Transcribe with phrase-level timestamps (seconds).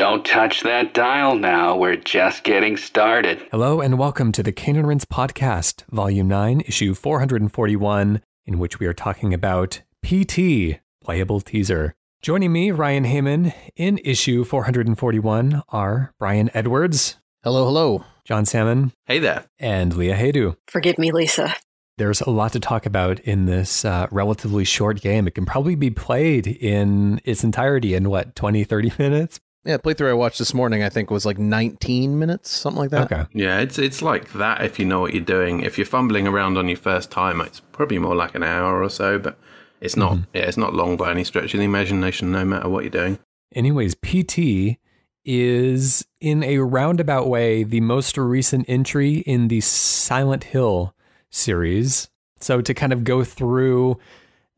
[0.00, 1.76] Don't touch that dial now.
[1.76, 3.46] We're just getting started.
[3.50, 8.86] Hello and welcome to the Cane Rinse Podcast, Volume 9, Issue 441, in which we
[8.86, 11.92] are talking about PT, Playable Teaser.
[12.22, 17.18] Joining me, Ryan Hamann, in issue 441 are Brian Edwards.
[17.44, 18.02] Hello, hello.
[18.24, 18.92] Jon Salmon.
[19.04, 19.44] Hey there.
[19.58, 20.56] And Leah Haydu.
[20.66, 21.54] Forgive me, Lisa.
[21.98, 25.26] There's a lot to talk about in this uh, relatively short game.
[25.26, 29.40] It can probably be played in its entirety in what, 20, 30 minutes?
[29.64, 33.12] Yeah, playthrough I watched this morning, I think was like 19 minutes, something like that.
[33.12, 33.26] Okay.
[33.34, 35.60] Yeah, it's it's like that if you know what you're doing.
[35.60, 38.88] If you're fumbling around on your first time, it's probably more like an hour or
[38.88, 39.38] so, but
[39.80, 40.22] it's not mm-hmm.
[40.32, 43.18] yeah, it's not long by any stretch of the imagination, no matter what you're doing.
[43.54, 44.78] Anyways, PT
[45.24, 50.94] is in a roundabout way the most recent entry in the Silent Hill
[51.30, 52.08] series.
[52.40, 53.98] So to kind of go through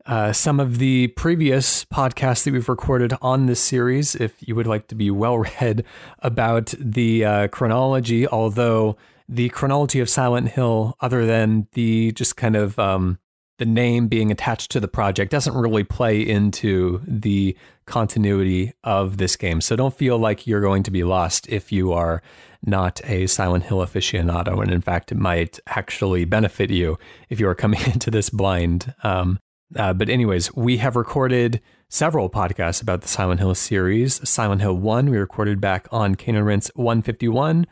[0.05, 4.67] uh, some of the previous podcasts that we've recorded on this series, if you would
[4.67, 5.85] like to be well read
[6.19, 8.97] about the uh, chronology, although
[9.29, 13.17] the chronology of Silent Hill, other than the just kind of um,
[13.59, 19.35] the name being attached to the project, doesn't really play into the continuity of this
[19.37, 19.61] game.
[19.61, 22.21] So don't feel like you're going to be lost if you are
[22.65, 24.61] not a Silent Hill aficionado.
[24.61, 26.97] And in fact, it might actually benefit you
[27.29, 28.93] if you are coming into this blind.
[29.03, 29.39] Um,
[29.75, 34.27] uh, but, anyways, we have recorded several podcasts about the Silent Hill series.
[34.27, 37.67] Silent Hill 1, we recorded back on and Rinse 151.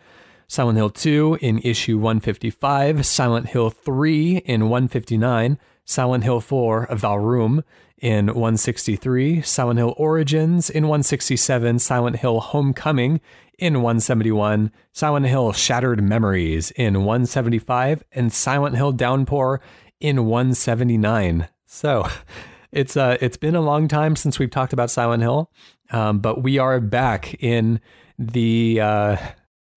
[0.48, 3.06] Silent Hill 2 in issue 155.
[3.06, 5.58] Silent Hill 3 in 159.
[5.86, 7.64] Silent Hill 4, The Room
[7.98, 9.42] in 163.
[9.42, 11.80] Silent Hill Origins in 167.
[11.80, 13.22] Silent Hill Homecoming
[13.58, 14.72] in 171.
[14.92, 18.04] Silent Hill Shattered Memories in 175.
[18.12, 19.62] And Silent Hill Downpour
[20.02, 21.48] in 179.
[21.72, 22.06] So
[22.72, 25.50] it's uh it's been a long time since we've talked about Silent Hill,
[25.90, 27.80] um, but we are back in
[28.20, 29.18] the uh,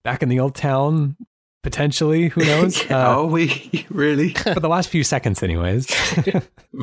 [0.03, 1.17] back in the old town.
[1.62, 2.78] Potentially, who knows?
[2.91, 4.34] Uh, are we really?
[4.34, 5.87] for the last few seconds, anyways.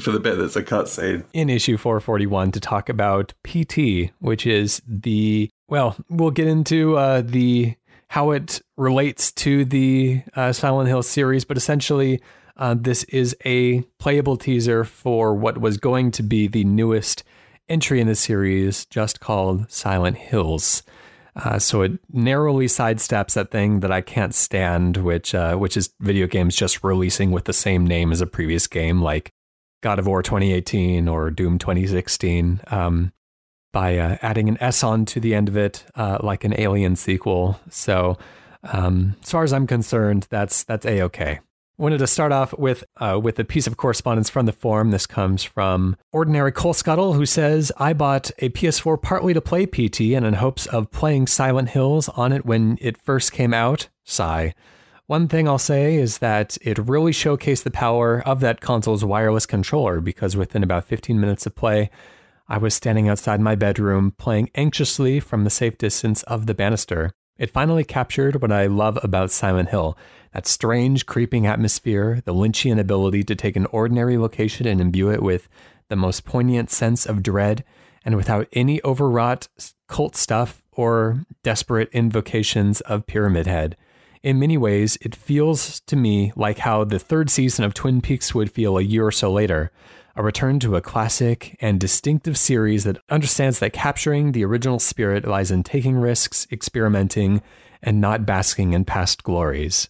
[0.01, 1.23] for the bit that's a cutscene.
[1.33, 7.21] In issue 441 to talk about PT, which is the well, we'll get into uh,
[7.21, 7.75] the
[8.07, 12.21] how it relates to the uh, Silent Hill series, but essentially
[12.61, 17.23] uh, this is a playable teaser for what was going to be the newest
[17.67, 20.83] entry in the series, just called Silent Hills.
[21.35, 25.89] Uh, so it narrowly sidesteps that thing that I can't stand, which uh, which is
[26.01, 29.31] video games just releasing with the same name as a previous game, like
[29.81, 33.11] God of War 2018 or Doom 2016, um,
[33.73, 36.95] by uh, adding an S on to the end of it, uh, like an Alien
[36.95, 37.59] sequel.
[37.71, 38.19] So,
[38.65, 41.39] um, as far as I'm concerned, that's that's a okay
[41.81, 44.91] wanted to start off with uh, with a piece of correspondence from the forum.
[44.91, 49.65] This comes from Ordinary Coal Scuttle, who says, "I bought a PS4 partly to play
[49.65, 53.89] PT and in hopes of playing Silent Hills on it when it first came out."
[54.05, 54.53] Sigh.
[55.07, 59.45] One thing I'll say is that it really showcased the power of that console's wireless
[59.45, 61.89] controller because within about 15 minutes of play,
[62.47, 67.11] I was standing outside my bedroom playing anxiously from the safe distance of the banister.
[67.37, 69.97] It finally captured what I love about Silent Hill
[70.33, 75.21] that strange, creeping atmosphere, the Lynchian ability to take an ordinary location and imbue it
[75.21, 75.49] with
[75.89, 77.63] the most poignant sense of dread,
[78.05, 79.47] and without any overwrought
[79.87, 83.75] cult stuff or desperate invocations of Pyramid Head.
[84.23, 88.33] In many ways, it feels to me like how the third season of Twin Peaks
[88.33, 89.71] would feel a year or so later
[90.15, 95.25] a return to a classic and distinctive series that understands that capturing the original spirit
[95.25, 97.41] lies in taking risks, experimenting,
[97.81, 99.89] and not basking in past glories.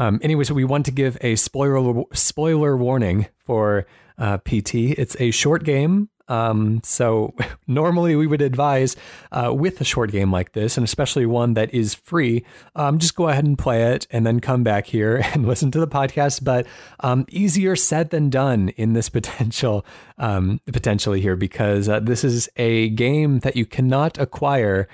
[0.00, 4.96] Um, anyway, so we want to give a spoiler spoiler warning for uh, PT.
[4.96, 6.08] It's a short game.
[6.26, 7.34] Um, so
[7.66, 8.96] normally we would advise
[9.30, 12.46] uh, with a short game like this, and especially one that is free,
[12.76, 15.80] um, just go ahead and play it and then come back here and listen to
[15.80, 16.44] the podcast.
[16.44, 16.66] But
[17.00, 19.84] um, easier said than done in this potential
[20.16, 24.88] um, potentially here because uh, this is a game that you cannot acquire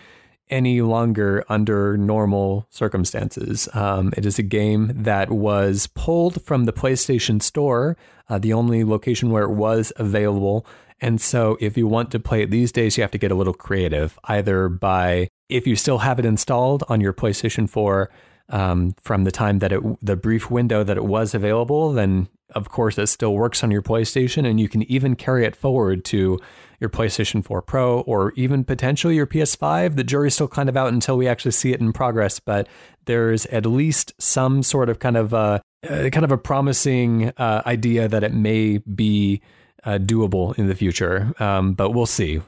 [0.49, 3.69] any longer under normal circumstances.
[3.75, 7.97] Um, it is a game that was pulled from the PlayStation Store,
[8.29, 10.67] uh, the only location where it was available.
[11.01, 13.35] And so, if you want to play it these days, you have to get a
[13.35, 18.11] little creative, either by if you still have it installed on your PlayStation 4
[18.49, 22.71] um, from the time that it, the brief window that it was available, then of
[22.71, 26.39] course it still works on your PlayStation, and you can even carry it forward to
[26.81, 29.97] your PlayStation 4 Pro or even potentially your PS5.
[29.97, 32.69] The jury's still kind of out until we actually see it in progress, but
[33.07, 37.63] there's at least some sort of kind of a uh, kind of a promising uh,
[37.67, 39.41] idea that it may be
[39.85, 41.33] uh, doable in the future.
[41.39, 42.41] Um, but we'll see.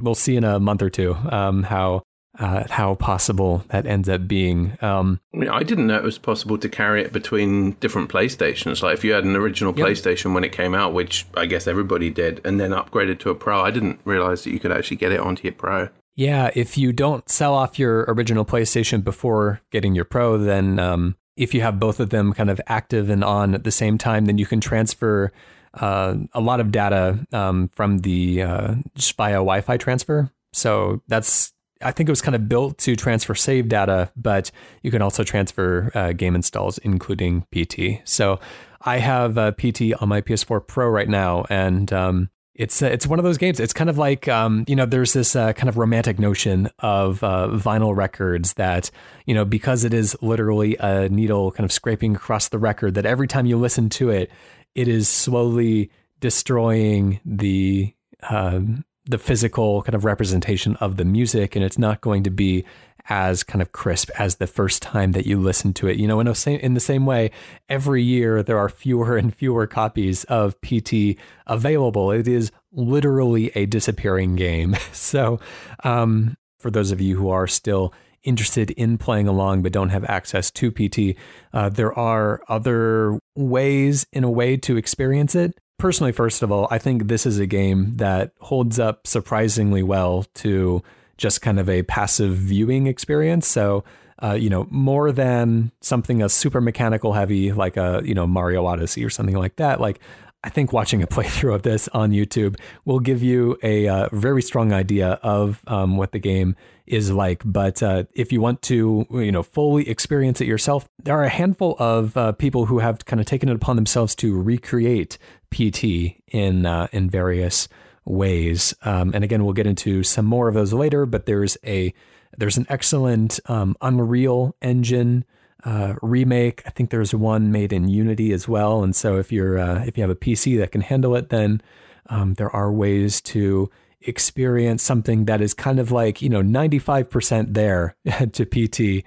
[0.00, 2.02] we'll see in a month or two um, how
[2.38, 4.76] uh, how possible that ends up being.
[4.80, 5.20] Um,
[5.50, 8.82] I, didn't know it was possible to carry it between different PlayStations.
[8.82, 9.86] Like if you had an original Yep.
[9.86, 13.34] PlayStation when it came out, which I guess everybody did, and then upgraded to a
[13.34, 15.88] Pro, I didn't realize that you could actually get it onto your Pro.
[16.14, 21.16] Yeah, if you don't sell off your original PlayStation before getting your Pro, then um,
[21.36, 24.26] if you have both of them kind of active and on at the same time,
[24.26, 25.32] then you can transfer
[25.74, 30.30] uh, a lot of data um, from the uh, just via Wi-Fi transfer.
[30.52, 31.52] So that's
[31.84, 34.50] I think it was kind of built to transfer save data, but
[34.82, 38.00] you can also transfer uh, game installs, including PT.
[38.04, 38.40] So
[38.80, 43.06] I have uh, PT on my PS4 Pro right now, and um, it's uh, it's
[43.06, 43.60] one of those games.
[43.60, 47.22] It's kind of like um, you know, there's this uh, kind of romantic notion of
[47.22, 48.90] uh, vinyl records that
[49.26, 52.94] you know because it is literally a needle kind of scraping across the record.
[52.94, 54.30] That every time you listen to it,
[54.74, 55.90] it is slowly
[56.20, 57.94] destroying the
[58.28, 62.64] um, the physical kind of representation of the music, and it's not going to be
[63.08, 65.96] as kind of crisp as the first time that you listen to it.
[65.96, 67.30] You know, in, a same, in the same way,
[67.68, 72.10] every year there are fewer and fewer copies of PT available.
[72.12, 74.76] It is literally a disappearing game.
[74.92, 75.40] So,
[75.84, 80.04] um, for those of you who are still interested in playing along but don't have
[80.04, 81.18] access to PT,
[81.52, 85.58] uh, there are other ways, in a way, to experience it.
[85.78, 90.24] Personally, first of all, I think this is a game that holds up surprisingly well
[90.34, 90.82] to
[91.16, 93.46] just kind of a passive viewing experience.
[93.46, 93.84] So,
[94.22, 98.64] uh, you know, more than something a super mechanical heavy like a you know Mario
[98.64, 99.80] Odyssey or something like that.
[99.80, 100.00] Like,
[100.44, 104.42] I think watching a playthrough of this on YouTube will give you a uh, very
[104.42, 107.42] strong idea of um, what the game is like.
[107.44, 111.28] But uh, if you want to, you know, fully experience it yourself, there are a
[111.28, 115.18] handful of uh, people who have kind of taken it upon themselves to recreate
[115.52, 117.68] PT in uh, in various
[118.04, 118.74] ways.
[118.82, 121.06] Um, and again, we'll get into some more of those later.
[121.06, 121.94] But there's a
[122.36, 125.24] there's an excellent um, Unreal Engine
[125.64, 126.62] uh, remake.
[126.66, 128.82] I think there's one made in Unity as well.
[128.82, 131.62] And so if you're uh, if you have a PC that can handle it, then
[132.08, 133.70] um, there are ways to
[134.00, 137.96] experience something that is kind of like you know 95% there
[138.32, 139.04] to PT.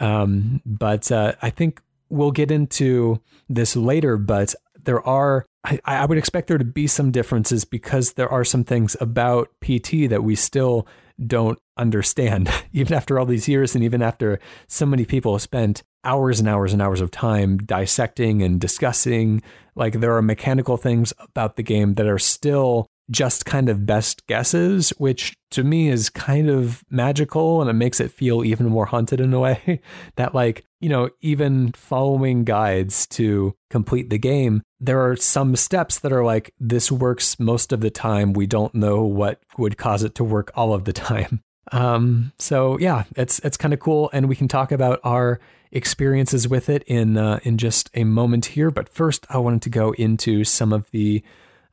[0.00, 4.16] Um, but uh, I think we'll get into this later.
[4.16, 8.44] But there are I, I would expect there to be some differences because there are
[8.44, 10.86] some things about PT that we still
[11.26, 15.82] don't understand, even after all these years, and even after so many people have spent
[16.02, 19.42] hours and hours and hours of time dissecting and discussing.
[19.74, 24.26] Like, there are mechanical things about the game that are still just kind of best
[24.26, 28.86] guesses, which to me is kind of magical and it makes it feel even more
[28.86, 29.80] haunted in a way.
[30.16, 35.98] that, like, you know, even following guides to complete the game, there are some steps
[36.00, 38.32] that are like, this works most of the time.
[38.32, 41.42] We don't know what would cause it to work all of the time.
[41.72, 45.38] Um, so yeah, it's it's kind of cool, and we can talk about our
[45.70, 48.72] experiences with it in uh, in just a moment here.
[48.72, 51.22] But first, I wanted to go into some of the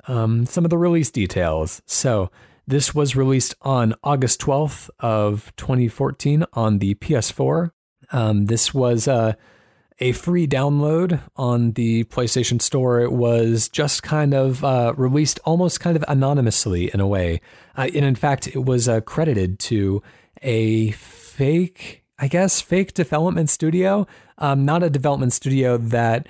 [0.07, 1.81] um, some of the release details.
[1.85, 2.31] So
[2.67, 7.71] this was released on August 12th of 2014 on the PS4.
[8.11, 9.33] Um, this was uh,
[9.99, 12.99] a free download on the PlayStation Store.
[13.01, 17.41] It was just kind of uh, released almost kind of anonymously in a way.
[17.75, 20.03] Uh, and in fact, it was uh, credited to
[20.41, 24.07] a fake, I guess, fake development studio.
[24.37, 26.27] Um, not a development studio that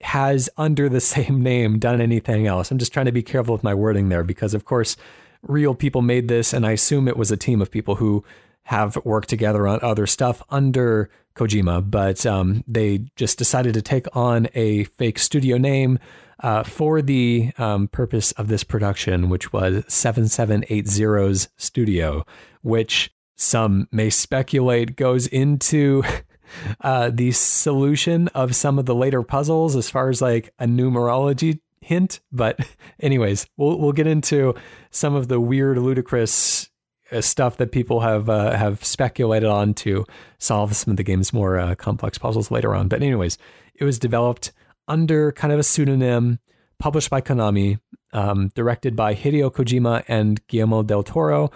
[0.00, 2.70] has under the same name done anything else.
[2.70, 4.96] I'm just trying to be careful with my wording there because, of course,
[5.42, 8.24] real people made this, and I assume it was a team of people who
[8.64, 14.06] have worked together on other stuff under Kojima, but um, they just decided to take
[14.16, 15.98] on a fake studio name
[16.40, 22.26] uh, for the um, purpose of this production, which was 7780's studio,
[22.62, 26.02] which some may speculate goes into
[26.80, 31.60] uh, the solution of some of the later puzzles as far as like a numerology
[31.86, 32.20] hint.
[32.32, 32.60] But,
[33.00, 34.54] anyways, we'll we'll get into
[34.90, 36.68] some of the weird, ludicrous
[37.12, 40.04] uh, stuff that people have uh, have speculated on to
[40.38, 42.88] solve some of the game's more uh, complex puzzles later on.
[42.88, 43.38] But, anyways,
[43.74, 44.52] it was developed
[44.88, 46.38] under kind of a pseudonym,
[46.78, 47.78] published by Konami,
[48.12, 51.50] um, directed by Hideo Kojima and Guillermo del Toro.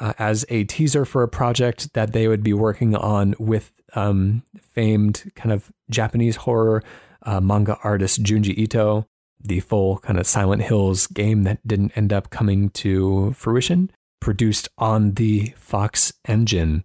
[0.00, 4.42] Uh, as a teaser for a project that they would be working on with um,
[4.60, 6.82] famed kind of Japanese horror
[7.22, 9.06] uh, manga artist Junji Ito,
[9.40, 14.68] the full kind of Silent Hills game that didn't end up coming to fruition, produced
[14.78, 16.84] on the Fox engine,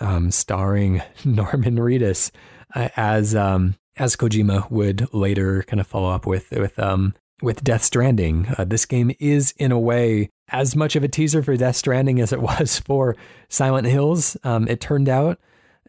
[0.00, 2.30] um, starring Norman Reedus
[2.74, 7.62] uh, as um, as Kojima would later kind of follow up with with um, with
[7.62, 8.46] Death Stranding.
[8.56, 12.20] Uh, this game is, in a way, as much of a teaser for Death Stranding
[12.20, 13.16] as it was for
[13.48, 14.36] Silent Hills.
[14.44, 15.38] Um, it turned out.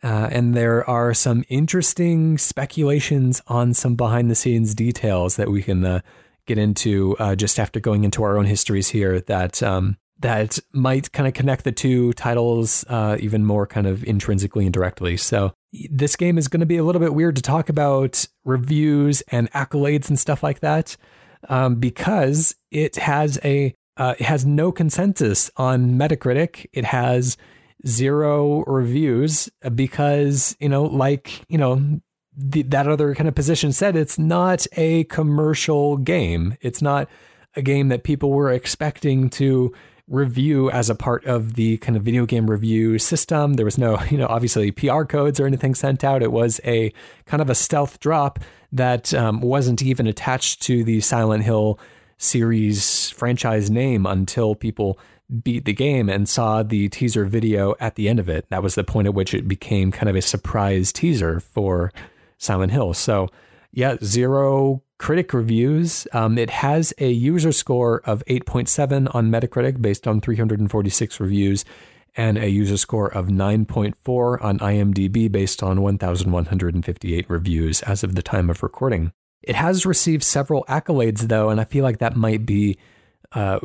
[0.04, 5.64] Uh, and there are some interesting speculations on some behind the scenes details that we
[5.64, 6.00] can uh,
[6.46, 11.12] get into uh, just after going into our own histories here that um, that might
[11.12, 15.18] kind of connect the two titles uh, even more kind of intrinsically and directly.
[15.18, 15.54] So
[15.92, 19.52] this game is going to be a little bit weird to talk about reviews and
[19.52, 20.98] accolades and stuff like that
[21.50, 26.68] um, because it has a uh, it has no consensus on Metacritic.
[26.72, 27.36] It has
[27.86, 32.00] zero reviews because you know, like you know,
[32.36, 36.56] the, that other kind of position said, it's not a commercial game.
[36.62, 37.10] It's not
[37.56, 39.74] a game that people were expecting to
[40.08, 43.54] review as a part of the kind of video game review system.
[43.54, 46.24] There was no, you know, obviously PR codes or anything sent out.
[46.24, 46.94] It was a
[47.26, 48.40] kind of a stealth drop
[48.72, 51.80] that um, wasn't even attached to the Silent Hill
[52.18, 55.00] series franchise name until people
[55.44, 58.46] beat the game and saw the teaser video at the end of it.
[58.50, 61.92] That was the point at which it became kind of a surprise teaser for
[62.38, 62.94] Silent Hill.
[62.94, 63.28] So,
[63.72, 66.08] yeah, zero critic reviews.
[66.14, 71.66] Um, it has a user score of 8.7 on Metacritic based on 346 reviews
[72.16, 78.24] and a user score of 9.4 on IMDb based on 1,158 reviews as of the
[78.24, 79.12] time of recording.
[79.44, 82.78] It has received several accolades, though, and I feel like that might be.
[83.34, 83.60] Uh,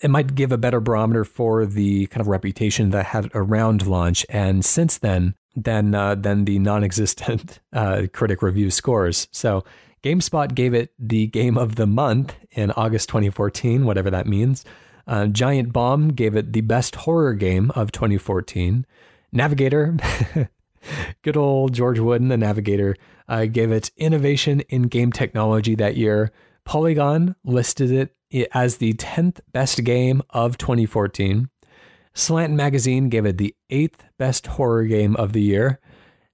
[0.00, 4.24] it might give a better barometer for the kind of reputation that had around launch.
[4.28, 9.28] And since then, than uh, than the non-existent uh, critic review scores.
[9.32, 9.64] So
[10.02, 14.64] GameSpot gave it the game of the month in August 2014, whatever that means.
[15.06, 18.86] Uh, Giant Bomb gave it the best horror game of 2014.
[19.32, 19.96] Navigator,
[21.22, 22.96] good old George Wooden, the Navigator,
[23.28, 26.32] uh, gave it innovation in game technology that year.
[26.70, 27.90] Polygon listed
[28.30, 31.50] it as the 10th best game of 2014.
[32.14, 35.80] Slant Magazine gave it the eighth best horror game of the year.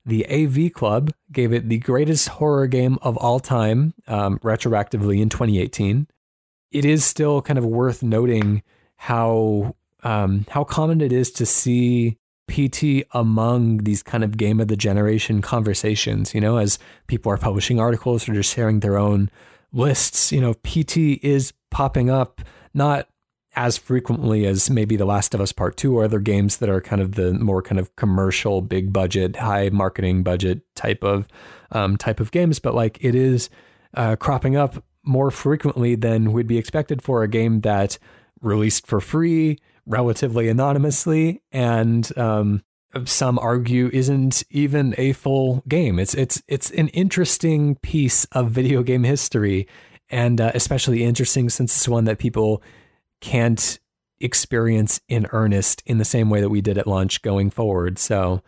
[0.05, 5.31] The AV Club gave it the greatest horror game of all time, um, retroactively in
[5.31, 6.07] 2018.
[6.71, 8.63] It is still kind of worth noting
[8.97, 14.69] how um, how common it is to see PT among these kind of game of
[14.69, 16.35] the generation conversations.
[16.35, 19.31] You know, as people are publishing articles or just sharing their own
[19.77, 20.33] lists.
[20.33, 22.41] You know, PT is popping up
[22.75, 23.09] not
[23.55, 26.81] as frequently as maybe The Last of Us Part 2 or other games that are
[26.81, 31.27] kind of the more kind of commercial, big budget, high marketing budget type of
[31.73, 33.49] um, type of games, but like it is
[33.95, 37.99] uh, cropping up more frequently than would be expected for a game that
[38.43, 42.63] released for free, relatively anonymously, and um,
[43.05, 45.99] some argue isn't even a full game.
[45.99, 49.69] It's it's it's an interesting piece of video game history,
[50.09, 52.63] and uh, especially interesting since it's one that people
[53.21, 53.79] can't
[54.21, 57.99] experience in earnest in the same way that we did at launch going forward.
[57.99, 58.43] So,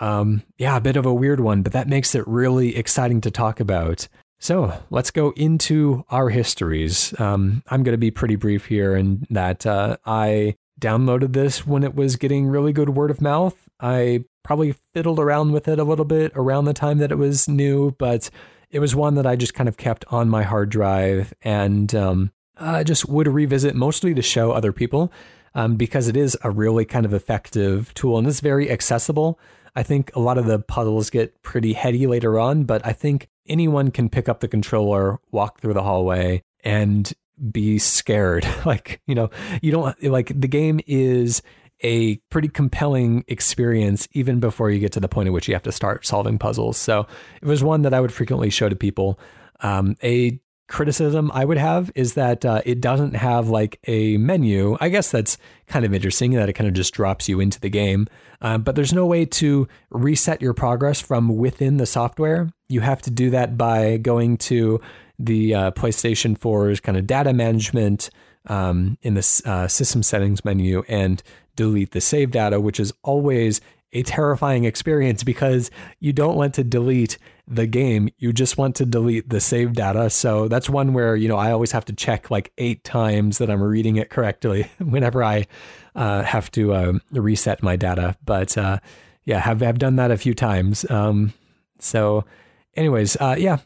[0.00, 3.30] um, yeah, a bit of a weird one, but that makes it really exciting to
[3.30, 4.08] talk about.
[4.40, 7.18] So let's go into our histories.
[7.20, 11.84] Um, I'm going to be pretty brief here in that uh, I downloaded this when
[11.84, 13.68] it was getting really good word of mouth.
[13.82, 17.48] I probably fiddled around with it a little bit around the time that it was
[17.48, 18.30] new, but
[18.70, 22.32] it was one that I just kind of kept on my hard drive and um,
[22.56, 25.12] I just would revisit mostly to show other people
[25.54, 29.38] um, because it is a really kind of effective tool and it's very accessible.
[29.74, 33.28] I think a lot of the puzzles get pretty heady later on, but I think
[33.48, 37.12] anyone can pick up the controller, walk through the hallway, and
[37.50, 38.46] be scared.
[38.64, 41.42] like, you know, you don't like the game is
[41.82, 45.62] a pretty compelling experience even before you get to the point at which you have
[45.64, 46.76] to start solving puzzles.
[46.76, 47.06] So
[47.40, 49.18] it was one that I would frequently show to people.
[49.60, 54.76] Um, a criticism I would have is that uh, it doesn't have like a menu.
[54.80, 55.36] I guess that's
[55.66, 58.06] kind of interesting that it kind of just drops you into the game.
[58.40, 62.48] Uh, but there's no way to reset your progress from within the software.
[62.68, 64.80] You have to do that by going to
[65.18, 68.08] the uh, PlayStation 4's kind of data management
[68.46, 71.22] um, in the uh, system settings menu and
[71.56, 73.60] delete the save data, which is always
[73.92, 75.70] a terrifying experience because
[76.00, 78.08] you don't want to delete the game.
[78.18, 80.08] You just want to delete the save data.
[80.08, 83.50] So that's one where, you know, I always have to check like eight times that
[83.50, 85.46] I'm reading it correctly whenever I
[85.94, 88.16] uh, have to uh, reset my data.
[88.24, 88.78] But uh,
[89.24, 90.90] yeah, have, have done that a few times.
[90.90, 91.34] Um,
[91.78, 92.24] so,
[92.76, 93.58] anyways, uh, yeah,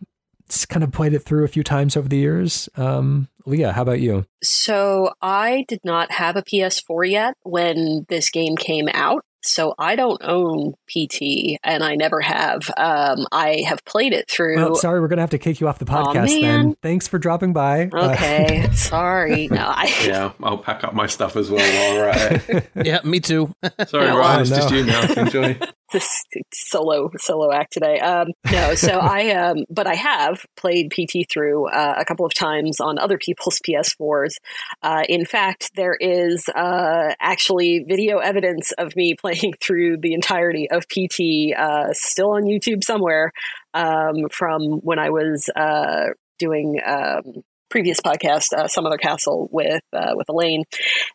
[0.69, 2.69] kind of played it through a few times over the years.
[2.77, 4.25] Um, Leah, how about you?
[4.43, 9.25] So I did not have a PS4 yet when this game came out.
[9.43, 12.69] So I don't own PT, and I never have.
[12.77, 14.57] Um, I have played it through.
[14.57, 16.41] Well, sorry, we're gonna have to kick you off the podcast.
[16.41, 16.41] man.
[16.43, 17.89] then thanks for dropping by.
[17.93, 19.47] Uh, Okay, sorry.
[19.47, 19.85] No, I.
[20.05, 22.71] Yeah, I'll pack up my stuff as well while we're at it.
[22.87, 23.53] Yeah, me too.
[23.87, 25.13] Sorry, No, Ryan, oh, it's just you now.
[25.13, 25.57] Enjoy.
[25.93, 27.99] This solo solo act today.
[28.01, 32.35] Um, no, so I um, but I have played PT through uh, a couple of
[32.35, 34.35] times on other people's PS4s.
[34.83, 40.69] Uh, in fact, there is uh, actually video evidence of me playing through the entirety
[40.71, 43.33] of PT, uh, still on YouTube somewhere,
[43.75, 46.81] um, from when I was uh, doing.
[46.85, 50.63] Um, previous podcast uh, some other castle with uh, with elaine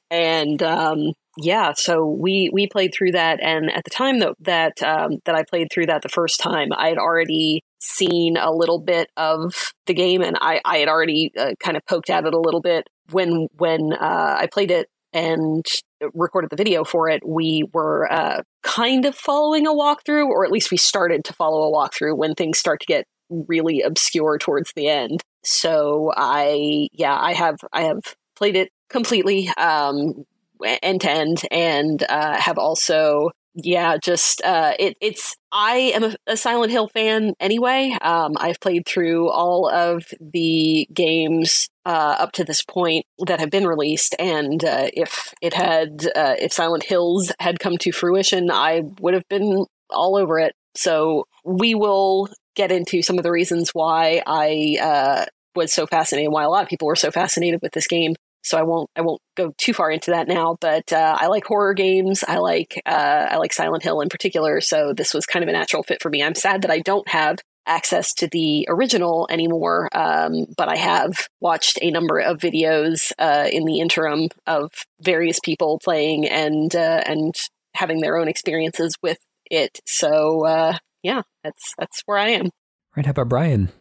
[0.09, 4.83] and um, yeah, so we we played through that, and at the time that that
[4.83, 8.79] um, that I played through that the first time, I had already seen a little
[8.79, 12.33] bit of the game, and I I had already uh, kind of poked at it
[12.33, 15.65] a little bit when when uh, I played it and
[16.13, 17.21] recorded the video for it.
[17.25, 21.63] We were uh, kind of following a walkthrough, or at least we started to follow
[21.63, 25.21] a walkthrough when things start to get really obscure towards the end.
[25.43, 28.01] So I yeah I have I have
[28.35, 30.25] played it completely um
[30.65, 36.15] end to end and uh have also yeah just uh it it's i am a,
[36.27, 37.95] a silent hill fan anyway.
[38.01, 43.49] Um i've played through all of the games uh up to this point that have
[43.49, 44.15] been released.
[44.19, 49.13] And uh if it had uh if silent hills had come to fruition i would
[49.13, 50.53] have been all over it.
[50.75, 55.25] So we will get into some of the reasons why i uh
[55.55, 58.57] was so fascinated why a lot of people were so fascinated with this game so
[58.57, 60.57] I won't I won't go too far into that now.
[60.59, 62.23] But uh, I like horror games.
[62.27, 64.61] I like uh, I like Silent Hill in particular.
[64.61, 66.23] So this was kind of a natural fit for me.
[66.23, 71.27] I'm sad that I don't have access to the original anymore, um, but I have
[71.39, 74.71] watched a number of videos uh, in the interim of
[75.01, 77.35] various people playing and uh, and
[77.75, 79.19] having their own experiences with
[79.49, 79.79] it.
[79.85, 82.49] So uh, yeah, that's that's where I am.
[82.95, 83.71] Right, how about Brian?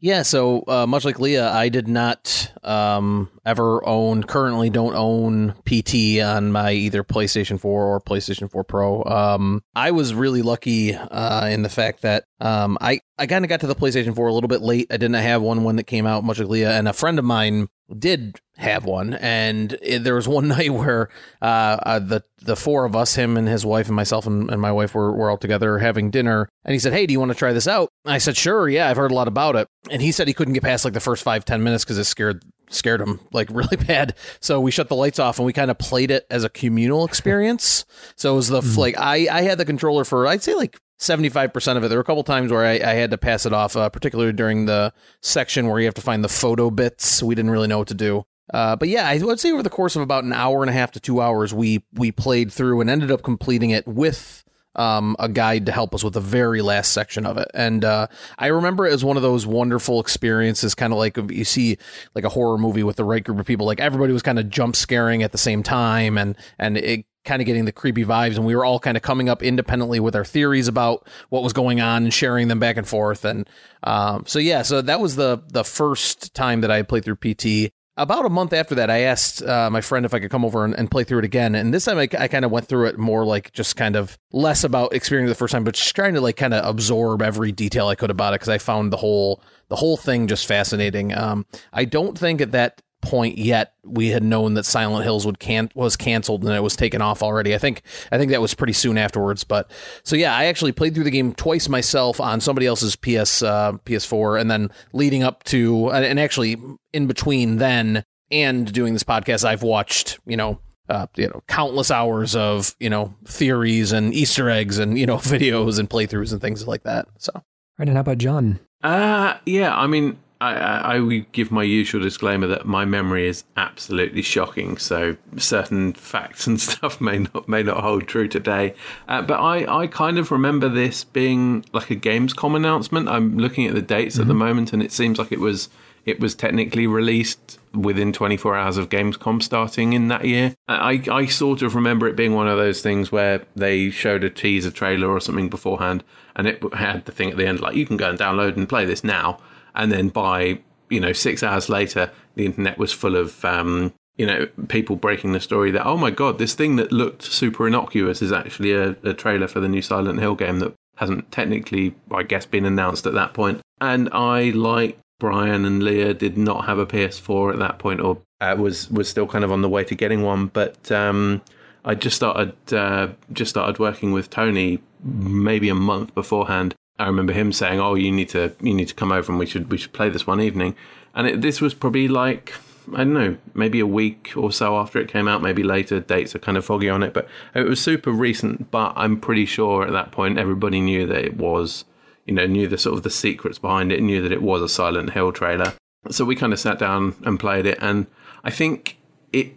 [0.00, 5.54] Yeah, so uh, much like Leah, I did not um, ever own, currently don't own
[5.64, 9.02] PT on my either PlayStation 4 or PlayStation 4 Pro.
[9.02, 13.48] Um, I was really lucky uh, in the fact that um, I, I kind of
[13.48, 14.86] got to the PlayStation 4 a little bit late.
[14.90, 17.24] I didn't have one when it came out, much like Leah, and a friend of
[17.24, 19.14] mine did have one.
[19.14, 21.08] And it, there was one night where
[21.40, 24.60] uh, uh, the the four of us him and his wife and myself and, and
[24.60, 26.48] my wife were, were all together having dinner.
[26.64, 27.90] And he said hey do you want to try this out?
[28.04, 29.68] And i said sure yeah i've heard a lot about it.
[29.90, 32.04] And he said he couldn't get past like the first five ten minutes because it
[32.04, 34.14] scared scared him like really bad.
[34.40, 37.04] So we shut the lights off and we kind of played it as a communal
[37.04, 37.84] experience.
[38.16, 41.76] So it was the like i i had the controller for i'd say like 75%
[41.76, 41.88] of it.
[41.88, 44.32] There were a couple times where I, I had to pass it off, uh, particularly
[44.32, 47.22] during the section where you have to find the photo bits.
[47.22, 48.26] We didn't really know what to do.
[48.52, 50.72] Uh, but yeah, I would say over the course of about an hour and a
[50.72, 54.42] half to two hours, we we played through and ended up completing it with
[54.74, 57.48] um, a guide to help us with the very last section of it.
[57.52, 58.06] And uh,
[58.38, 61.78] I remember it as one of those wonderful experiences, kind of like you see
[62.14, 63.66] like a horror movie with the right group of people.
[63.66, 67.40] Like everybody was kind of jump scaring at the same time, and and it kind
[67.40, 68.36] of getting the creepy vibes.
[68.36, 71.52] And we were all kind of coming up independently with our theories about what was
[71.52, 73.24] going on and sharing them back and forth.
[73.24, 73.48] And
[73.84, 77.72] um, so yeah, so that was the the first time that I played through PT
[77.98, 80.64] about a month after that, I asked uh, my friend if I could come over
[80.64, 81.56] and, and play through it again.
[81.56, 84.16] And this time I, I kind of went through it more like just kind of
[84.32, 87.50] less about experiencing the first time, but just trying to like kind of absorb every
[87.50, 91.12] detail I could about it because I found the whole the whole thing just fascinating.
[91.12, 95.38] Um, I don't think at that point yet we had known that Silent Hills would
[95.38, 97.54] can was canceled and it was taken off already.
[97.54, 99.44] I think I think that was pretty soon afterwards.
[99.44, 99.70] But
[100.02, 103.72] so yeah, I actually played through the game twice myself on somebody else's PS uh,
[103.84, 106.56] PS4, and then leading up to and and actually
[106.92, 110.60] in between then and doing this podcast, I've watched you know.
[110.90, 115.16] Uh, you know, countless hours of you know theories and Easter eggs and you know
[115.18, 117.06] videos and playthroughs and things like that.
[117.18, 117.30] So
[117.78, 118.58] Right, and how about Jon?
[118.82, 123.26] Uh, yeah, I mean, I, I, I would give my usual disclaimer that my memory
[123.26, 124.76] is absolutely shocking.
[124.76, 128.74] So certain facts and stuff may not may not hold true today.
[129.08, 133.08] Uh, but I, I kind of remember this being like a Gamescom announcement.
[133.08, 135.68] I'm looking at the dates at the moment, and it seems like it was
[136.08, 140.54] it was technically released within 24 hours of Gamescom starting in that year.
[140.66, 144.30] I, I sort of remember it being one of those things where they showed a
[144.30, 146.02] teaser trailer or something beforehand,
[146.34, 148.68] and it had the thing at the end like you can go and download and
[148.68, 149.38] play this now,
[149.78, 150.60] and then by
[150.90, 155.32] you know six hours later, the internet was full of um, you know people breaking
[155.32, 158.90] the story that oh my god, this thing that looked super innocuous is actually a,
[159.04, 163.06] a trailer for the new Silent Hill game that hasn't technically, I guess, been announced
[163.06, 163.60] at that point.
[163.80, 168.18] And I like Brian and Leah did not have a PS4 at that point, or
[168.40, 170.46] uh, was was still kind of on the way to getting one.
[170.48, 171.42] But um,
[171.84, 176.74] I just started uh, just started working with Tony maybe a month beforehand.
[176.98, 179.46] I remember him saying, "Oh, you need to you need to come over and we
[179.46, 180.74] should we should play this one evening."
[181.14, 182.54] And it, this was probably like
[182.94, 186.00] I don't know, maybe a week or so after it came out, maybe later.
[186.00, 188.70] Dates are kind of foggy on it, but it was super recent.
[188.70, 191.84] But I'm pretty sure at that point everybody knew that it was,
[192.26, 194.68] you know, knew the sort of the secrets behind it, knew that it was a
[194.68, 195.74] Silent Hill trailer.
[196.10, 198.06] So we kind of sat down and played it, and
[198.44, 198.98] I think
[199.32, 199.54] it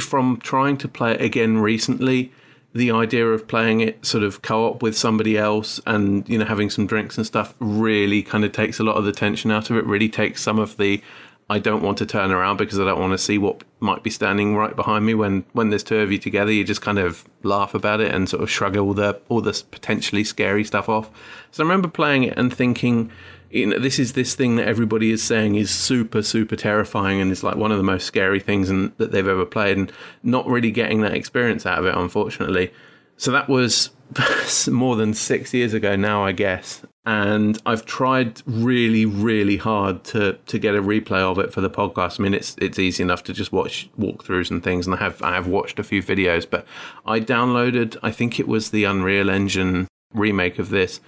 [0.00, 2.32] from trying to play it again recently
[2.74, 6.70] the idea of playing it sort of co-op with somebody else and you know having
[6.70, 9.76] some drinks and stuff really kind of takes a lot of the tension out of
[9.76, 11.02] it really takes some of the
[11.50, 14.10] I don't want to turn around because I don't want to see what might be
[14.10, 15.14] standing right behind me.
[15.14, 18.28] When when there's two of you together you just kind of laugh about it and
[18.28, 21.10] sort of shrug all the all the potentially scary stuff off.
[21.50, 23.10] So I remember playing it and thinking
[23.50, 27.30] you know, this is this thing that everybody is saying is super, super terrifying and
[27.32, 30.46] it's like one of the most scary things in, that they've ever played, and not
[30.46, 32.72] really getting that experience out of it, unfortunately.
[33.16, 33.90] So that was
[34.70, 36.82] more than six years ago now, I guess.
[37.04, 41.70] And I've tried really, really hard to to get a replay of it for the
[41.70, 42.20] podcast.
[42.20, 45.22] I mean, it's it's easy enough to just watch walkthroughs and things, and I have
[45.22, 46.46] I have watched a few videos.
[46.48, 46.66] But
[47.06, 51.00] I downloaded, I think it was the Unreal Engine remake of this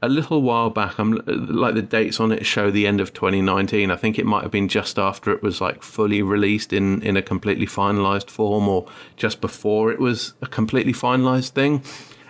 [0.00, 0.98] a little while back.
[0.98, 3.90] I'm uh, like the dates on it show the end of 2019.
[3.90, 7.16] I think it might have been just after it was like fully released in in
[7.16, 11.82] a completely finalized form, or just before it was a completely finalized thing.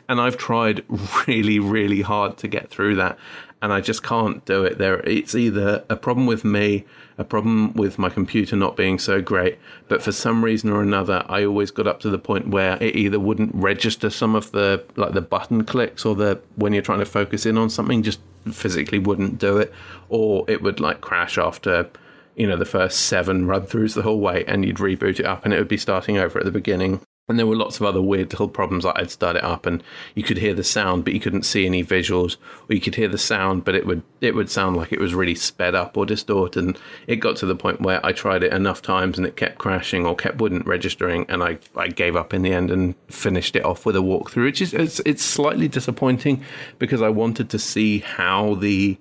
[0.08, 0.84] And I've tried
[1.28, 3.18] really, really hard to get through that,
[3.60, 4.78] and I just can't do it.
[4.78, 6.84] There, it's either a problem with me
[7.18, 11.24] a problem with my computer not being so great, but for some reason or another,
[11.28, 14.84] I always got up to the point where it either wouldn't register some of the
[14.94, 18.20] like the button clicks or the when you're trying to focus in on something, just
[18.52, 19.72] physically wouldn't do it,
[20.08, 21.90] or it would like crash after
[22.36, 25.44] you know the first seven run throughs the whole way, and you'd reboot it up
[25.44, 27.00] and it would be starting over at the beginning.
[27.28, 28.84] And there were lots of other weird little problems.
[28.84, 29.82] Like I'd start it up, and
[30.14, 32.36] you could hear the sound, but you couldn't see any visuals,
[32.68, 35.14] or you could hear the sound, but it would it would sound like it was
[35.14, 36.64] really sped up or distorted.
[36.64, 39.58] And it got to the point where I tried it enough times, and it kept
[39.58, 43.56] crashing or kept wouldn't registering, and I, I gave up in the end and finished
[43.56, 46.42] it off with a walkthrough, which is it's, it's slightly disappointing
[46.78, 48.96] because I wanted to see how the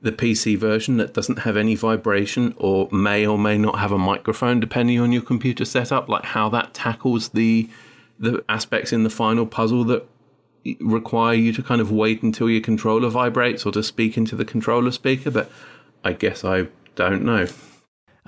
[0.00, 3.98] the PC version that doesn't have any vibration or may or may not have a
[3.98, 7.68] microphone depending on your computer setup, like how that tackles the
[8.20, 10.04] the aspects in the final puzzle that
[10.80, 14.44] require you to kind of wait until your controller vibrates or to speak into the
[14.44, 15.50] controller speaker, but
[16.02, 17.46] I guess I don't know.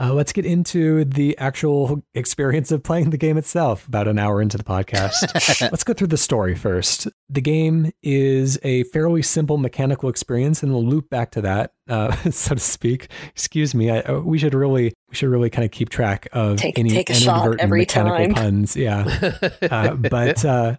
[0.01, 4.41] Uh, let's get into the actual experience of playing the game itself about an hour
[4.41, 5.61] into the podcast.
[5.71, 7.07] let's go through the story first.
[7.29, 12.17] The game is a fairly simple mechanical experience, and we'll loop back to that, uh,
[12.31, 13.11] so to speak.
[13.29, 13.91] Excuse me.
[13.91, 16.91] I, uh, we should really we should really kind of keep track of take, any
[16.91, 18.35] take inadvertent mechanical time.
[18.35, 18.77] puns.
[18.77, 19.05] Yeah,
[19.71, 20.45] uh, but.
[20.45, 20.77] Uh,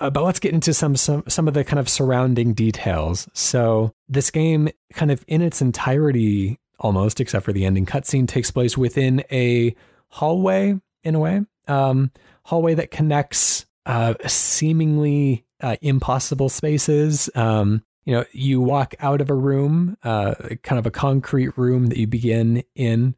[0.00, 3.28] uh, but let's get into some, some some of the kind of surrounding details.
[3.32, 8.50] So this game, kind of in its entirety, almost, except for the ending cutscene, takes
[8.50, 9.74] place within a
[10.08, 11.42] hallway in a way.
[11.68, 12.10] Um,
[12.44, 17.30] hallway that connects uh, seemingly uh, impossible spaces.
[17.34, 21.86] Um, you know, you walk out of a room, uh, kind of a concrete room
[21.86, 23.14] that you begin in.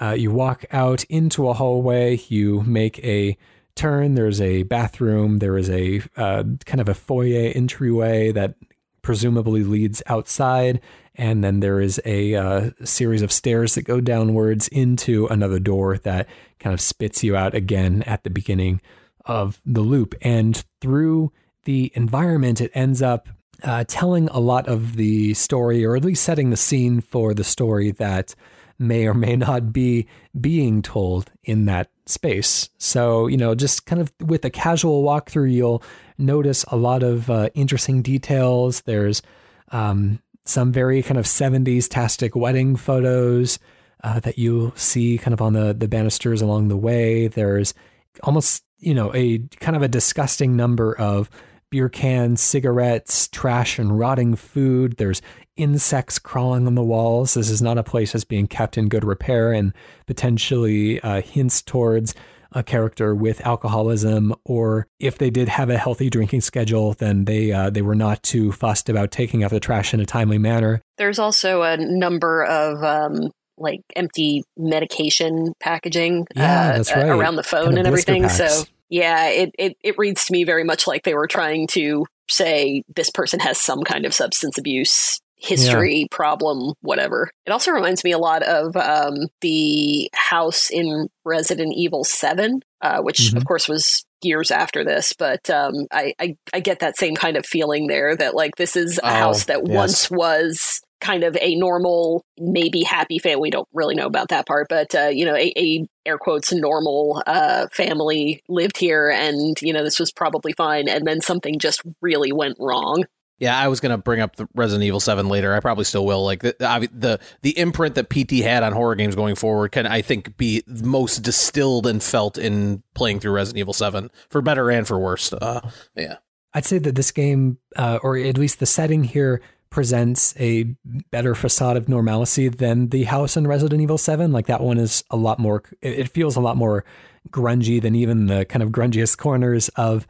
[0.00, 2.18] Uh, you walk out into a hallway.
[2.28, 3.36] You make a
[3.74, 4.14] turn.
[4.14, 5.38] There's a bathroom.
[5.38, 8.54] There is a uh, kind of a foyer entryway that
[9.02, 10.80] presumably leads outside
[11.14, 15.98] and then there is a uh, series of stairs that go downwards into another door
[15.98, 18.80] that kind of spits you out again at the beginning
[19.26, 20.14] of the loop.
[20.22, 21.32] And through
[21.64, 23.28] the environment, it ends up
[23.62, 27.44] uh, telling a lot of the story, or at least setting the scene for the
[27.44, 28.34] story that
[28.78, 30.06] may or may not be
[30.40, 32.70] being told in that space.
[32.78, 35.82] So, you know, just kind of with a casual walkthrough, you'll
[36.18, 38.80] notice a lot of uh, interesting details.
[38.82, 39.22] There's
[39.70, 40.20] um,
[40.52, 43.58] some very kind of 70s tastic wedding photos
[44.04, 47.28] uh, that you see kind of on the, the banisters along the way.
[47.28, 47.74] There's
[48.22, 51.30] almost, you know, a kind of a disgusting number of
[51.70, 54.96] beer cans, cigarettes, trash, and rotting food.
[54.98, 55.22] There's
[55.56, 57.34] insects crawling on the walls.
[57.34, 59.72] This is not a place that's being kept in good repair and
[60.06, 62.14] potentially uh, hints towards
[62.54, 67.52] a character with alcoholism, or if they did have a healthy drinking schedule, then they
[67.52, 70.82] uh, they were not too fussed about taking out the trash in a timely manner.
[70.98, 77.08] There's also a number of um, like empty medication packaging yeah, uh, right.
[77.08, 78.22] around the phone kind of and everything.
[78.22, 78.36] Packs.
[78.36, 82.04] So yeah, it, it it reads to me very much like they were trying to
[82.28, 86.06] say this person has some kind of substance abuse history yeah.
[86.10, 87.30] problem, whatever.
[87.46, 93.02] It also reminds me a lot of um, the house in Resident Evil 7, uh,
[93.02, 93.36] which mm-hmm.
[93.36, 97.36] of course was years after this, but um, I, I, I get that same kind
[97.36, 99.76] of feeling there that like this is a Oh, house that yes.
[99.76, 103.40] once was kind of a normal, maybe happy family.
[103.40, 106.52] We don't really know about that part, but uh, you know, a, a air quotes
[106.52, 111.58] normal uh, family lived here, and you know, this was probably fine, and then something
[111.58, 113.04] just really went wrong.
[113.38, 115.52] Yeah, I was gonna bring up the Resident Evil Seven later.
[115.52, 116.24] I probably still will.
[116.24, 120.00] Like the the the, imprint that PT had on horror games going forward can I
[120.02, 124.86] think be most distilled and felt in playing through Resident Evil Seven for better and
[124.86, 125.32] for worse.
[125.32, 126.16] Uh, yeah,
[126.54, 129.40] I'd say that this game, uh, or at least the setting here,
[129.72, 130.64] presents a
[131.10, 134.30] better facade of normalcy than the house in Resident Evil 7.
[134.30, 136.84] Like that one is a lot more, it feels a lot more
[137.30, 140.06] grungy than even the kind of grungiest corners of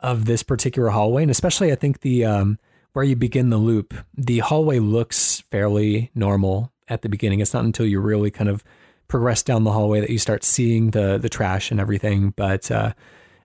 [0.00, 1.22] of this particular hallway.
[1.22, 2.58] And especially, I think the um,
[2.92, 7.40] where you begin the loop, the hallway looks fairly normal at the beginning.
[7.40, 8.64] It's not until you really kind of
[9.08, 12.30] progress down the hallway that you start seeing the the trash and everything.
[12.36, 12.92] But uh,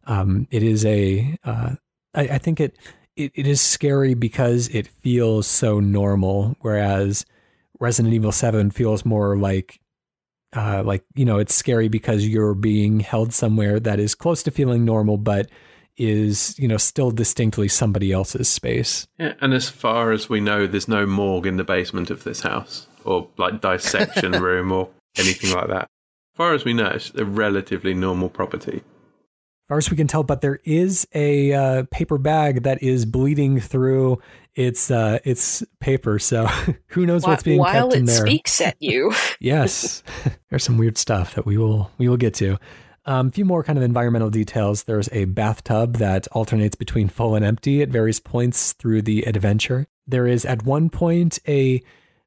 [0.06, 1.76] um, it is a uh,
[2.14, 2.78] I, I think it,
[3.16, 7.26] it it is scary because it feels so normal, whereas
[7.80, 9.80] Resident Evil Seven feels more like
[10.56, 14.52] uh, like you know it's scary because you're being held somewhere that is close to
[14.52, 15.50] feeling normal, but
[16.00, 19.08] is you know still distinctly somebody else's space.
[19.20, 22.42] Yeah, and as far as we know, there's no morgue in the basement of this
[22.42, 25.84] house, or like dissection room, or anything like that.
[25.84, 28.78] As far as we know, it's a relatively normal property.
[28.78, 33.06] As far as we can tell, but there is a uh, paper bag that is
[33.06, 34.20] bleeding through
[34.56, 36.18] its uh, its paper.
[36.18, 36.48] So
[36.88, 39.14] who knows what's being While kept in it speaks at you.
[39.40, 40.02] yes,
[40.50, 42.58] there's some weird stuff that we will we will get to.
[43.10, 44.84] Um, a few more kind of environmental details.
[44.84, 49.88] There's a bathtub that alternates between full and empty at various points through the adventure.
[50.06, 51.82] There is at one point a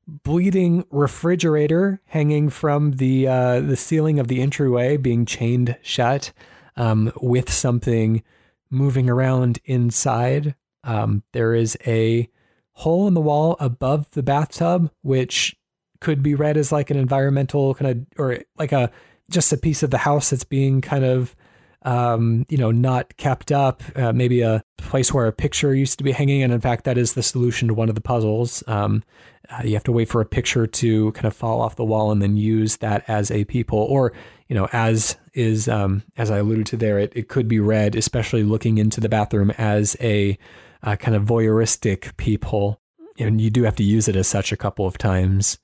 [0.09, 6.33] bleeding refrigerator hanging from the uh, the ceiling of the entryway, being chained shut,
[6.77, 8.25] um, with something
[8.69, 10.57] moving around inside.
[10.83, 12.29] Um, there is a
[12.73, 15.57] hole in the wall above the bathtub, which
[16.01, 18.91] could be read as like an environmental kind of or like a
[19.33, 21.35] just a piece of the house that's being kind of
[21.83, 26.05] um, you know not kept up uh, maybe a place where a picture used to
[26.05, 26.43] be hanging.
[26.43, 28.63] And in fact that is the solution to one of the puzzles.
[28.67, 29.03] Um,
[29.51, 32.13] uh, you have to wait for a picture to kind of fall off the wall
[32.13, 34.13] and then use that as a people or
[34.49, 37.97] you know as is um, as i alluded to there it, it could be read
[37.97, 40.39] especially looking into the bathroom as a
[40.83, 42.81] uh, kind of voyeuristic peephole.
[43.19, 45.59] And you do have to use it as such a couple of times.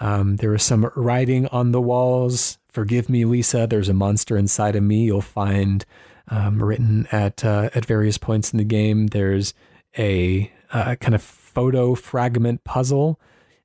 [0.00, 2.58] Um, there is some writing on the walls.
[2.72, 3.66] Forgive me, Lisa.
[3.66, 5.04] There's a monster inside of me.
[5.04, 5.84] You'll find
[6.28, 9.08] um, written at uh, at various points in the game.
[9.08, 9.54] There's
[9.98, 13.20] a uh, kind of photo fragment puzzle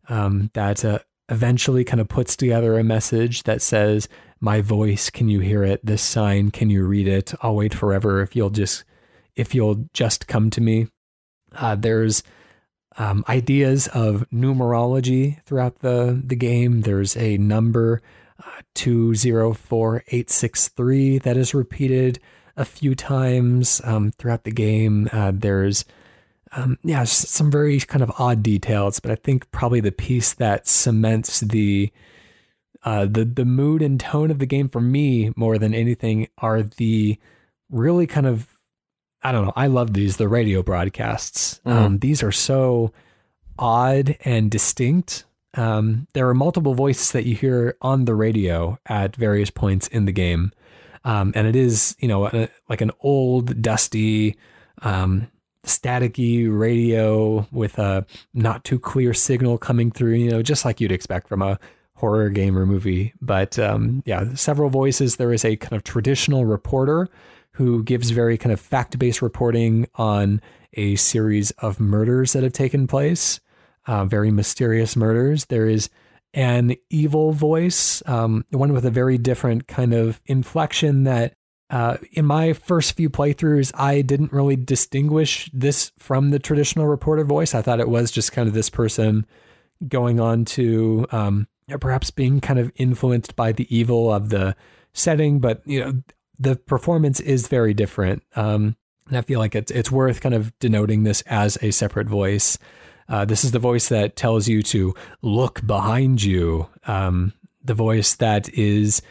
[0.10, 5.30] um, that uh, eventually kind of puts together a message that says, "My voice, can
[5.30, 5.86] you hear it?
[5.86, 7.34] This sign, can you read it?
[7.42, 8.84] I'll wait forever if you'll just
[9.36, 10.88] if you'll just come to me."
[11.56, 12.24] Uh, there's
[12.98, 16.82] um, ideas of numerology throughout the, the game.
[16.82, 18.02] There's a number,
[18.78, 22.20] 204863, that is repeated
[22.56, 25.10] a few times um, throughout the game.
[25.12, 25.84] Uh, there's,
[26.54, 30.68] um, yeah, some very kind of odd details, but I think probably the piece that
[30.68, 31.92] cements the
[32.84, 36.62] uh, the the mood and tone of the game for me more than anything are
[36.62, 37.18] the
[37.70, 38.48] really kind of
[39.22, 39.54] I don't know.
[39.56, 41.62] I love these the radio broadcasts.
[41.66, 42.92] Um, these are so
[43.60, 45.26] odd and distinct.
[45.58, 50.06] Um, there are multiple voices that you hear on the radio at various points in
[50.06, 50.52] the game,
[51.04, 54.38] um, and it is you know a, like an old, dusty,
[54.82, 55.28] um,
[55.64, 60.14] staticky radio with a not too clear signal coming through.
[60.14, 61.60] You know, just like you'd expect from a
[61.98, 63.14] horror game or movie.
[63.22, 65.16] But um, yeah, several voices.
[65.16, 67.10] There is a kind of traditional reporter
[67.52, 70.42] who gives very kind of fact based reporting on
[70.74, 73.40] a series of murders that have taken place,
[73.88, 75.46] uh, very mysterious murders.
[75.46, 75.90] There is
[76.34, 81.34] an evil voice, um, one with a very different kind of inflection that.
[81.70, 87.26] Uh, in my first few playthroughs, I didn't really distinguish this from the traditional reporter
[87.26, 87.54] voice.
[87.54, 89.26] I thought it was just kind of this person
[89.86, 91.46] going on to um,
[91.82, 94.56] perhaps being kind of influenced by the evil of the
[94.94, 96.02] setting, but you know
[96.40, 98.24] the performance is very different.
[98.36, 98.76] Um,
[99.08, 102.58] and I feel like it's it's worth kind of denoting this as a separate voice.
[103.10, 106.68] Uh, this is the voice that tells you to look behind you.
[106.86, 109.02] Um, the voice that is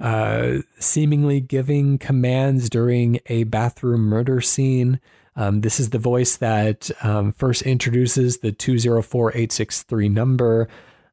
[0.00, 5.00] uh, seemingly giving commands during a bathroom murder scene.
[5.36, 10.68] Um, this is the voice that um, first introduces the 204863 number.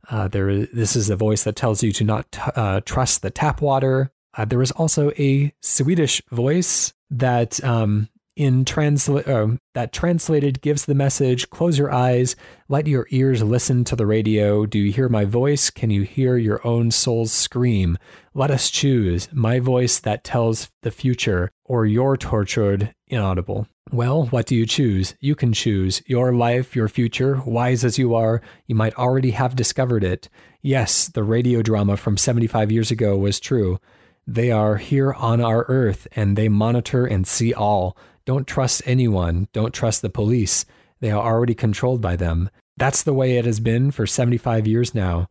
[0.09, 3.21] Uh, there, is, this is the voice that tells you to not t- uh, trust
[3.21, 4.11] the tap water.
[4.35, 10.85] Uh, there was also a Swedish voice that um, in transla- uh, that translated gives
[10.85, 12.35] the message close your eyes
[12.71, 14.67] let your ears listen to the radio.
[14.67, 15.71] Do you hear my voice?
[15.71, 17.97] Can you hear your own soul's scream?
[18.35, 23.67] Let us choose my voice that tells the future or your tortured inaudible.
[23.91, 25.15] Well what do you choose?
[25.19, 28.39] You can choose your life your future wise as you are.
[28.67, 30.29] You might already have discovered it.
[30.61, 33.79] Yes the radio drama from 75 years ago was true.
[34.27, 37.97] They are here on our earth and they monitor and see all.
[38.29, 39.47] Don't trust anyone.
[39.53, 40.63] Don't trust the police.
[40.99, 42.51] They are already controlled by them.
[42.77, 45.27] That's the way it has been for 75 years now.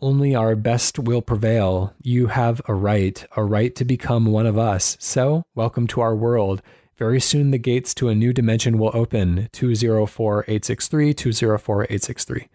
[0.00, 1.92] Only our best will prevail.
[2.00, 4.96] You have a right, a right to become one of us.
[4.98, 6.62] So, welcome to our world.
[6.96, 12.48] Very soon the gates to a new dimension will open 204 863 204 863.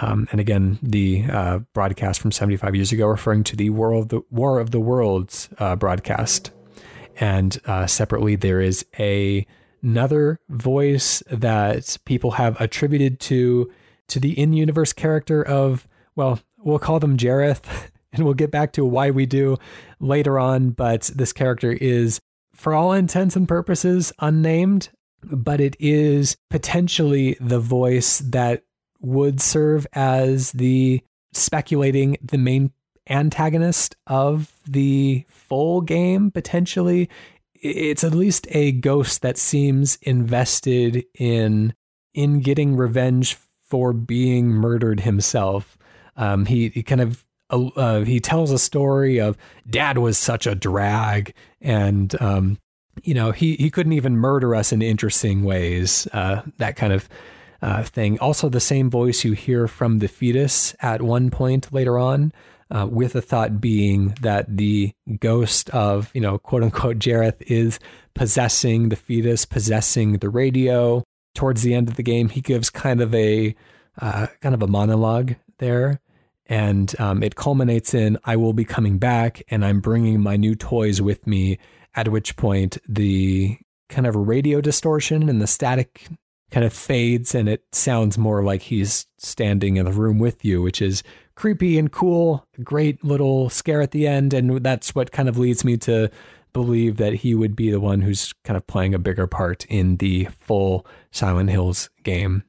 [0.00, 4.08] Um, and again, the uh, broadcast from 75 years ago referring to the War of
[4.08, 6.50] the, War of the Worlds uh, broadcast.
[7.18, 9.46] And uh, separately, there is a
[9.82, 13.70] another voice that people have attributed to
[14.08, 18.84] to the in-universe character of well, we'll call them Jareth, and we'll get back to
[18.84, 19.58] why we do
[20.00, 20.70] later on.
[20.70, 22.20] But this character is,
[22.54, 24.88] for all intents and purposes, unnamed.
[25.22, 28.62] But it is potentially the voice that
[29.00, 31.02] would serve as the
[31.32, 32.72] speculating the main
[33.08, 37.08] antagonist of the full game potentially
[37.54, 41.72] it's at least a ghost that seems invested in
[42.14, 45.78] in getting revenge for being murdered himself
[46.16, 49.36] um, he, he kind of uh, uh, he tells a story of
[49.70, 52.58] dad was such a drag and um,
[53.02, 57.08] you know he he couldn't even murder us in interesting ways uh, that kind of
[57.62, 58.18] uh, thing.
[58.18, 62.32] Also, the same voice you hear from the fetus at one point later on,
[62.70, 67.78] uh, with the thought being that the ghost of, you know, quote unquote, Jareth is
[68.14, 71.04] possessing the fetus, possessing the radio.
[71.34, 73.54] Towards the end of the game, he gives kind of a
[74.00, 76.00] uh, kind of a monologue there,
[76.46, 80.54] and um, it culminates in "I will be coming back, and I'm bringing my new
[80.54, 81.58] toys with me."
[81.94, 86.08] At which point, the kind of radio distortion and the static
[86.50, 90.62] kind of fades and it sounds more like he's standing in the room with you,
[90.62, 91.02] which is
[91.36, 92.46] creepy and cool.
[92.64, 94.34] Great little scare at the end.
[94.34, 96.10] And that's what kind of leads me to
[96.52, 99.96] believe that he would be the one who's kind of playing a bigger part in
[99.98, 102.42] the full Silent Hills game.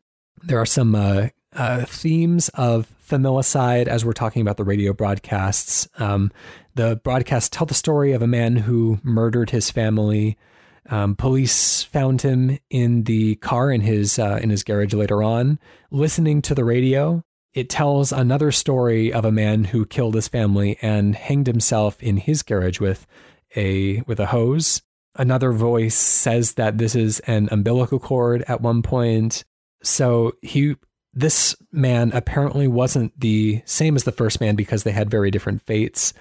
[0.43, 5.87] There are some uh, uh, themes of familicide as we're talking about the radio broadcasts.
[5.99, 6.31] Um,
[6.75, 10.37] the broadcasts tell the story of a man who murdered his family
[10.89, 15.59] um, police found him in the car in his uh, in his garage later on,
[15.91, 17.23] listening to the radio.
[17.53, 22.17] It tells another story of a man who killed his family and hanged himself in
[22.17, 23.07] his garage with
[23.55, 24.81] a with a hose.
[25.15, 29.43] Another voice says that this is an umbilical cord at one point.
[29.81, 30.75] So he
[31.13, 35.63] this man apparently wasn't the same as the first man because they had very different
[35.63, 36.13] fates.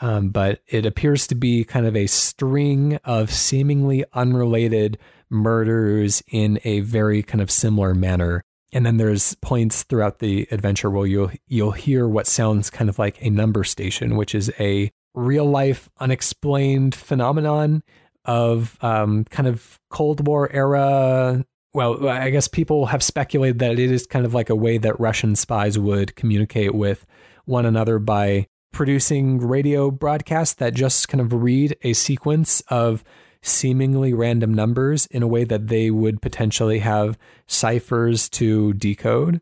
[0.00, 6.58] Um, but it appears to be kind of a string of seemingly unrelated murders in
[6.64, 8.42] a very kind of similar manner.
[8.72, 12.98] And then there's points throughout the adventure where you'll you'll hear what sounds kind of
[12.98, 17.82] like a number station, which is a real life unexplained phenomenon
[18.24, 21.44] of um, kind of Cold War era.
[21.72, 24.98] Well, I guess people have speculated that it is kind of like a way that
[24.98, 27.06] Russian spies would communicate with
[27.44, 33.02] one another by producing radio broadcasts that just kind of read a sequence of
[33.42, 39.40] seemingly random numbers in a way that they would potentially have ciphers to decode.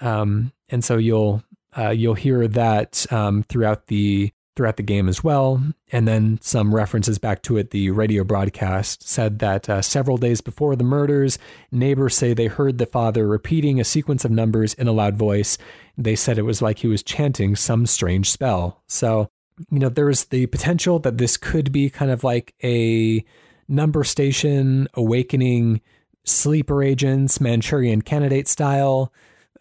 [0.00, 1.42] Um, and so you'll
[1.76, 5.62] uh, you'll hear that um, throughout the throughout the game as well.
[5.90, 7.70] And then some references back to it.
[7.70, 11.38] The radio broadcast said that uh, several days before the murders,
[11.70, 15.56] neighbors say they heard the father repeating a sequence of numbers in a loud voice.
[15.96, 18.82] They said it was like he was chanting some strange spell.
[18.86, 19.30] So,
[19.70, 23.24] you know, there's the potential that this could be kind of like a
[23.68, 25.80] number station awakening
[26.24, 29.12] sleeper agents, Manchurian candidate style.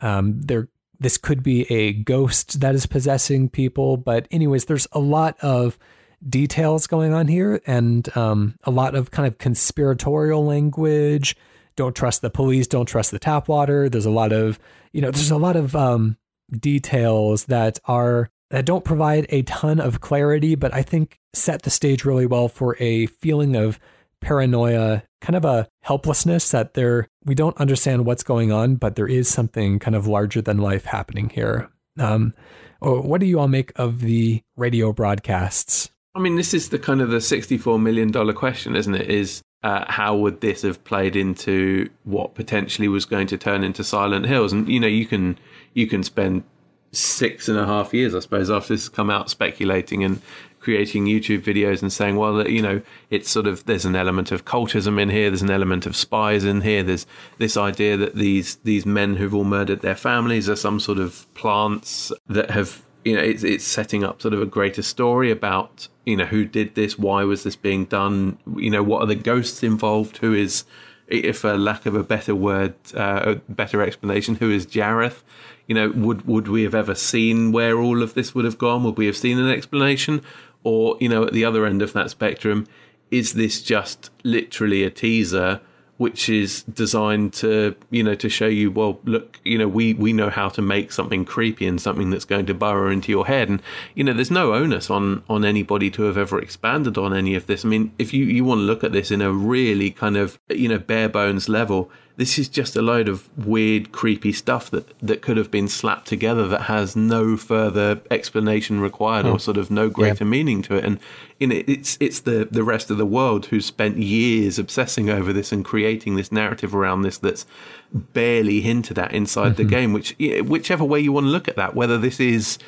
[0.02, 0.70] Um, there
[1.02, 3.98] this could be a ghost that is possessing people.
[3.98, 5.80] But, anyways, there's a lot of
[6.28, 11.36] details going on here and um, a lot of kind of conspiratorial language.
[11.76, 12.68] Don't trust the police.
[12.68, 13.89] Don't trust the tap water.
[13.89, 14.60] There's a lot of,
[14.94, 16.18] you know, there's a lot of um,
[16.52, 21.70] details that are that don't provide a ton of clarity, but I think set the
[21.70, 23.80] stage really well for a feeling of
[24.20, 29.08] paranoia, kind of a helplessness that there we don't understand what's going on, but there
[29.08, 31.70] is something kind of larger than life happening here.
[31.97, 32.34] Um,
[32.80, 35.91] what do you all make of the radio broadcasts?
[36.14, 39.10] I mean, this is the kind of the sixty-four million dollar question, isn't it?
[39.10, 43.84] Is uh, how would this have played into what potentially was going to turn into
[43.84, 44.52] Silent Hills?
[44.52, 45.38] And you know, you can
[45.74, 46.43] you can spend
[46.92, 50.22] six and a half years, I suppose, after this has come out, speculating and
[50.60, 54.46] creating YouTube videos and saying, well, you know, it's sort of there's an element of
[54.46, 57.08] cultism in here, there's an element of spies in here, there's
[57.39, 61.32] this idea that these these men who've all murdered their families are some sort of
[61.34, 65.88] plants that have you know it's it's setting up sort of a greater story about
[66.06, 69.16] you know who did this, why was this being done, you know, what are the
[69.16, 70.64] ghosts involved, who is
[71.08, 75.24] if a lack of a better word, uh, a better explanation, who is Jareth?
[75.72, 78.84] You know, would would we have ever seen where all of this would have gone?
[78.84, 80.22] Would we have seen an explanation?
[80.65, 82.67] Or, you know, at the other end of that spectrum,
[83.09, 85.61] is this just literally a teaser
[85.95, 90.11] which is designed to, you know, to show you, well, look, you know, we, we
[90.11, 93.47] know how to make something creepy and something that's going to burrow into your head.
[93.47, 93.61] And,
[93.95, 97.45] you know, there's no onus on, on anybody to have ever expanded on any of
[97.45, 97.63] this.
[97.63, 100.38] I mean, if you, you want to look at this in a really kind of,
[100.49, 101.89] you know, bare bones level,
[102.22, 106.05] this is just a load of weird, creepy stuff that, that could have been slapped
[106.05, 109.38] together that has no further explanation required or hmm.
[109.39, 110.30] sort of no greater yeah.
[110.30, 110.86] meaning to it.
[110.86, 110.99] And
[111.39, 115.34] you know, it's it's the, the rest of the world who's spent years obsessing over
[115.34, 117.47] this and creating this narrative around this that's
[117.91, 119.63] barely hinted at inside mm-hmm.
[119.63, 119.91] the game.
[119.91, 120.15] Which
[120.45, 122.59] whichever way you want to look at that, whether this is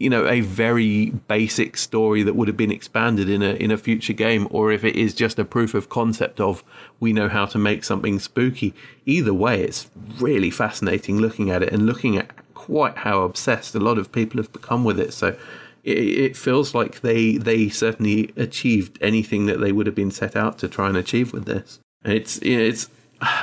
[0.00, 3.76] you know a very basic story that would have been expanded in a in a
[3.76, 6.64] future game or if it is just a proof of concept of
[6.98, 8.74] we know how to make something spooky.
[9.04, 13.80] Either way it's really fascinating looking at it and looking at quite how obsessed a
[13.80, 15.12] lot of people have become with it.
[15.12, 15.36] So
[15.84, 20.34] it, it feels like they they certainly achieved anything that they would have been set
[20.34, 21.78] out to try and achieve with this.
[22.02, 22.88] And it's it's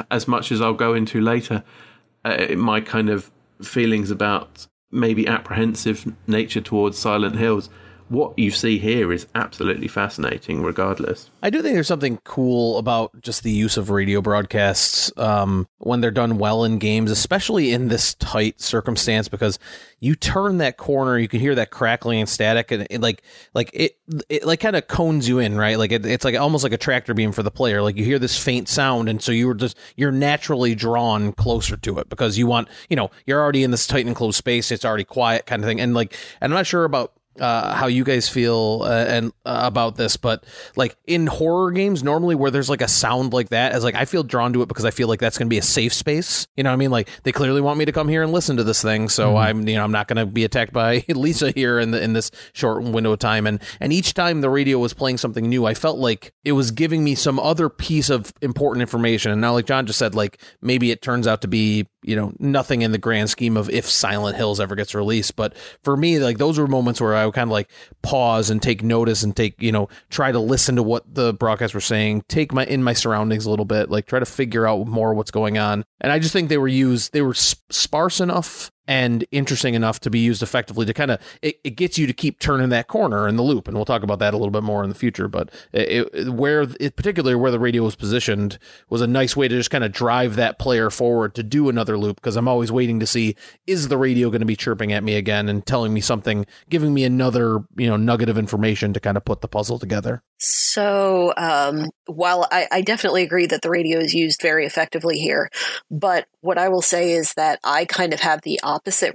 [0.10, 1.64] as much as I'll go into later
[2.26, 3.30] uh, my kind of
[3.62, 7.70] feelings about maybe apprehensive nature towards Silent Hills
[8.10, 11.30] what you see here is absolutely fascinating, regardless.
[11.44, 16.00] I do think there's something cool about just the use of radio broadcasts um, when
[16.00, 19.60] they're done well in games, especially in this tight circumstance, because
[20.00, 23.72] you turn that corner, you can hear that crackling and static, and it, like like
[23.74, 23.98] it,
[24.30, 25.78] it like kind of cones you in, right?
[25.78, 27.82] Like it, it's like almost like a tractor beam for the player.
[27.82, 31.76] Like you hear this faint sound, and so you are just you're naturally drawn closer
[31.78, 34.72] to it because you want, you know, you're already in this tight and closed space.
[34.72, 37.88] It's already quiet, kind of thing, and like, and I'm not sure about uh, how
[37.88, 42.52] you guys feel uh, and uh, about this, but like in horror games, normally where
[42.52, 44.92] there's like a sound like that, as like I feel drawn to it because I
[44.92, 46.48] feel like that's going to be a safe space.
[46.56, 46.92] You know what I mean?
[46.92, 49.38] Like they clearly want me to come here and listen to this thing, so mm-hmm.
[49.38, 52.14] I'm you know I'm not going to be attacked by Lisa here in the in
[52.14, 53.48] this short window of time.
[53.48, 56.72] And and each time the radio was playing something new, I felt like it was
[56.72, 59.32] giving me some other piece of important information.
[59.32, 62.34] And now, like Jon just said, like maybe it turns out to be you know
[62.40, 66.20] nothing in the grand scheme of if Silent Hills ever gets released, but for me,
[66.20, 67.70] like those were moments where I would kind of like
[68.02, 71.74] pause and take notice and take, you know, try to listen to what the broadcasts
[71.74, 74.88] were saying, take my in my surroundings a little bit, like try to figure out
[74.88, 75.84] more what's going on.
[76.00, 80.10] And I just think they were used, they were sparse enough and interesting enough to
[80.10, 83.28] be used effectively to kind of it, it gets you to keep turning that corner
[83.28, 85.28] in the loop and we'll talk about that a little bit more in the future
[85.28, 88.58] but it, it, where it, particularly where the radio was positioned
[88.90, 91.98] was a nice way to just kind of drive that player forward to do another
[91.98, 93.36] loop because i'm always waiting to see
[93.66, 96.94] is the radio going to be chirping at me again and telling me something giving
[96.94, 100.22] me another you know nugget of information to kind of put the puzzle together.
[100.40, 105.50] So um, while I, I definitely agree that the radio is used very effectively here
[105.92, 108.60] but what i will say is that i kind of have the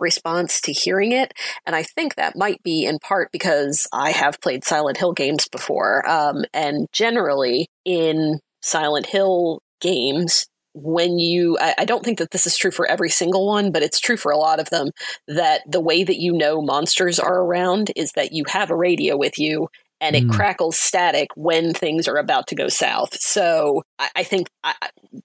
[0.00, 1.32] response to hearing it.
[1.66, 5.48] And I think that might be in part because I have played Silent Hill games
[5.48, 6.08] before.
[6.08, 12.46] Um, and generally, in Silent Hill games, when you I, I, don't think that this
[12.46, 14.88] is true for every single one but it's true for a lot of them
[15.28, 19.16] that the way that you know monsters are around is that you have a radio
[19.16, 19.68] with you
[20.02, 20.32] and it mm.
[20.32, 23.14] crackles static when things are about to go south.
[23.20, 24.74] So I, I think I,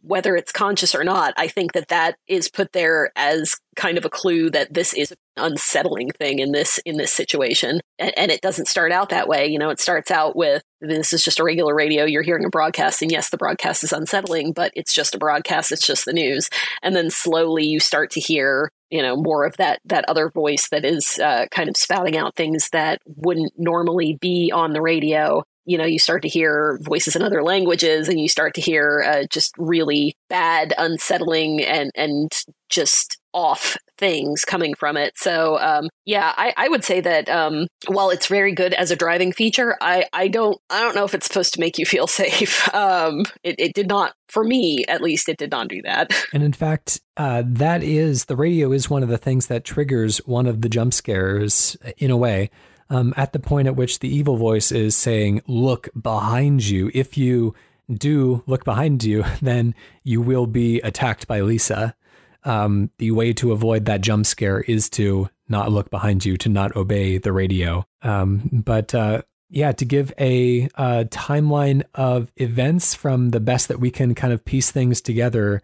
[0.01, 4.05] whether it's conscious or not, I think that that is put there as kind of
[4.05, 7.81] a clue that this is an unsettling thing in this in this situation.
[7.97, 9.47] And, and it doesn't start out that way.
[9.47, 12.05] You know, it starts out with this is just a regular radio.
[12.05, 15.71] You're hearing a broadcast, and yes, the broadcast is unsettling, but it's just a broadcast.
[15.71, 16.49] It's just the news.
[16.83, 20.69] And then slowly you start to hear you know more of that that other voice
[20.69, 25.43] that is uh, kind of spouting out things that wouldn't normally be on the radio.
[25.65, 29.03] You know you start to hear voices in other languages and you start to hear
[29.05, 32.31] uh, just really bad unsettling and and
[32.69, 35.13] just off things coming from it.
[35.15, 38.95] So um, yeah, I, I, would say that um, while it's very good as a
[38.95, 42.07] driving feature, I, I don't I don't know if it's supposed to make you feel
[42.23, 42.73] safe.
[42.73, 45.29] Um, it, it, did not for me at least.
[45.29, 46.11] It did not do that.
[46.33, 50.17] And in fact, uh, that is the radio is one of the things that triggers
[50.25, 52.49] one of the jump scares in a way.
[52.89, 56.89] um, at the point at which the evil voice is saying, Look behind you.
[56.93, 57.53] If you
[57.93, 61.95] do look behind you, then you will be attacked by Lisa.
[62.43, 66.49] Um, the way to avoid that jump scare is to not look behind you, to
[66.49, 67.85] not obey the radio.
[68.01, 73.79] Um, but uh, yeah, to give a, a timeline of events from the best that
[73.79, 75.61] we can kind of piece things together.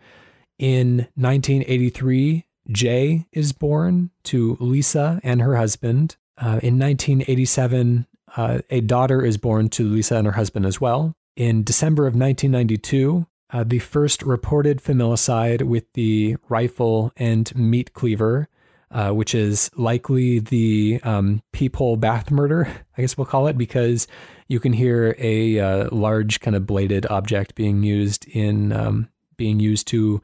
[0.57, 6.15] In 1983, Jay is born to Lisa and her husband.
[6.37, 11.13] Uh, in 1987, uh, a daughter is born to Lisa and her husband as well.
[11.35, 18.49] In December of 1992, uh, the first reported familicide with the rifle and meat cleaver,
[18.89, 24.07] uh, which is likely the um, peephole bath murder, I guess we'll call it, because
[24.47, 29.59] you can hear a uh, large kind of bladed object being used in um, being
[29.59, 30.21] used to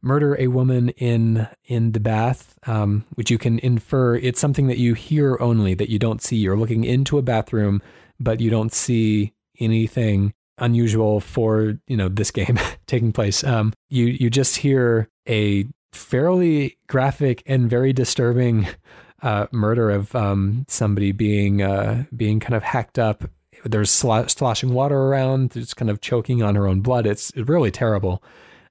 [0.00, 4.78] murder a woman in in the bath, um, which you can infer it's something that
[4.78, 6.36] you hear only that you don't see.
[6.36, 7.82] You're looking into a bathroom,
[8.20, 13.42] but you don't see anything unusual for you know this game taking place.
[13.42, 18.68] Um, you you just hear a fairly graphic and very disturbing
[19.22, 23.24] uh, murder of um, somebody being uh, being kind of hacked up.
[23.64, 25.54] There's sloshing water around.
[25.56, 27.06] It's kind of choking on her own blood.
[27.06, 28.22] It's really terrible.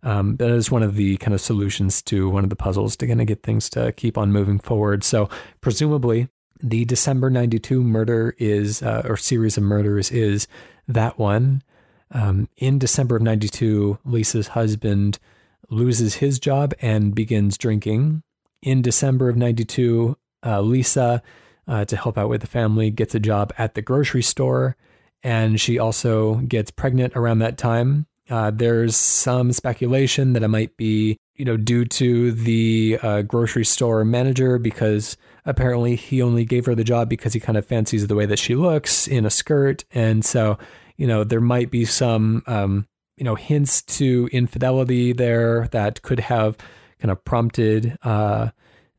[0.02, 3.08] Um, that is one of the kind of solutions to one of the puzzles to
[3.08, 5.04] kind of get things to keep on moving forward.
[5.04, 5.30] So
[5.62, 6.30] presumably,
[6.62, 10.48] the December '92 murder is uh, or series of murders is
[10.88, 11.62] that one.
[12.12, 15.20] Um, in December of '92, Lisa's husband
[15.70, 18.24] loses his job and begins drinking.
[18.62, 21.22] In December of '92, uh, Lisa,
[21.68, 24.76] uh, to help out with the family, gets a job at the grocery store,
[25.24, 28.08] and she also gets pregnant around that time.
[28.30, 33.66] Uh, there's some speculation that it might be, you know, due to the uh, grocery
[33.66, 38.06] store manager because apparently he only gave her the job because he kind of fancies
[38.06, 40.58] the way that she looks in a skirt, and so
[41.00, 42.86] you know there might be some um,
[43.18, 46.58] you know hints to infidelity there that could have
[47.00, 48.50] kind of prompted uh,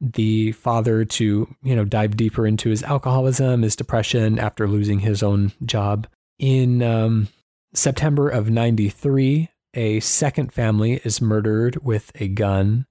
[0.00, 5.22] the father to you know dive deeper into his alcoholism, his depression after losing his
[5.22, 6.82] own job in.
[6.82, 7.28] Um,
[7.72, 12.84] September of 93, a second family is murdered with a gun.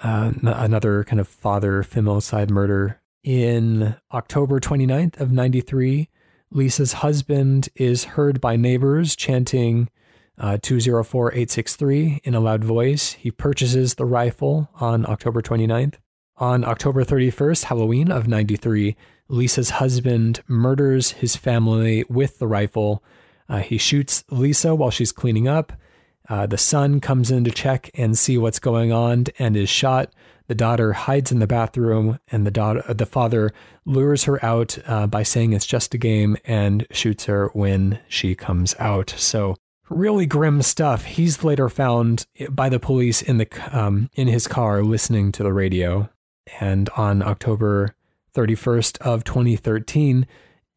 [0.00, 3.00] Uh, another kind of father familicide murder.
[3.24, 6.08] In October 29th of 93,
[6.54, 9.90] Lisa's husband is heard by neighbors chanting
[10.38, 13.12] uh, 204863 in a loud voice.
[13.12, 15.96] He purchases the rifle on October 29th.
[16.38, 18.96] On October 31st, Halloween of 93,
[19.28, 23.04] Lisa's husband murders his family with the rifle
[23.48, 25.72] uh, he shoots Lisa while she's cleaning up.
[26.28, 30.12] Uh, the son comes in to check and see what's going on and is shot.
[30.46, 33.52] The daughter hides in the bathroom, and the daughter, the father
[33.86, 38.34] lures her out uh, by saying it's just a game and shoots her when she
[38.34, 39.14] comes out.
[39.16, 39.56] So
[39.88, 41.04] really grim stuff.
[41.04, 45.52] He's later found by the police in the um, in his car listening to the
[45.52, 46.10] radio.
[46.60, 47.94] And on October
[48.34, 50.26] 31st of 2013,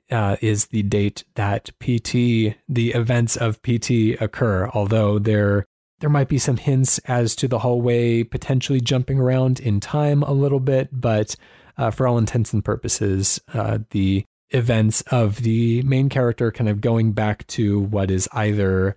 [0.09, 5.65] uh, is the date that PT, the events of PT occur, although there
[5.99, 10.31] there might be some hints as to the hallway potentially jumping around in time a
[10.31, 11.35] little bit, but
[11.77, 16.81] uh, for all intents and purposes, uh, the events of the main character kind of
[16.81, 18.95] going back to what is either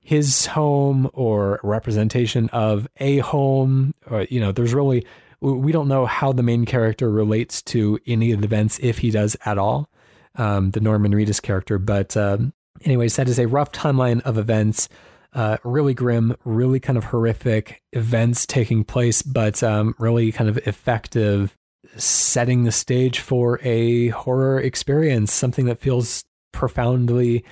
[0.00, 5.04] his home or representation of a home, or you know, there's really
[5.40, 9.10] we don't know how the main character relates to any of the events if he
[9.10, 9.88] does at all
[10.36, 11.78] um, the Norman Reedus character.
[11.78, 12.52] But um,
[12.84, 14.88] anyways, that is a rough timeline of events.
[15.36, 20.56] Uh, really grim, really kind of horrific events taking place, but um, really kind of
[20.66, 21.54] effective,
[21.98, 27.44] setting the stage for a horror experience, something that feels profoundly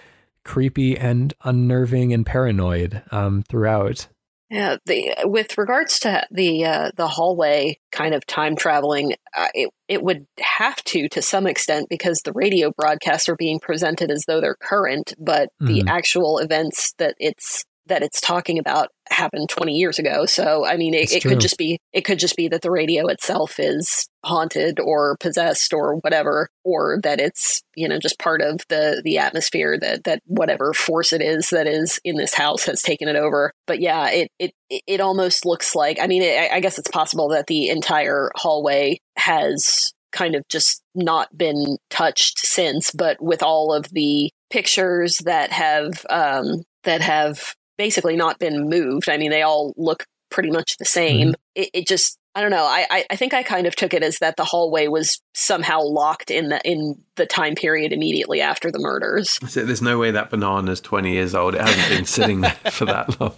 [0.46, 4.08] creepy and unnerving and paranoid um, throughout.
[4.50, 9.70] Yeah, the with regards to the uh, the hallway kind of time traveling, uh, it
[9.88, 14.24] it would have to to some extent because the radio broadcasts are being presented as
[14.26, 15.66] though they're current, but mm.
[15.66, 20.26] the actual events that it's that it's talking about happened 20 years ago.
[20.26, 23.06] So, I mean, it, it could just be, it could just be that the radio
[23.08, 28.60] itself is haunted or possessed or whatever, or that it's, you know, just part of
[28.68, 32.80] the, the atmosphere that, that whatever force it is that is in this house has
[32.80, 33.52] taken it over.
[33.66, 37.28] But yeah, it, it, it almost looks like, I mean, it, I guess it's possible
[37.28, 43.72] that the entire hallway has kind of just not been touched since, but with all
[43.72, 49.08] of the pictures that have, um, that have basically not been moved.
[49.08, 51.28] I mean, they all look pretty much the same.
[51.28, 51.34] Mhm.
[51.54, 52.64] It, it just I don't know.
[52.64, 55.80] I, I I think I kind of took it as that the hallway was somehow
[55.82, 59.38] locked in the in the time period immediately after the murders.
[59.48, 61.54] So there's no way that banana's 20 years old.
[61.54, 63.34] It hasn't been sitting there for that long.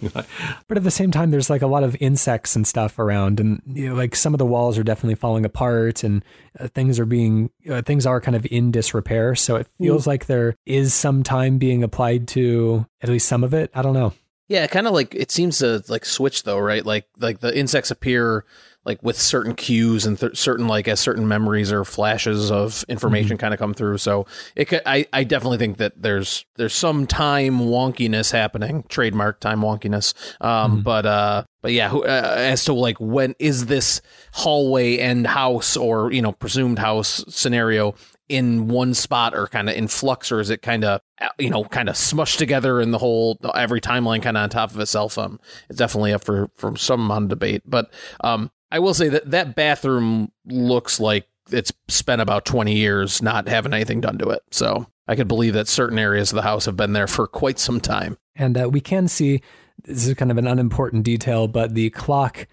[0.67, 3.61] But at the same time, there's like a lot of insects and stuff around, and
[3.67, 6.25] you know, like some of the walls are definitely falling apart, and
[6.59, 9.35] uh, things are being uh, things are kind of in disrepair.
[9.35, 13.53] So it feels like there is some time being applied to at least some of
[13.53, 13.69] it.
[13.75, 14.13] I don't know.
[14.47, 16.85] Yeah, kind of like it seems to like switch though, right?
[16.85, 18.45] Like like the insects appear
[18.87, 23.37] like with certain cues and th- certain like as certain memories or flashes of information
[23.37, 23.97] kind of come through.
[23.97, 24.25] So
[24.55, 29.59] it could, I I definitely think that there's there's some time wonkiness happening, trademark time
[29.59, 30.13] wonkiness.
[30.39, 35.27] Um, but uh, but yeah, who, uh, as to like when is this hallway and
[35.27, 37.93] house or you know presumed house scenario
[38.29, 40.99] in one spot or kind of in flux or is it kind of
[41.39, 44.71] you know kind of smushed together in the whole every timeline kind of on top
[44.71, 47.89] of itself um it's definitely up for for some debate but
[48.21, 53.47] um i will say that that bathroom looks like it's spent about 20 years not
[53.47, 54.41] having anything done to it.
[54.51, 57.59] So i could believe that certain areas of the house have been there for quite
[57.59, 58.17] some time.
[58.35, 59.41] And uh, we can see
[59.83, 62.47] this is kind of an unimportant detail, but the clock,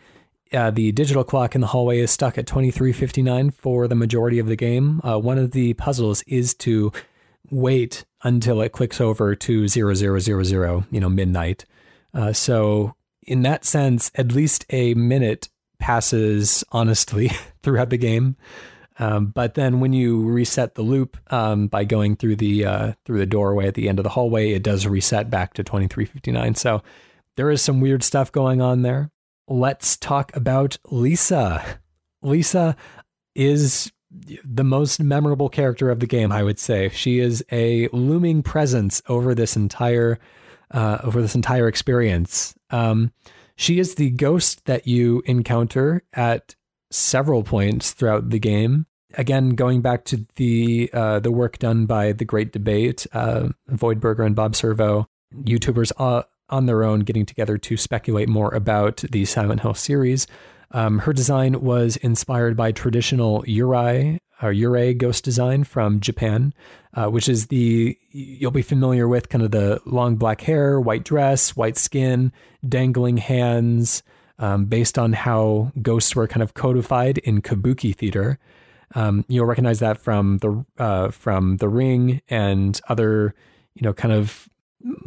[0.55, 4.47] uh, the digital clock in the hallway is stuck at 2359 for the majority of
[4.47, 5.01] the game.
[5.03, 6.93] Uh, one of the puzzles is to
[7.51, 11.65] wait until it clicks over to 0000, you know, midnight.
[12.13, 15.49] Uh, so, in that sense, at least a minute
[15.79, 17.31] passes honestly
[17.63, 18.37] throughout the game.
[18.99, 23.19] Um, but then when you reset the loop um, by going through the uh, through
[23.19, 26.55] the doorway at the end of the hallway, it does reset back to 2359.
[26.55, 26.83] So
[27.37, 29.11] there is some weird stuff going on there.
[29.49, 31.81] Let's talk about Lisa.
[32.23, 32.77] Lisa
[33.35, 33.93] is
[34.45, 36.89] the most memorable character of the game, I would say.
[36.91, 40.19] She is a looming presence over this entire
[40.71, 42.55] uh, over this entire experience.
[42.71, 43.13] Um,
[43.57, 46.57] she is the ghost that you encounter at
[46.91, 48.87] several points throughout the game.
[49.17, 54.27] Again, going back to the uh, the work done by the Great Debate, uh, Voidberger
[54.27, 59.25] and Bob Servo, YouTubers uh, on their own getting together to speculate more about the
[59.25, 60.27] Silent Hill series.
[60.71, 66.53] Um, her design was inspired by traditional Yurei or Yurei ghost design from Japan,
[66.95, 71.05] uh, which is the you'll be familiar with kind of the long black hair, white
[71.05, 72.33] dress, white skin,
[72.69, 74.03] dangling hands,
[74.39, 78.39] um, based on how ghosts were kind of codified in kabuki theater.
[78.95, 83.35] Um, you'll recognize that from the uh, from the Ring and other
[83.75, 84.49] you know kind of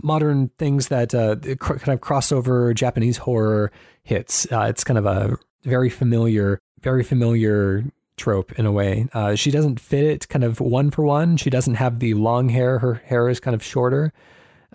[0.03, 3.71] modern things that uh, kind of crossover Japanese horror
[4.03, 4.51] hits.
[4.51, 7.83] Uh, it's kind of a very familiar, very familiar
[8.17, 9.07] trope in a way.
[9.13, 11.37] Uh, she doesn't fit it kind of one for one.
[11.37, 12.79] She doesn't have the long hair.
[12.79, 14.11] Her hair is kind of shorter.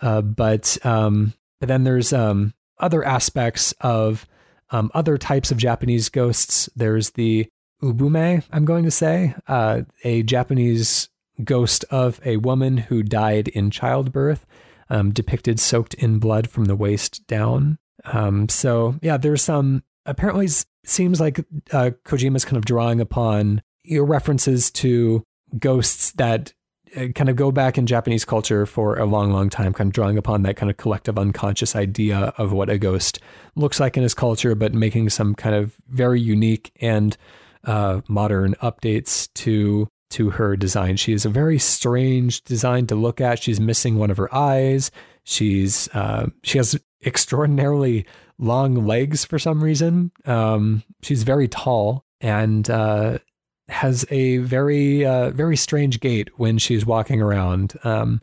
[0.01, 4.27] Uh, but um, but then there's um, other aspects of
[4.71, 6.69] um, other types of Japanese ghosts.
[6.75, 7.49] There's the
[7.83, 11.09] ubume, I'm going to say, uh, a Japanese
[11.45, 14.47] ghost of a woman who died in childbirth,
[14.93, 17.79] um, depicted soaked in blood from the waist down.
[18.05, 19.83] Um, so yeah, there's some.
[20.05, 20.49] Apparently,
[20.85, 21.39] seems like
[21.73, 25.25] uh, Kojima's kind of drawing upon you know, references to
[25.59, 26.53] ghosts that
[26.97, 29.95] uh, kind of go back in Japanese culture for a long, long time, kind of
[29.95, 33.19] drawing upon that kind of collective unconscious idea of what a ghost
[33.55, 37.17] looks like in his culture, but making some kind of very unique and
[37.65, 40.97] uh, modern updates to to her design.
[40.97, 43.43] She is a very strange design to look at.
[43.43, 44.91] She's missing one of her eyes.
[45.25, 48.07] She's uh, she has extraordinarily
[48.39, 50.13] long legs for some reason.
[50.25, 53.19] Um, she's very tall and uh,
[53.69, 57.75] has a very uh, very strange gait when she's walking around.
[57.85, 58.21] Um,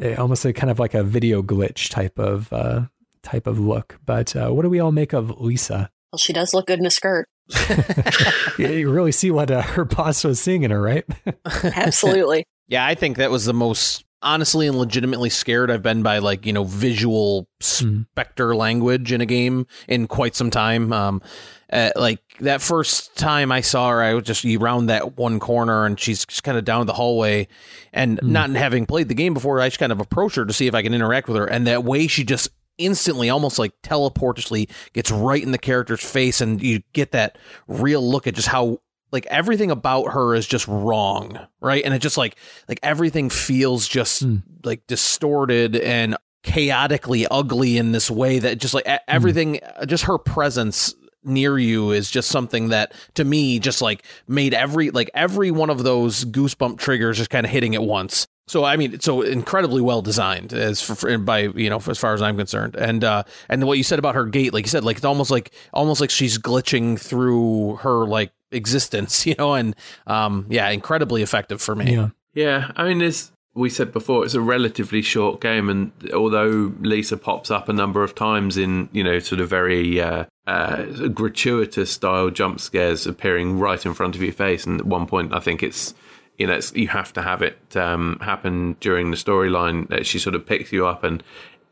[0.00, 2.82] eh, almost a kind of like a video glitch type of uh,
[3.22, 3.98] type of look.
[4.04, 5.90] But uh, what do we all make of Lisa?
[6.12, 7.28] Well, she does look good in a skirt.
[8.58, 11.04] you you really see what uh, her boss was seeing in her, right?
[11.44, 12.44] Absolutely.
[12.68, 16.44] Yeah, I think that was the most honestly and legitimately scared I've been by like,
[16.44, 20.92] you know, visual specter language in a game in quite some time.
[20.92, 21.22] Um
[21.70, 25.38] uh, like that first time I saw her, I was just you round that one
[25.38, 27.46] corner and she's just kind of down the hallway
[27.92, 30.66] and not having played the game before, I just kind of approach her to see
[30.66, 31.44] if I can interact with her.
[31.44, 36.40] And that way she just instantly, almost like teleportishly gets right in the character's face
[36.40, 38.78] and you get that real look at just how
[39.10, 41.84] like everything about her is just wrong right?
[41.84, 42.36] And it just like
[42.68, 44.36] like everything feels just hmm.
[44.64, 48.96] like distorted and chaotically ugly in this way that just like e- hmm.
[49.08, 54.04] everything uh, just her presence near you is just something that to me just like
[54.28, 58.28] made every like every one of those goosebump triggers just kind of hitting at once
[58.48, 62.22] So I mean, so incredibly well designed as for, by you know as far as
[62.22, 64.96] I'm concerned, and uh, and what you said about her gait, like you said, like
[64.96, 69.76] it's almost like almost like she's glitching through her like existence, you know, and
[70.06, 71.94] um, yeah, incredibly effective for me.
[71.94, 72.08] Yeah.
[72.34, 77.16] Yeah, I mean, as we said before, it's a relatively short game, and although Lisa
[77.16, 81.90] pops up a number of times in you know sort of very uh, uh, gratuitous
[81.90, 85.40] style jump scares appearing right in front of your face, and at one point I
[85.40, 85.94] think it's
[86.38, 90.34] you know you have to have it um, happen during the storyline that she sort
[90.34, 91.22] of picks you up, and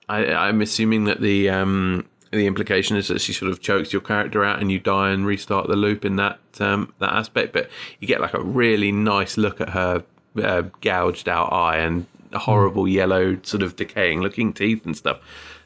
[0.09, 4.03] I, I'm assuming that the um, the implication is that she sort of chokes your
[4.03, 7.53] character out and you die and restart the loop in that um, that aspect.
[7.53, 10.05] But you get like a really nice look at her
[10.43, 15.21] uh, gouged out eye and horrible yellow sort of decaying looking teeth and stuff.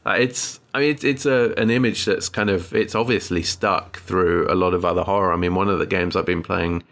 [0.06, 3.98] Uh, it's I mean it's it's a an image that's kind of it's obviously stuck
[4.00, 5.32] through a lot of other horror.
[5.32, 6.82] I mean one of the games I've been playing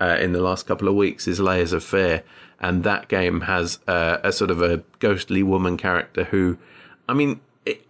[0.00, 2.22] uh, in the last couple of weeks is Layers of Fear,
[2.60, 6.58] and that game has uh, a sort of a ghostly woman character who,
[7.08, 7.40] I mean,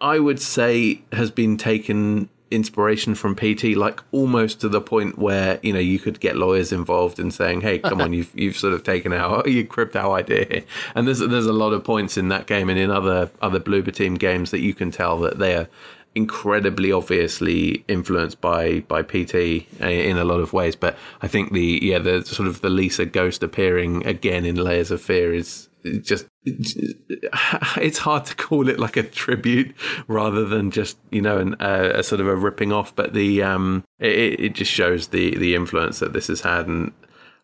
[0.00, 5.58] I would say has been taken inspiration from PT, like almost to the point where
[5.62, 8.72] you know you could get lawyers involved in saying, "Hey, come on, you've you've sort
[8.72, 10.62] of taken our you cribbed our idea."
[10.94, 13.94] And there's there's a lot of points in that game and in other other Bloober
[13.94, 15.68] Team games that you can tell that they are
[16.16, 19.34] incredibly obviously influenced by by PT
[19.80, 20.74] in a lot of ways.
[20.74, 24.90] But I think the yeah the sort of the Lisa ghost appearing again in Layers
[24.90, 25.68] of Fear is
[26.00, 29.74] just it's hard to call it like a tribute
[30.08, 33.84] rather than just you know an, a sort of a ripping off but the um
[34.00, 36.92] it, it just shows the the influence that this has had and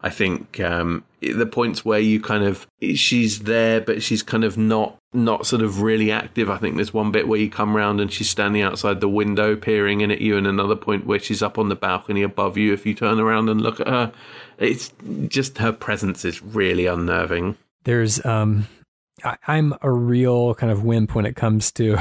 [0.03, 4.57] i think um the points where you kind of she's there but she's kind of
[4.57, 8.01] not not sort of really active i think there's one bit where you come around
[8.01, 11.43] and she's standing outside the window peering in at you and another point where she's
[11.43, 14.13] up on the balcony above you if you turn around and look at her
[14.59, 14.93] it's
[15.29, 18.67] just her presence is really unnerving there's um
[19.25, 21.97] I, am a real kind of wimp when it comes to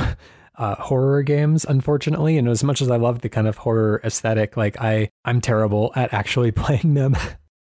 [0.57, 2.37] uh, horror games, unfortunately.
[2.37, 5.91] And as much as I love the kind of horror aesthetic, like I I'm terrible
[5.95, 7.15] at actually playing them.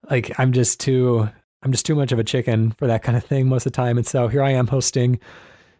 [0.09, 1.29] Like I'm just too
[1.61, 3.75] I'm just too much of a chicken for that kind of thing most of the
[3.75, 3.97] time.
[3.97, 5.19] And so here I am hosting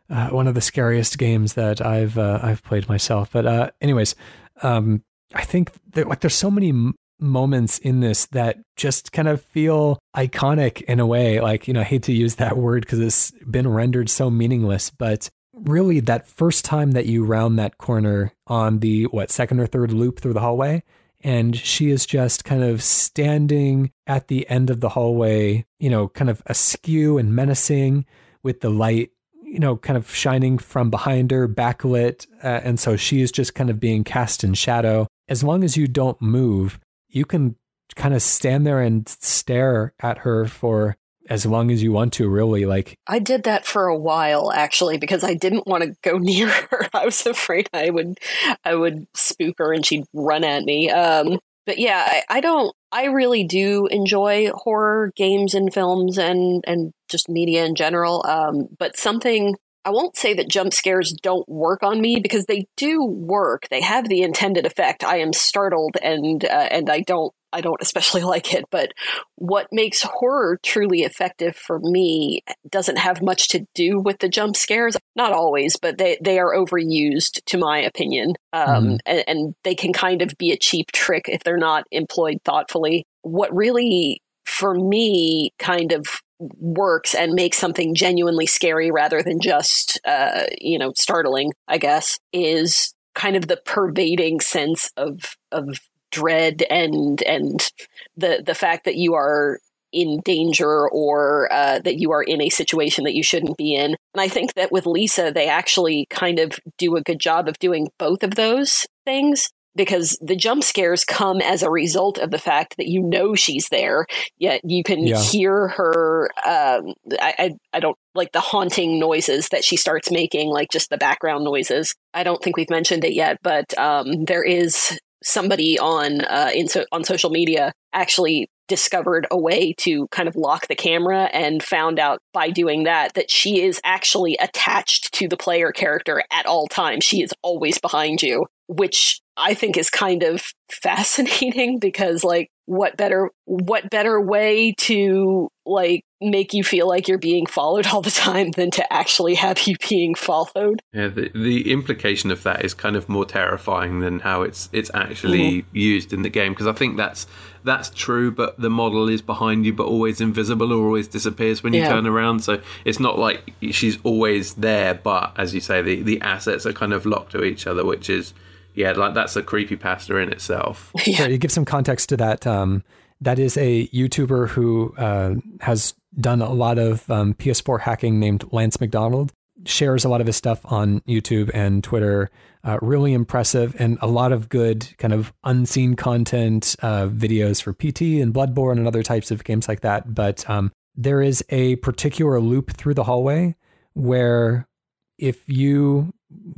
[0.10, 3.32] uh, one of the scariest games that I've uh, I've played myself.
[3.32, 4.16] But uh, anyways,
[4.62, 5.04] um,
[5.34, 6.74] I think that like there's so many
[7.22, 11.42] moments in this that just kind of feel iconic in a way.
[11.42, 14.90] Like, you know, I hate to use that word because it's been rendered so meaningless,
[14.90, 19.68] but really that first time that you round that corner on the what second or
[19.68, 20.82] third loop through the hallway
[21.22, 26.08] and she is just kind of standing at the end of the hallway you know
[26.10, 28.06] kind of askew and menacing
[28.44, 29.12] with the light
[29.44, 33.56] you know kind of shining from behind her backlit uh, and so she is just
[33.56, 35.08] kind of being cast in shadow.
[35.28, 37.56] As long as you don't move you can
[37.96, 40.96] kind of stand there and stare at her for
[41.30, 44.98] as long as you want to really like i did that for a while actually
[44.98, 48.18] because i didn't want to go near her i was afraid i would
[48.66, 52.76] i would spook her and she'd run at me um but yeah I, I don't
[52.92, 58.68] i really do enjoy horror games and films and and just media in general um
[58.78, 59.56] but something
[59.86, 63.68] I won't say that jump scares don't work on me because they do work.
[63.70, 65.06] They have the intended effect.
[65.06, 68.66] I am startled and uh, and I don't I don't especially like it.
[68.72, 68.92] But
[69.36, 74.56] what makes horror truly effective for me doesn't have much to do with the jump
[74.56, 74.98] scares.
[75.16, 79.76] Not always, but they they are overused, to my opinion, um, mm and, and they
[79.76, 83.06] can kind of be a cheap trick if they're not employed thoughtfully.
[83.22, 86.06] What really for me kind of
[86.40, 92.18] works and makes something genuinely scary rather than just uh, you know startling i guess
[92.32, 95.80] is kind of the pervading sense of of
[96.12, 97.72] dread and and
[98.18, 99.60] the the fact that you are
[99.92, 103.96] in danger or uh, that you are in a situation that you shouldn't be in.
[104.14, 107.60] And I think that with Lisa, they actually kind of do a good job of
[107.60, 112.40] doing both of those things because the jump scares come as a result of the
[112.40, 114.06] fact that you know she's there
[114.38, 115.22] yet you can yeah.
[115.22, 120.50] hear her um, I, I, I don't like the haunting noises that she starts making
[120.50, 124.44] like just the background noises i don't think we've mentioned it yet but um, there
[124.44, 130.30] is somebody on uh, in so, on social media actually discovered a way to kind
[130.30, 135.12] of lock the camera and found out by doing that that she is actually attached
[135.14, 137.04] to the player character at all times.
[137.04, 142.96] She is always behind you, which I think is kind of fascinating because, like, what
[142.98, 148.12] better what better way to like make you feel like you're being followed all the
[148.12, 150.80] time than to actually have you being followed.
[150.94, 154.92] Yeah, the the implication of that is kind of more terrifying than how it's it's
[154.94, 155.78] actually mm-hmm.
[155.78, 157.26] used in the game because I think that's
[157.64, 161.74] that's true, but the model is behind you, but always invisible or always disappears when
[161.74, 161.90] you yeah.
[161.90, 162.44] turn around.
[162.44, 166.74] So it's not like she's always there, but as you say, the the assets are
[166.74, 168.36] kind of locked to each other, which is
[168.80, 170.94] yeah, like that's a creepy pasta in itself.
[171.06, 172.48] yeah, to give some context to that.
[172.48, 172.86] Um,
[173.20, 178.46] that is a YouTuber who uh, has done a lot of um, PS4 hacking named
[178.54, 179.34] Lance McDonald.
[179.66, 182.32] Shares a lot of his stuff on YouTube and Twitter.
[182.64, 187.74] Uh, really impressive and a lot of good kind of unseen content uh, videos for
[187.74, 190.16] PT and Bloodborne and other types of games like that.
[190.16, 193.58] But um, there is a particular loop through the hallway
[193.94, 194.70] where
[195.18, 196.14] if you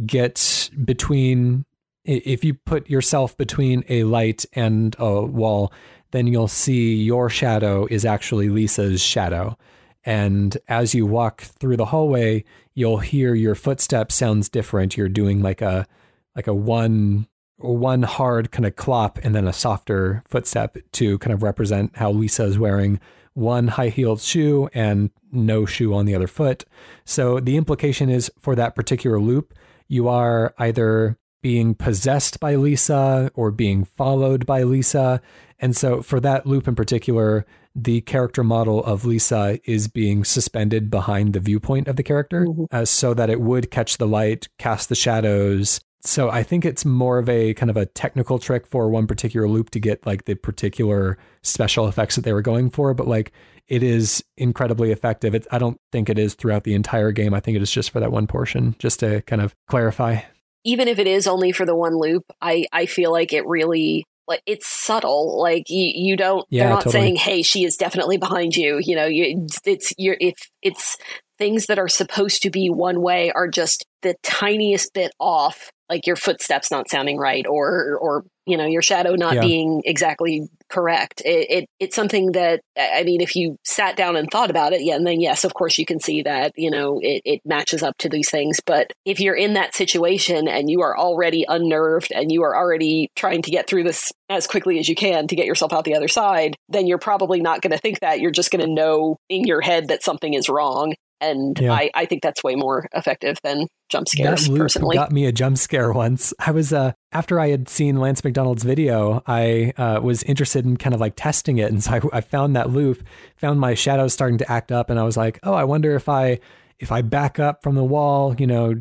[0.05, 1.65] get between
[2.03, 5.71] if you put yourself between a light and a wall,
[6.11, 9.57] then you'll see your shadow is actually Lisa's shadow.
[10.03, 12.43] And as you walk through the hallway,
[12.73, 14.97] you'll hear your footsteps sounds different.
[14.97, 15.87] You're doing like a
[16.35, 17.27] like a one
[17.57, 22.11] one hard kind of clop and then a softer footstep to kind of represent how
[22.11, 22.99] Lisa is wearing
[23.33, 26.65] one high heeled shoe and no shoe on the other foot.
[27.05, 29.53] So the implication is for that particular loop,
[29.87, 35.21] you are either being possessed by Lisa or being followed by Lisa.
[35.59, 40.89] And so, for that loop in particular, the character model of Lisa is being suspended
[40.89, 42.65] behind the viewpoint of the character mm-hmm.
[42.71, 45.79] uh, so that it would catch the light, cast the shadows.
[46.03, 49.47] So, I think it's more of a kind of a technical trick for one particular
[49.47, 52.93] loop to get like the particular special effects that they were going for.
[52.93, 53.31] But like,
[53.67, 55.33] it is incredibly effective.
[55.35, 57.33] It, I don't think it is throughout the entire game.
[57.33, 60.21] I think it is just for that one portion, just to kind of clarify
[60.63, 64.05] even if it is only for the one loop, I I feel like it really
[64.27, 65.39] like it's subtle.
[65.41, 67.01] Like you you don't yeah, they're not totally.
[67.01, 70.97] saying, "Hey, she is definitely behind you." You know, you it's you're if it's
[71.37, 76.07] things that are supposed to be one way are just the tiniest bit off like
[76.07, 79.41] your footsteps not sounding right or or you know your shadow not yeah.
[79.41, 81.21] being exactly correct.
[81.25, 84.81] It, it, it's something that i mean if you sat down and thought about it
[84.81, 87.83] yeah and then yes of course you can see that you know it, it matches
[87.83, 88.59] up to these things.
[88.65, 93.09] But if you're in that situation and you are already unnerved and you are already
[93.15, 95.95] trying to get through this as quickly as you can to get yourself out the
[95.95, 98.21] other side then you're probably not going to think that.
[98.21, 101.71] You're just going to know in your head that something is wrong and yeah.
[101.71, 104.45] I, I think that's way more effective than jump scares.
[104.45, 106.33] That loop personally, got me a jump scare once.
[106.39, 110.77] I was uh, after I had seen Lance McDonald's video, I uh, was interested in
[110.77, 113.03] kind of like testing it, and so I, I found that loop,
[113.37, 116.09] found my shadows starting to act up, and I was like, oh, I wonder if
[116.09, 116.39] I
[116.79, 118.73] if I back up from the wall, you know,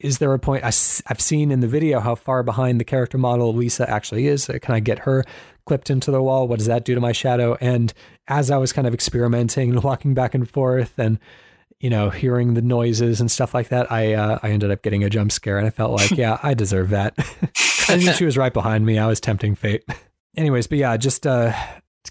[0.00, 0.72] is there a point I,
[1.06, 4.50] have seen in the video how far behind the character model Lisa actually is?
[4.62, 5.24] Can I get her
[5.66, 6.48] clipped into the wall?
[6.48, 7.56] What does that do to my shadow?
[7.60, 7.92] And
[8.28, 11.18] as I was kind of experimenting and walking back and forth and
[11.84, 15.04] you know, hearing the noises and stuff like that, I uh, I ended up getting
[15.04, 17.14] a jump scare, and I felt like, yeah, I deserve that.
[17.90, 18.98] I knew she was right behind me.
[18.98, 19.84] I was tempting fate.
[20.34, 21.52] Anyways, but yeah, just uh,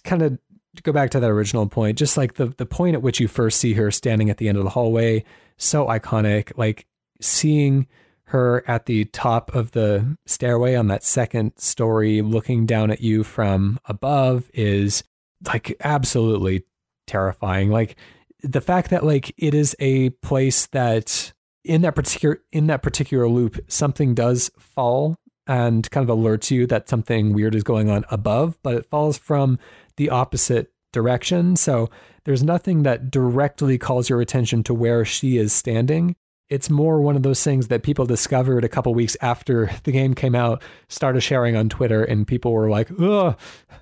[0.03, 0.37] kind of
[0.83, 3.59] go back to that original point, just like the the point at which you first
[3.59, 5.23] see her standing at the end of the hallway,
[5.57, 6.55] so iconic.
[6.55, 6.85] Like
[7.19, 7.87] seeing
[8.25, 13.23] her at the top of the stairway on that second story, looking down at you
[13.23, 15.03] from above, is
[15.47, 16.63] like absolutely
[17.07, 17.71] terrifying.
[17.71, 17.95] Like
[18.43, 21.33] the fact that like it is a place that
[21.63, 25.17] in that particular in that particular loop something does fall
[25.47, 29.17] and kind of alerts you that something weird is going on above but it falls
[29.17, 29.57] from
[29.97, 31.57] the opposite direction.
[31.57, 31.89] So
[32.23, 36.15] there's nothing that directly calls your attention to where she is standing.
[36.49, 40.13] It's more one of those things that people discovered a couple weeks after the game
[40.13, 43.35] came out started sharing on twitter and people were like oh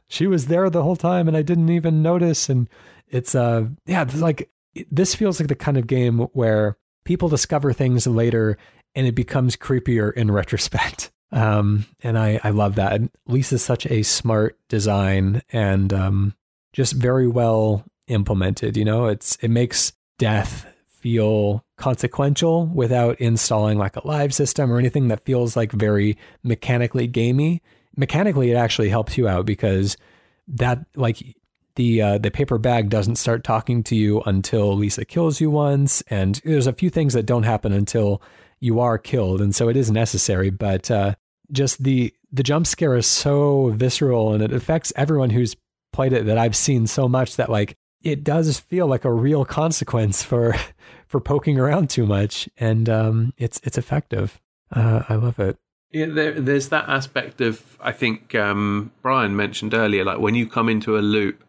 [0.08, 2.70] she was there the whole time and i didn't even notice and
[3.12, 4.50] it's uh yeah it's like
[4.90, 8.58] this feels like the kind of game where people discover things later
[8.96, 11.12] and it becomes creepier in retrospect.
[11.34, 12.92] Um and i i love that.
[12.92, 16.36] And lisa's such a smart design and um
[16.74, 19.06] just very well implemented you know?
[19.06, 25.24] It's it makes death feel consequential without installing like a live system or anything that
[25.24, 27.62] feels like very mechanically gamey.
[27.96, 29.96] Mechanically it actually helps you out because
[30.50, 31.24] that like
[31.76, 36.02] the uh, the paper bag doesn't start talking to you until Lisa kills you once,
[36.10, 38.22] and there's a few things that don't happen until
[38.60, 40.50] you are killed, and so it is necessary.
[40.50, 41.16] But uh,
[41.52, 45.56] just the the jump scare is so visceral, and it affects everyone who's
[45.92, 49.46] played it that I've seen so much that like it does feel like a real
[49.46, 50.56] consequence for
[51.08, 54.40] for poking around too much, and um, it's it's effective.
[54.72, 55.58] Uh, I love it.
[55.92, 60.48] Yeah, there, there's that aspect of I think um, Brian mentioned earlier, like when you
[60.48, 61.44] come into a loop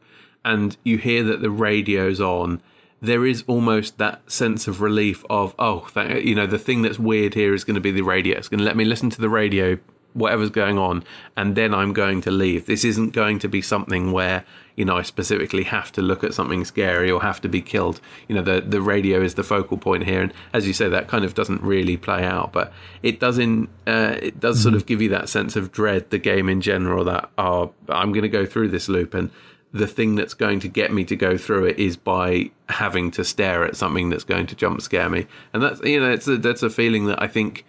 [0.44, 2.60] and you hear that the radio's on,
[3.02, 7.34] there is almost that sense of relief of oh, you know, the thing that's weird
[7.34, 8.38] here is going to be the radio.
[8.38, 9.78] It's going to let me listen to the radio,
[10.14, 11.04] whatever's going on,
[11.36, 12.66] and then I'm going to leave.
[12.66, 14.44] This isn't going to be something where
[14.76, 18.00] you know I specifically have to look at something scary or have to be killed.
[18.28, 21.08] You know, the the radio is the focal point here, and as you say, that
[21.08, 22.72] kind of doesn't really play out, but
[23.02, 24.62] it does in uh, it does mm-hmm.
[24.62, 26.10] sort of give you that sense of dread.
[26.10, 29.30] The game in general that oh, I'm going to go through this loop and
[29.72, 33.24] the thing that's going to get me to go through it is by having to
[33.24, 36.36] stare at something that's going to jump scare me, and that's you know it's a,
[36.36, 37.64] that's a feeling that I think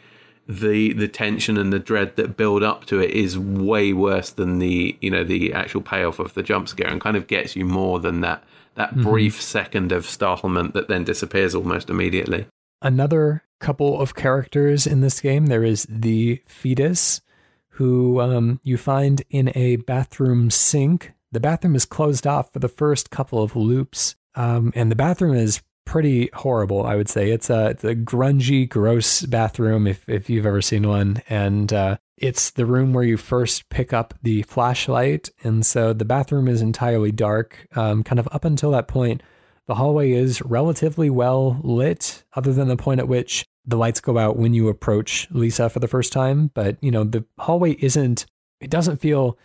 [0.47, 4.59] the the tension and the dread that build up to it is way worse than
[4.59, 7.65] the you know the actual payoff of the jump scare and kind of gets you
[7.65, 8.43] more than that
[8.75, 9.03] that mm-hmm.
[9.03, 12.45] brief second of startlement that then disappears almost immediately.
[12.81, 15.45] Another couple of characters in this game.
[15.45, 17.21] There is the fetus,
[17.69, 21.13] who um, you find in a bathroom sink.
[21.33, 25.35] The bathroom is closed off for the first couple of loops, um, and the bathroom
[25.35, 26.85] is pretty horrible.
[26.85, 30.87] I would say it's a it's a grungy, gross bathroom if if you've ever seen
[30.87, 35.91] one, and uh, it's the room where you first pick up the flashlight, and so
[35.91, 37.67] the bathroom is entirely dark.
[37.75, 39.23] Um, kind of up until that point,
[39.65, 44.19] the hallway is relatively well lit, other than the point at which the lights go
[44.19, 46.51] out when you approach Lisa for the first time.
[46.53, 48.27] But you know the hallway isn't.
[48.61, 49.39] It doesn't feel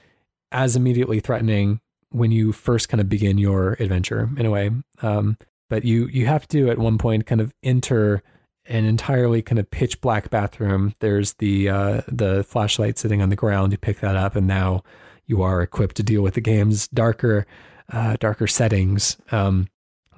[0.52, 1.80] as immediately threatening
[2.10, 4.70] when you first kind of begin your adventure in a way.
[5.02, 5.36] Um,
[5.68, 8.22] but you you have to at one point kind of enter
[8.66, 10.94] an entirely kind of pitch black bathroom.
[11.00, 13.72] There's the uh, the flashlight sitting on the ground.
[13.72, 14.82] You pick that up, and now
[15.26, 17.46] you are equipped to deal with the game's darker
[17.92, 19.16] uh, darker settings.
[19.30, 19.68] Um,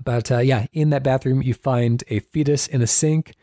[0.03, 3.35] but uh, yeah, in that bathroom, you find a fetus in a sink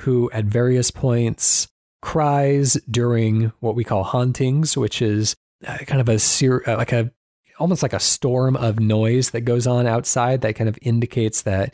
[0.00, 1.68] who, at various points,
[2.02, 5.36] cries during what we call hauntings, which is
[5.66, 7.10] uh, kind of a uh, like a
[7.58, 11.72] almost like a storm of noise that goes on outside that kind of indicates that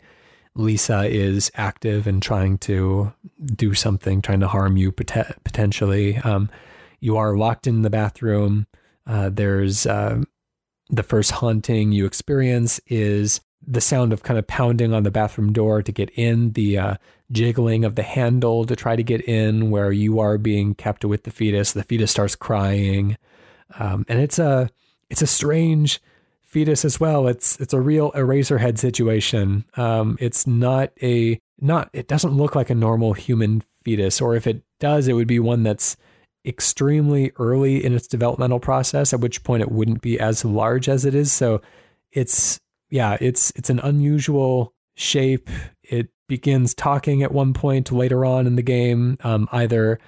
[0.55, 3.11] Lisa is active and trying to
[3.55, 6.17] do something, trying to harm you pot- potentially.
[6.17, 6.49] Um,
[6.99, 8.67] you are locked in the bathroom.
[9.05, 10.21] Uh, there's uh,
[10.89, 15.53] the first haunting you experience is the sound of kind of pounding on the bathroom
[15.53, 16.95] door to get in, the uh,
[17.31, 21.23] jiggling of the handle to try to get in, where you are being kept with
[21.23, 21.71] the fetus.
[21.71, 23.17] The fetus starts crying,
[23.79, 24.69] um, and it's a
[25.09, 26.01] it's a strange
[26.41, 27.27] fetus as well.
[27.27, 29.65] It's it's a real Eraserhead situation.
[29.75, 34.47] Um, it's not a not it doesn't look like a normal human fetus, or if
[34.47, 35.97] it does, it would be one that's
[36.45, 41.05] extremely early in its developmental process, at which point it wouldn't be as large as
[41.05, 41.31] it is.
[41.31, 41.61] So
[42.11, 42.59] it's
[42.89, 45.49] yeah, it's it's an unusual shape.
[45.81, 49.99] It begins talking at one point later on in the game, um, either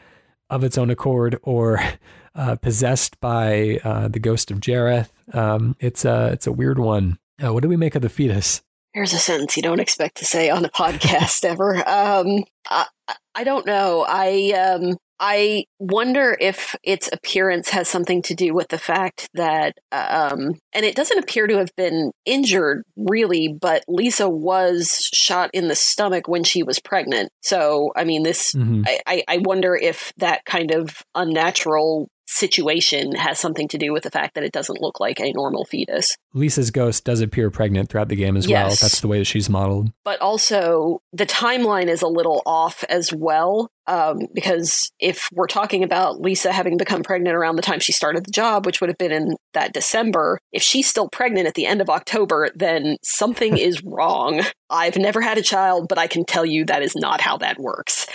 [0.50, 1.80] of its own accord or
[2.36, 5.10] uh, possessed by uh, the ghost of Jarith.
[5.34, 7.18] Um, it's a it's a weird one.
[7.44, 8.62] Uh, what do we make of the fetus?
[8.94, 11.76] Here's a sentence you don't expect to say on a podcast ever.
[11.88, 12.86] Um, I,
[13.34, 14.06] I don't know.
[14.08, 19.78] I um, I wonder if its appearance has something to do with the fact that,
[19.92, 25.70] um, and it doesn't appear to have been injured really, but Lisa was shot in
[25.70, 27.30] the stomach when she was pregnant.
[27.42, 28.84] So, I mean, this, mm-hmm.
[29.08, 34.12] I, I wonder if that kind of unnatural situation has something to do with the
[34.12, 36.18] fact that it doesn't look like a normal fetus.
[36.34, 38.64] Lisa's ghost does appear pregnant throughout the game as yes.
[38.64, 38.70] well.
[38.70, 39.92] That's the way that she's modeled.
[40.04, 43.70] But also, the timeline is a little off as well.
[43.88, 48.26] Um, because if we're talking about Lisa having become pregnant around the time she started
[48.26, 51.68] the job, which would have been in that December, if she's still pregnant at the
[51.68, 54.42] end of October, then something is wrong.
[54.70, 57.60] I've never had a child, but I can tell you that is not how that
[57.60, 58.08] works.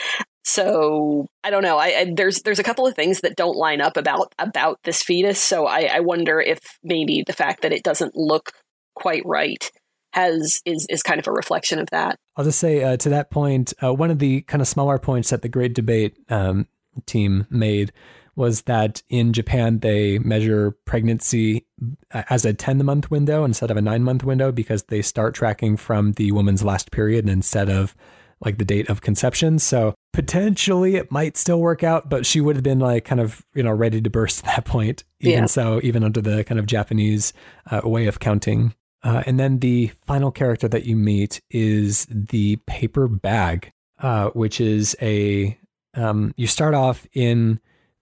[0.44, 1.78] So I don't know.
[1.78, 5.02] I, I, there's there's a couple of things that don't line up about about this
[5.02, 5.38] fetus.
[5.38, 8.52] So I, I wonder if maybe the fact that it doesn't look
[8.94, 9.70] quite right
[10.12, 12.18] has is is kind of a reflection of that.
[12.36, 15.30] I'll just say uh, to that point, uh, one of the kind of smaller points
[15.30, 16.66] that the Great Debate um,
[17.06, 17.92] team made
[18.36, 21.66] was that in Japan they measure pregnancy
[22.12, 25.34] uh, as a 10 month window instead of a 9 month window because they start
[25.34, 27.94] tracking from the woman's last period instead of
[28.40, 29.58] like the date of conception.
[29.58, 33.44] So potentially it might still work out, but she would have been like kind of,
[33.54, 35.04] you know, ready to burst at that point.
[35.20, 35.46] Even yeah.
[35.46, 37.32] so, even under the kind of Japanese
[37.70, 38.74] uh, way of counting.
[39.02, 44.60] Uh, and then the final character that you meet is the paper bag, uh, which
[44.60, 45.56] is a,
[45.94, 47.60] um, you start off in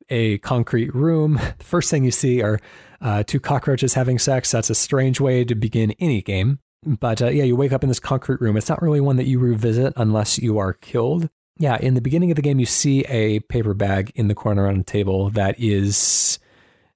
[0.08, 1.40] a concrete room.
[1.58, 2.58] The first thing you see are
[3.00, 4.50] uh, two cockroaches having sex.
[4.50, 6.58] That's a strange way to begin any game.
[6.84, 8.56] But uh, yeah, you wake up in this concrete room.
[8.56, 11.28] It's not really one that you revisit unless you are killed.
[11.58, 14.68] yeah, in the beginning of the game, you see a paper bag in the corner
[14.68, 16.38] on a table that is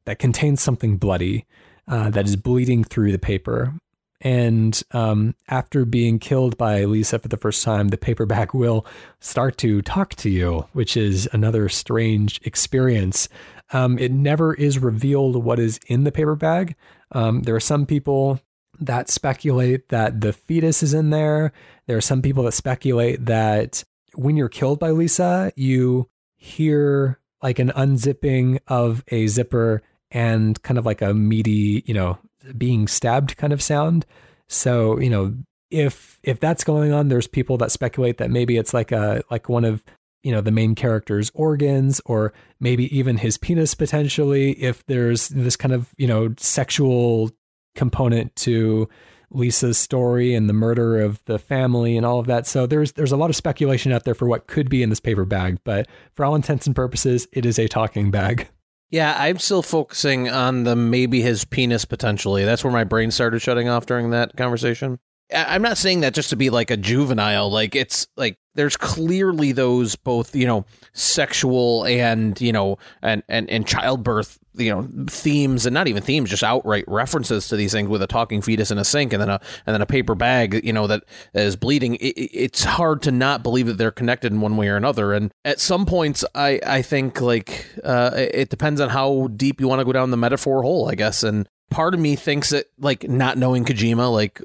[0.04, 1.46] that contains something bloody
[1.88, 3.74] uh, that is bleeding through the paper.
[4.20, 8.86] And um, after being killed by Lisa for the first time, the paper bag will
[9.20, 13.28] start to talk to you, which is another strange experience.
[13.72, 16.76] Um, it never is revealed what is in the paper bag.
[17.10, 18.40] Um, there are some people
[18.86, 21.52] that speculate that the fetus is in there.
[21.86, 27.58] There are some people that speculate that when you're killed by Lisa, you hear like
[27.58, 32.18] an unzipping of a zipper and kind of like a meaty, you know,
[32.56, 34.04] being stabbed kind of sound.
[34.48, 35.34] So, you know,
[35.70, 39.48] if if that's going on, there's people that speculate that maybe it's like a like
[39.48, 39.82] one of
[40.22, 45.56] you know the main character's organs or maybe even his penis potentially if there's this
[45.56, 47.30] kind of you know sexual
[47.74, 48.88] component to
[49.30, 52.46] Lisa's story and the murder of the family and all of that.
[52.46, 55.00] So there's there's a lot of speculation out there for what could be in this
[55.00, 58.48] paper bag, but for all intents and purposes, it is a talking bag.
[58.90, 62.44] Yeah, I'm still focusing on the maybe his penis potentially.
[62.44, 64.98] That's where my brain started shutting off during that conversation.
[65.34, 67.50] I'm not saying that just to be like a juvenile.
[67.50, 73.48] Like it's like there's clearly those both you know sexual and you know and and
[73.50, 77.88] and childbirth you know themes and not even themes just outright references to these things
[77.88, 80.60] with a talking fetus in a sink and then a and then a paper bag
[80.64, 81.94] you know that is bleeding.
[81.96, 85.12] It, it's hard to not believe that they're connected in one way or another.
[85.12, 89.68] And at some points i i think like uh, it depends on how deep you
[89.68, 91.22] want to go down the metaphor hole i guess.
[91.22, 94.40] And part of me thinks that like not knowing Kojima, like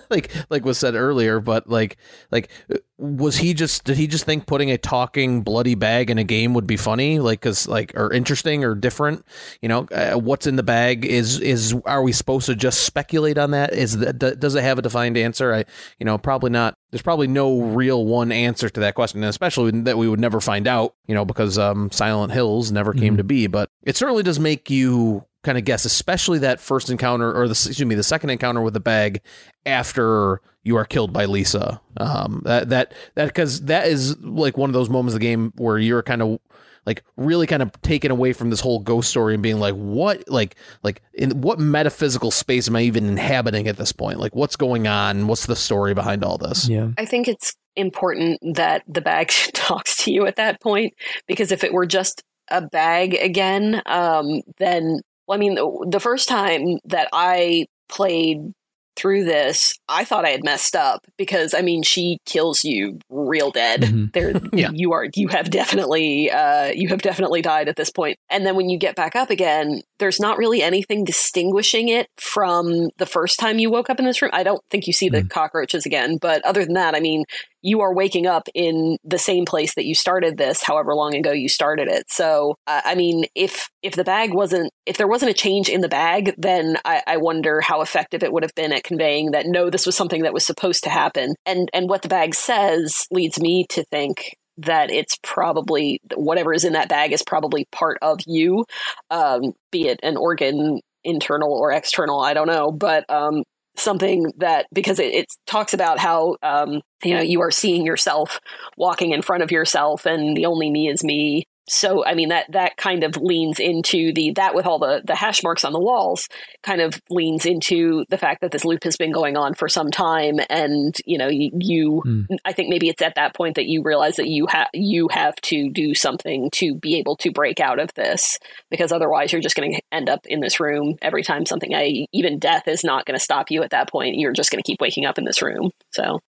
[0.10, 1.96] like like was said earlier, but like
[2.30, 2.50] like
[2.98, 6.52] was he just did he just think putting a talking bloody bag in a game
[6.54, 9.24] would be funny, like because like or interesting or different?
[9.62, 13.38] You know, uh, what's in the bag is is are we supposed to just speculate
[13.38, 13.72] on that?
[13.72, 15.54] Is that does it have a defined answer?
[15.54, 15.64] I
[15.98, 16.76] you know probably not.
[16.90, 20.40] There's probably no real one answer to that question, and especially that we would never
[20.40, 23.18] find out, you know, because um, Silent Hills never came mm-hmm.
[23.18, 23.46] to be.
[23.46, 27.52] But it certainly does make you kind of guess, especially that first encounter or the
[27.52, 29.20] excuse me, the second encounter with the bag
[29.64, 31.80] after you are killed by Lisa.
[31.96, 35.52] Um, that that that because that is like one of those moments of the game
[35.56, 36.38] where you're kind of
[36.86, 40.28] like really kind of taken away from this whole ghost story and being like, what,
[40.28, 44.18] like, like in what metaphysical space am I even inhabiting at this point?
[44.18, 45.26] Like, what's going on?
[45.26, 46.68] What's the story behind all this?
[46.68, 50.94] Yeah, I think it's important that the bag talks to you at that point
[51.26, 55.00] because if it were just a bag again, um, then
[55.30, 58.52] well, I mean, the, the first time that I played
[58.96, 63.52] through this, I thought I had messed up because I mean, she kills you real
[63.52, 63.82] dead.
[63.82, 64.06] Mm-hmm.
[64.12, 64.70] There, yeah.
[64.72, 68.16] you are, you have definitely, uh, you have definitely died at this point.
[68.28, 72.90] And then when you get back up again, there's not really anything distinguishing it from
[72.98, 74.32] the first time you woke up in this room.
[74.34, 75.28] I don't think you see the mm-hmm.
[75.28, 77.24] cockroaches again, but other than that, I mean,
[77.62, 81.32] you are waking up in the same place that you started this however long ago
[81.32, 82.10] you started it.
[82.10, 85.80] So uh, i mean if if the bag wasn't if there wasn't a change in
[85.80, 89.46] the bag then I, I wonder how effective it would have been at conveying that
[89.46, 91.34] no this was something that was supposed to happen.
[91.46, 96.64] And and what the bag says leads me to think that it's probably whatever is
[96.64, 98.64] in that bag is probably part of you
[99.10, 103.42] um, be it an organ internal or external i don't know but um,
[103.80, 108.40] something that because it, it talks about how um, you know you are seeing yourself
[108.76, 112.46] walking in front of yourself and the only me is me so i mean that
[112.50, 115.80] that kind of leans into the that with all the the hash marks on the
[115.80, 116.28] walls
[116.62, 119.90] kind of leans into the fact that this loop has been going on for some
[119.90, 122.26] time and you know you, you mm.
[122.44, 125.34] i think maybe it's at that point that you realize that you have you have
[125.36, 128.38] to do something to be able to break out of this
[128.70, 132.06] because otherwise you're just going to end up in this room every time something I,
[132.12, 134.66] even death is not going to stop you at that point you're just going to
[134.66, 136.20] keep waking up in this room so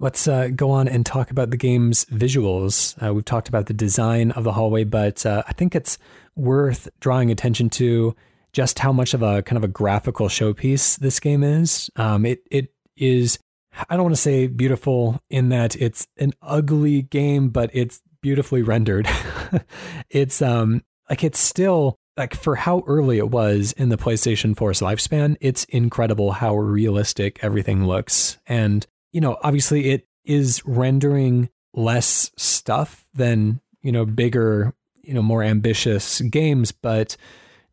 [0.00, 3.00] Let's uh, go on and talk about the game's visuals.
[3.06, 5.98] Uh, we've talked about the design of the hallway, but uh, I think it's
[6.34, 8.16] worth drawing attention to
[8.54, 11.90] just how much of a kind of a graphical showpiece this game is.
[11.96, 13.38] Um, it it is.
[13.90, 18.62] I don't want to say beautiful in that it's an ugly game, but it's beautifully
[18.62, 19.06] rendered.
[20.08, 24.80] it's um like it's still like for how early it was in the PlayStation 4's
[24.80, 28.38] lifespan, it's incredible how realistic everything looks.
[28.46, 35.22] And you know, obviously it is rendering less stuff than, you know, bigger, you know,
[35.22, 37.16] more ambitious games, but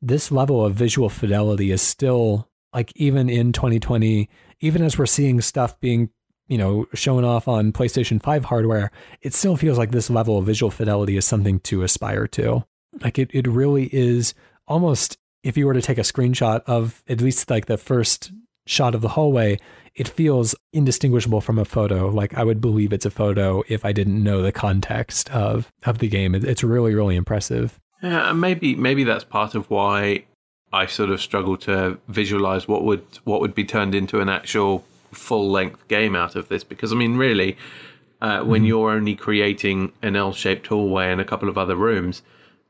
[0.02, 5.42] this level of visual fidelity is still like even in 2020, even as we're seeing
[5.42, 6.10] stuff being,
[6.48, 8.92] you know, shown off on PlayStation 5 hardware,
[9.22, 12.64] it still feels like this level of visual fidelity is something to aspire to.
[13.02, 14.34] Like it, it really is
[14.68, 18.32] almost if you were to take a screenshot of at least like the first
[18.68, 19.58] shot of the hallway,
[19.96, 22.08] it feels indistinguishable from a photo.
[22.08, 25.98] Like I would believe it's a photo if I didn't know the context of of
[26.00, 26.36] the game.
[26.36, 27.80] It's really really impressive.
[28.04, 30.26] Yeah, and maybe maybe that's part of why
[30.72, 34.86] I sort of struggle to visualize what would what would be turned into an actual
[35.12, 36.64] full length game out of this.
[36.64, 37.58] Because I mean, really,
[38.22, 38.68] uh, when mm-hmm.
[38.68, 42.22] you're only creating an L shaped hallway and a couple of other rooms,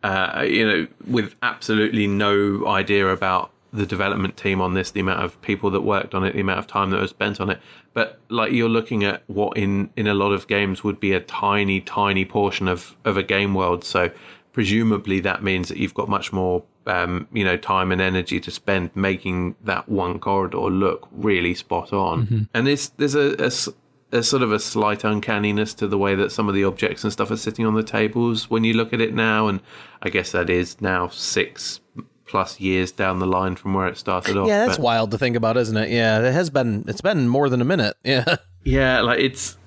[0.03, 5.23] uh, you know, with absolutely no idea about the development team on this, the amount
[5.23, 7.59] of people that worked on it, the amount of time that was spent on it.
[7.93, 11.19] But like you're looking at what in in a lot of games would be a
[11.19, 13.83] tiny, tiny portion of of a game world.
[13.83, 14.11] So
[14.53, 18.51] presumably that means that you've got much more um, you know time and energy to
[18.51, 22.25] spend making that one corridor look really spot on.
[22.25, 22.43] Mm-hmm.
[22.53, 26.31] And there's there's a, a, a, sort of a slight uncanniness to the way that
[26.31, 29.01] some of the objects and stuff are sitting on the tables when you look at
[29.01, 29.47] it now.
[29.47, 29.61] And
[30.01, 31.81] I guess that is now six
[32.27, 34.47] plus years down the line from where it started off.
[34.47, 35.89] Yeah, that's but, wild to think about, isn't it?
[35.89, 36.85] Yeah, it has been.
[36.87, 37.95] It's been more than a minute.
[38.03, 38.37] Yeah.
[38.63, 39.57] Yeah, like it's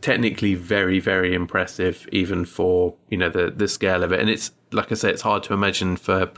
[0.00, 4.52] technically very very impressive even for you know the the scale of it and it's
[4.70, 6.30] like i say it's hard to imagine for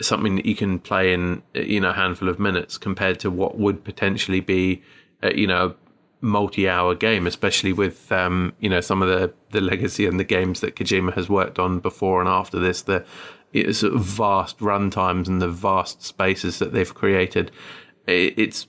[0.00, 3.58] something that you can play in you know a handful of minutes compared to what
[3.58, 4.82] would potentially be
[5.22, 5.74] uh, you know
[6.22, 10.60] multi-hour game especially with um, you know some of the the legacy and the games
[10.60, 13.04] that Kojima has worked on before and after this the
[13.72, 17.50] sort of vast runtimes and the vast spaces that they've created
[18.06, 18.66] it's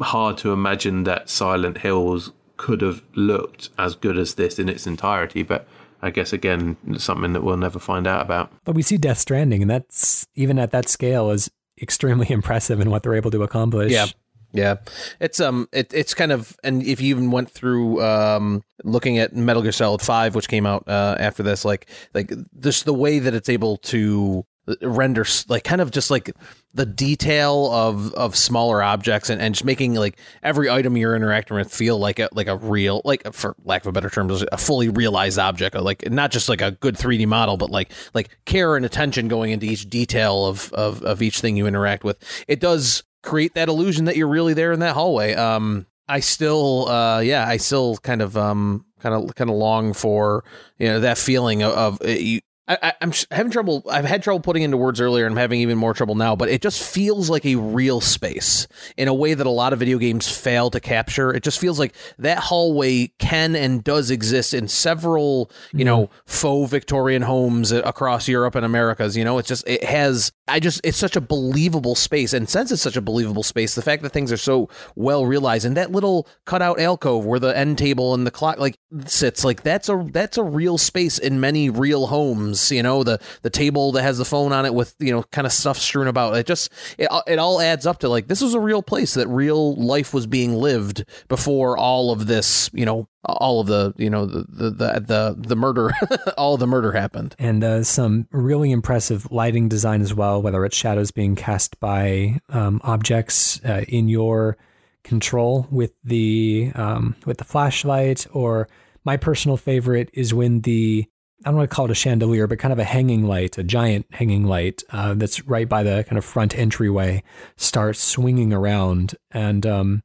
[0.00, 4.86] hard to imagine that Silent Hills could have looked as good as this in its
[4.86, 5.66] entirety, but
[6.02, 8.52] I guess again something that we'll never find out about.
[8.64, 11.50] But we see Death Stranding, and that's even at that scale is
[11.80, 13.92] extremely impressive in what they're able to accomplish.
[13.92, 14.06] Yeah.
[14.52, 14.76] Yeah,
[15.20, 19.36] it's um, it, it's kind of, and if you even went through um, looking at
[19.36, 23.18] Metal Gear Solid Five, which came out uh, after this, like like just the way
[23.18, 24.46] that it's able to
[24.82, 26.30] render like kind of just like
[26.74, 31.56] the detail of of smaller objects and, and just making like every item you're interacting
[31.56, 34.56] with feel like a like a real like for lack of a better term a
[34.58, 38.76] fully realized object like not just like a good 3d model but like like care
[38.76, 42.18] and attention going into each detail of of, of each thing you interact with.
[42.46, 45.34] It does create that illusion that you're really there in that hallway.
[45.34, 49.92] Um i still uh yeah i still kind of um kind of kind of long
[49.92, 50.42] for
[50.78, 53.82] you know that feeling of, of you, I, am having trouble.
[53.90, 56.36] I've had trouble putting into words earlier, and I'm having even more trouble now.
[56.36, 58.68] But it just feels like a real space
[58.98, 61.32] in a way that a lot of video games fail to capture.
[61.32, 65.86] It just feels like that hallway can and does exist in several, you mm-hmm.
[65.86, 69.16] know, faux Victorian homes across Europe and Americas.
[69.16, 70.32] You know, it's just it has.
[70.46, 73.82] I just it's such a believable space, and since it's such a believable space, the
[73.82, 77.78] fact that things are so well realized, and that little cutout alcove where the end
[77.78, 81.70] table and the clock like sits, like that's a that's a real space in many
[81.70, 85.12] real homes you know, the the table that has the phone on it with you
[85.12, 86.36] know kind of stuff strewn about.
[86.36, 89.28] It just it it all adds up to like this was a real place that
[89.28, 94.08] real life was being lived before all of this, you know, all of the you
[94.10, 95.92] know the the the the, the murder
[96.38, 100.76] all the murder happened and uh, some really impressive lighting design as well whether it's
[100.76, 104.56] shadows being cast by um, objects uh, in your
[105.04, 108.68] control with the um, with the flashlight or
[109.04, 111.06] my personal favorite is when the
[111.44, 113.62] I don't want to call it a chandelier, but kind of a hanging light, a
[113.62, 117.22] giant hanging light uh, that's right by the kind of front entryway,
[117.56, 120.02] starts swinging around, and um,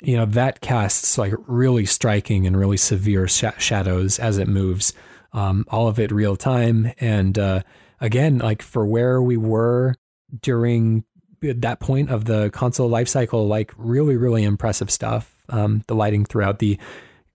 [0.00, 4.92] you know that casts like really striking and really severe sh- shadows as it moves.
[5.32, 7.62] Um, all of it real time, and uh,
[8.00, 9.94] again, like for where we were
[10.40, 11.04] during
[11.40, 15.36] that point of the console life cycle, like really, really impressive stuff.
[15.48, 16.78] Um, the lighting throughout the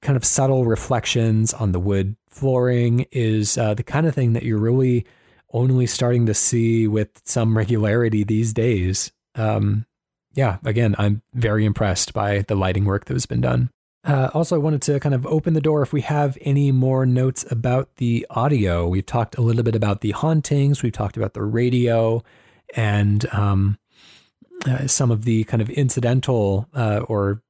[0.02, 4.44] kind of subtle reflections on the wood flooring is uh, the kind of thing that
[4.44, 5.06] you're really
[5.54, 9.12] only starting to see with some regularity these days.
[9.36, 9.86] Um,
[10.34, 13.72] yeah, again, I'm very impressed by the lighting work that has been done.
[14.04, 17.06] Uh, also, I wanted to kind of open the door if we have any more
[17.06, 18.88] notes about the audio.
[18.88, 22.24] We've talked a little bit about the hauntings, we've talked about the radio,
[22.76, 23.78] and um,
[24.66, 27.42] uh, some of the kind of incidental uh, or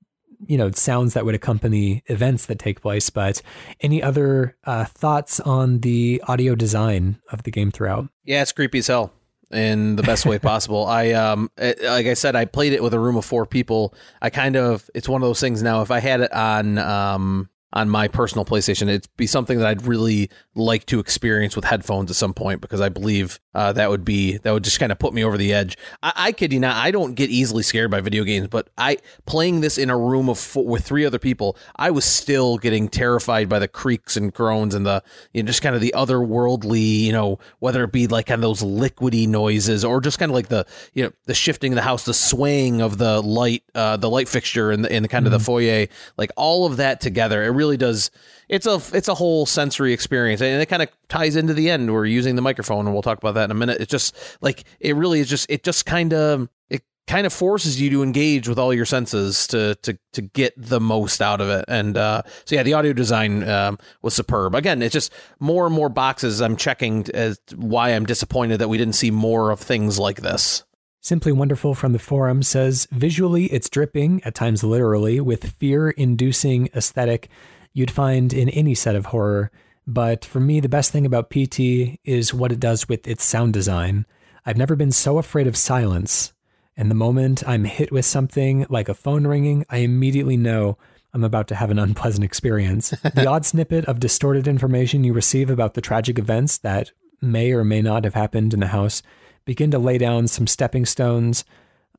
[0.46, 3.10] you know sounds that would accompany events that take place.
[3.10, 3.42] But
[3.82, 8.10] any other uh, thoughts on the audio design of the game throughout?
[8.24, 9.12] Yeah, it's creepy as hell
[9.52, 10.86] in the best way possible.
[10.86, 13.94] I um it, like I said I played it with a room of 4 people.
[14.22, 17.50] I kind of it's one of those things now if I had it on um
[17.73, 18.84] on my personal PlayStation.
[18.84, 22.81] It'd be something that I'd really like to experience with headphones at some point because
[22.81, 25.53] I believe uh, that would be that would just kind of put me over the
[25.53, 25.77] edge.
[26.02, 28.98] I, I kid you not, I don't get easily scared by video games, but I
[29.26, 32.88] playing this in a room of four, with three other people, I was still getting
[32.88, 35.03] terrified by the creaks and groans and the
[35.34, 38.44] you know, just kind of the otherworldly, you know, whether it be like kind of
[38.44, 41.81] those liquidy noises or just kind of like the you know the shifting of the
[41.81, 45.26] house, the swaying of the light, uh, the light fixture in the in the kind
[45.26, 45.34] mm-hmm.
[45.34, 45.88] of the foyer,
[46.18, 47.44] like all of that together.
[47.44, 48.12] It really does.
[48.48, 51.92] It's a it's a whole sensory experience, and it kind of ties into the end.
[51.92, 53.82] We're using the microphone, and we'll talk about that in a minute.
[53.82, 57.82] It's just like it really is just it just kind of it kind of forces
[57.82, 61.50] you to engage with all your senses to to to get the most out of
[61.50, 61.66] it.
[61.68, 64.56] And uh, so yeah, the audio design um, was superb.
[64.56, 68.78] Again, it's just more and more boxes I'm checking as why I'm disappointed that we
[68.78, 70.64] didn't see more of things like this.
[71.02, 76.69] Simply Wonderful from the forum says visually it's dripping, at times literally, with fear inducing
[76.76, 77.30] aesthetic
[77.74, 79.52] you'd find in any set of horror.
[79.86, 83.53] But for me, the best thing about PT is what it does with its sound
[83.53, 84.06] design.
[84.45, 86.34] I've never been so afraid of silence.
[86.76, 90.78] And the moment I'm hit with something like a phone ringing, I immediately know
[91.14, 92.90] I'm about to have an unpleasant experience.
[93.15, 96.91] the odd snippet of distorted information you receive about the tragic events that
[97.22, 99.02] may or may not have happened in the house
[99.48, 101.45] begin to lay down some stepping stones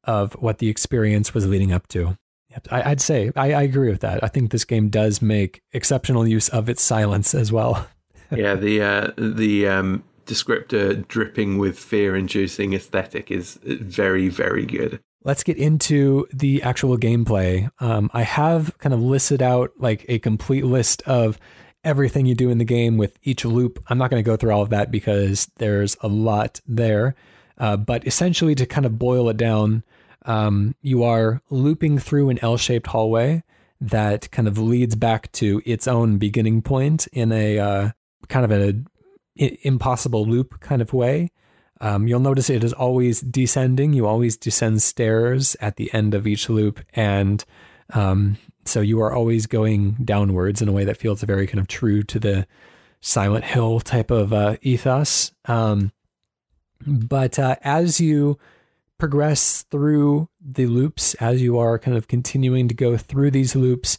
[0.05, 2.17] of what the experience was leading up to.
[2.71, 4.23] I, would say I, I, agree with that.
[4.23, 7.87] I think this game does make exceptional use of its silence as well.
[8.31, 15.01] yeah, the uh, the um, descriptor dripping with fear-inducing aesthetic is very very good.
[15.25, 17.71] Let's get into the actual gameplay.
[17.81, 21.39] Um, I have kind of listed out like a complete list of
[21.85, 23.83] everything you do in the game with each loop.
[23.89, 27.15] I'm not going to go through all of that because there's a lot there.
[27.59, 29.83] Uh, but essentially, to kind of boil it down,
[30.27, 33.43] um, you are looping through an L shaped hallway
[33.81, 37.91] that kind of leads back to its own beginning point in a uh,
[38.29, 38.87] kind of an
[39.37, 41.31] impossible loop kind of way.
[41.81, 43.93] Um, you'll notice it is always descending.
[43.93, 46.81] You always descend stairs at the end of each loop.
[46.95, 47.45] And
[47.95, 51.69] um, so you are always going downwards in a way that feels very kind of
[51.69, 52.47] true to the
[53.01, 55.33] Silent Hill type of uh, ethos.
[55.45, 55.93] Um,
[56.87, 58.39] but uh, as you
[58.99, 63.99] progress through the loops, as you are kind of continuing to go through these loops,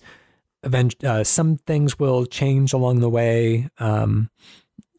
[0.64, 3.70] event- uh, some things will change along the way.
[3.80, 4.30] Um,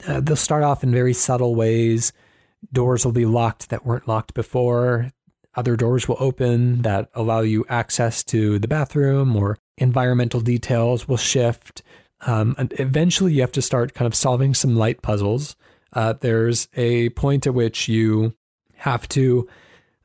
[0.06, 2.12] uh, they'll start off in very subtle ways.
[2.72, 5.10] Doors will be locked that weren't locked before.
[5.54, 11.16] Other doors will open that allow you access to the bathroom, or environmental details will
[11.16, 11.82] shift.
[12.26, 15.56] Um, and eventually, you have to start kind of solving some light puzzles
[15.92, 18.34] uh, there's a point at which you
[18.76, 19.48] have to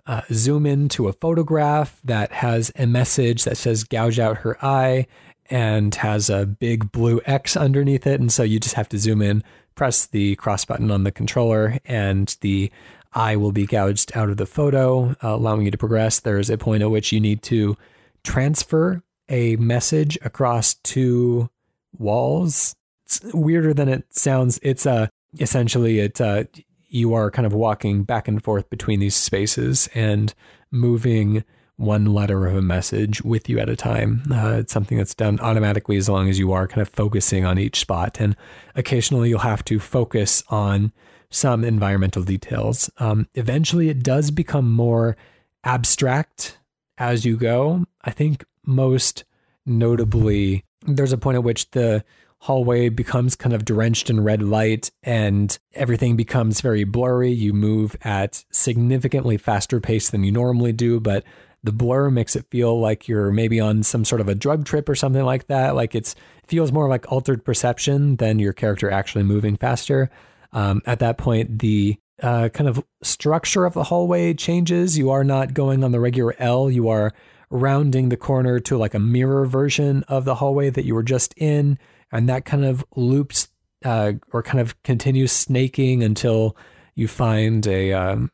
[0.08, 5.08] uh, zoom into a photograph that has a message that says gouge out her eye
[5.50, 8.20] and has a big blue X underneath it.
[8.20, 9.44] And so you just have to zoom in,
[9.76, 12.72] press the cross button on the controller, and the
[13.14, 16.20] eye will be gouged out of the photo, uh, allowing you to progress.
[16.20, 17.78] There's a point at which you need to
[18.24, 21.50] transfer a message across two
[21.98, 22.76] walls.
[23.06, 24.60] It's weirder than it sounds.
[24.62, 25.10] It's a
[25.40, 26.44] essentially it uh,
[26.88, 30.34] you are kind of walking back and forth between these spaces and
[30.72, 31.44] moving
[31.78, 34.24] one letter of a message with you at a time.
[34.32, 37.60] Uh, it's something that's done automatically as long as you are kind of focusing on
[37.60, 38.20] each spot.
[38.22, 38.36] And
[38.76, 40.94] occasionally you'll have to focus on
[41.30, 42.90] some environmental details.
[42.98, 45.18] Um, eventually, it does become more
[45.66, 46.60] abstract
[46.98, 47.86] as you go.
[48.04, 49.26] I think most
[49.66, 52.06] notably, there's a point at which the
[52.46, 57.32] hallway becomes kind of drenched in red light and everything becomes very blurry.
[57.32, 61.24] You move at significantly faster pace than you normally do, but
[61.64, 64.88] the blur makes it feel like you're maybe on some sort of a drug trip
[64.88, 65.74] or something like that.
[65.74, 66.14] Like it's
[66.44, 70.12] it feels more like altered perception than your character actually moving faster.
[70.54, 75.00] Um, at that point, the uh, kind of structure of the hallway changes.
[75.00, 76.70] You are not going on the regular L.
[76.70, 77.12] You are
[77.50, 81.34] rounding the corner to like a mirror version of the hallway that you were just
[81.38, 81.80] in
[82.16, 83.50] and that kind of loops
[83.84, 86.56] uh, or kind of continues snaking until
[86.96, 88.32] you find a um,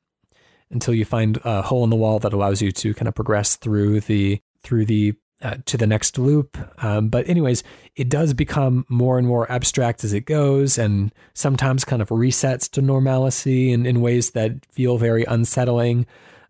[0.69, 3.55] until you find a hole in the wall that allows you to kind of progress
[3.55, 6.57] through the through the uh, to the next loop.
[6.83, 7.63] Um, but anyways,
[7.95, 12.69] it does become more and more abstract as it goes, and sometimes kind of resets
[12.71, 16.05] to normalcy in, in ways that feel very unsettling.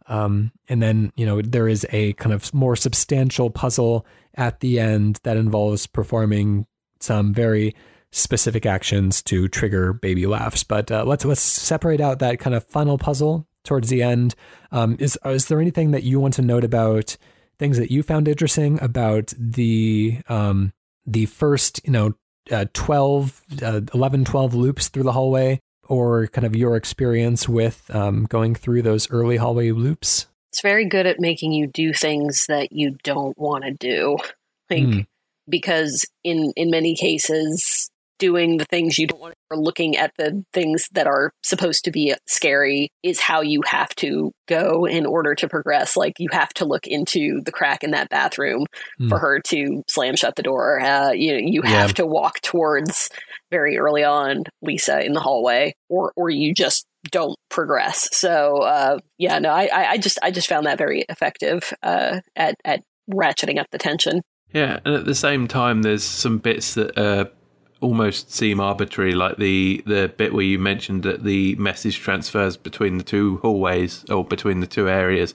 [0.07, 4.05] Um, and then you know there is a kind of more substantial puzzle
[4.35, 6.65] at the end that involves performing
[7.03, 7.75] some very
[8.11, 10.63] specific actions to trigger baby laughs.
[10.63, 14.35] But uh, let's let's separate out that kind of funnel puzzle towards the end.
[14.71, 17.17] Um, is is there anything that you want to note about
[17.57, 20.73] things that you found interesting about the um,
[21.05, 22.13] the first, you know,
[22.51, 27.89] uh, 12, uh, 11, 12 loops through the hallway, or kind of your experience with
[27.93, 30.27] um, going through those early hallway loops?
[30.51, 34.17] It's very good at making you do things that you don't want to do.
[34.69, 34.99] Like, Hmm.
[35.49, 37.89] Because in in many cases
[38.19, 41.89] doing the things you don't want or looking at the things that are supposed to
[41.89, 46.49] be scary is how you have to go in order to progress like you have
[46.53, 48.67] to look into the crack in that bathroom
[48.99, 49.09] Hmm.
[49.09, 51.93] for her to slam shut the door uh, you you have Yeah.
[51.93, 53.09] to walk towards
[53.49, 58.99] very early on lisa in the hallway or or you just don't progress so uh,
[59.17, 62.83] yeah no I, I I just i just found that very effective uh, at at
[63.11, 64.21] ratcheting up the tension
[64.53, 67.25] Yeah, and at the same time, there's some bits that uh,
[67.79, 72.97] almost seem arbitrary, like the the bit where you mentioned that the message transfers between
[72.97, 75.33] the two hallways or between the two areas.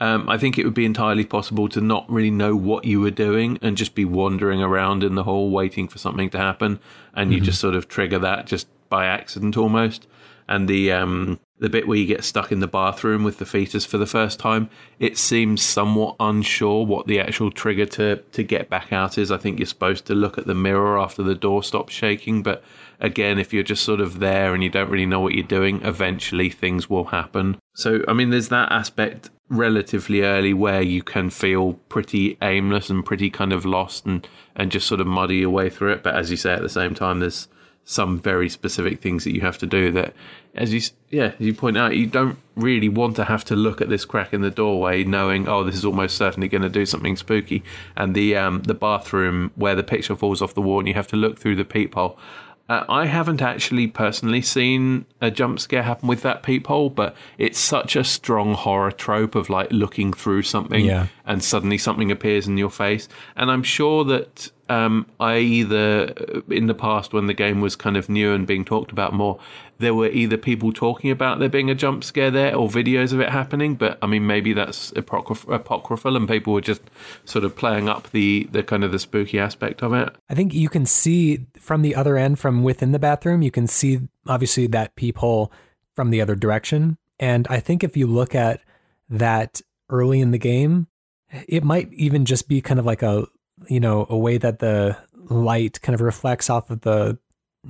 [0.00, 3.10] Um, I think it would be entirely possible to not really know what you were
[3.10, 6.78] doing and just be wandering around in the hall waiting for something to happen,
[7.14, 10.06] and you just sort of trigger that just by accident almost.
[10.46, 13.84] And the um, the bit where you get stuck in the bathroom with the fetus
[13.84, 18.68] for the first time, it seems somewhat unsure what the actual trigger to to get
[18.68, 19.30] back out is.
[19.30, 22.62] I think you're supposed to look at the mirror after the door stops shaking, but
[23.00, 25.82] again, if you're just sort of there and you don't really know what you're doing,
[25.84, 27.58] eventually things will happen.
[27.74, 33.04] So, I mean, there's that aspect relatively early where you can feel pretty aimless and
[33.04, 36.02] pretty kind of lost and and just sort of muddy your way through it.
[36.02, 37.48] But as you say, at the same time, there's
[37.90, 40.12] some very specific things that you have to do that
[40.54, 43.80] as you yeah as you point out you don't really want to have to look
[43.80, 46.84] at this crack in the doorway knowing oh this is almost certainly going to do
[46.84, 47.62] something spooky.
[47.96, 51.06] And the um the bathroom where the picture falls off the wall and you have
[51.08, 52.18] to look through the peephole
[52.68, 57.58] uh, I haven't actually personally seen a jump scare happen with that peephole, but it's
[57.58, 61.06] such a strong horror trope of like looking through something Yeah.
[61.24, 63.08] and suddenly something appears in your face.
[63.36, 66.12] And I'm sure that um, I either
[66.50, 69.38] in the past when the game was kind of new and being talked about more,
[69.78, 73.20] there were either people talking about there being a jump scare there or videos of
[73.20, 73.74] it happening.
[73.74, 76.82] But I mean, maybe that's apocryph- apocryphal and people were just
[77.24, 80.14] sort of playing up the the kind of the spooky aspect of it.
[80.28, 83.66] I think you can see from the other end, from within the bathroom, you can
[83.66, 85.52] see obviously that peephole
[85.94, 86.98] from the other direction.
[87.18, 88.60] And I think if you look at
[89.10, 89.60] that
[89.90, 90.86] early in the game,
[91.46, 93.26] it might even just be kind of like a,
[93.68, 94.96] you know, a way that the
[95.28, 97.18] light kind of reflects off of the,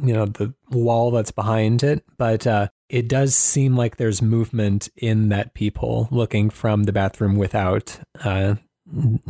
[0.02, 2.05] you know, the wall that's behind it.
[2.16, 7.36] But uh, it does seem like there's movement in that people looking from the bathroom
[7.36, 7.98] without.
[8.23, 8.56] Uh,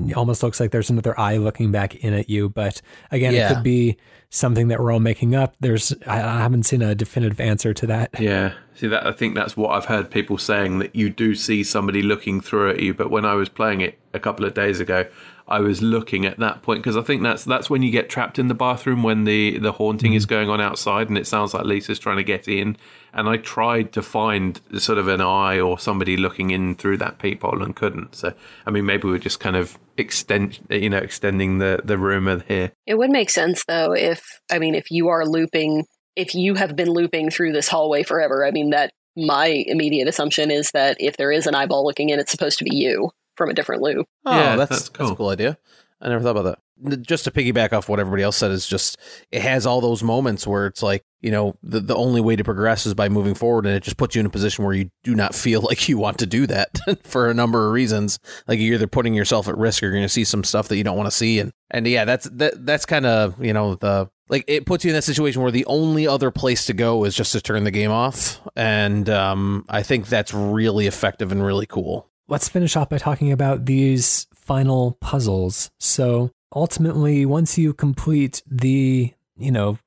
[0.07, 2.49] it almost looks like there's another eye looking back in at you.
[2.49, 2.81] But
[3.11, 3.51] again, Yeah.
[3.51, 3.97] it could be
[4.31, 5.57] something that we're all making up.
[5.59, 8.11] There's I, I haven't seen a definitive answer to that.
[8.21, 8.53] Yeah.
[8.75, 12.03] See that I think that's what I've heard people saying that you do see somebody
[12.03, 15.07] looking through at you, but when I was playing it a couple of days ago,
[15.49, 18.39] I was looking at that point because I think that's that's when you get trapped
[18.39, 20.31] in the bathroom when the the haunting is mm.
[20.31, 22.77] going on outside and it sounds like Lisa's trying to get in
[23.13, 27.19] and I tried to find sort of an eye or somebody looking in through that
[27.19, 28.15] peephole and couldn't.
[28.15, 28.35] So
[28.67, 32.73] I mean maybe we're just kind of extend you know extending the the rumor here.
[32.87, 35.85] It would make sense though if I mean if you are looping
[36.17, 40.51] if you have been looping through this hallway forever, I mean that my immediate assumption
[40.51, 43.49] is that if there is an eyeball looking in, it's supposed to be you from
[43.49, 44.07] a different loop.
[44.27, 45.57] Oh, Yeah, that's that's that's, a cool idea.
[46.01, 47.03] I never thought about that.
[47.03, 48.99] Just to piggyback off what everybody else said is just
[49.33, 52.45] it has all those moments where it's like you know the the only way to
[52.45, 54.91] progress is by moving forward, and it just puts you in a position where you
[55.03, 58.19] do not feel like you want to do that for a number of reasons.
[58.47, 60.77] Like you're either putting yourself at risk, or you're going to see some stuff that
[60.77, 63.75] you don't want to see, and and yeah, that's that that's kind of you know
[63.75, 67.05] the like it puts you in that situation where the only other place to go
[67.05, 71.45] is just to turn the game off, and um, I think that's really effective and
[71.45, 72.08] really cool.
[72.29, 75.71] Let's finish off by talking about these final puzzles.
[75.81, 79.79] So ultimately, once you complete the, you know,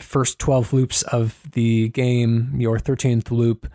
[0.00, 3.68] first 12 loops of the game, your 13th loop,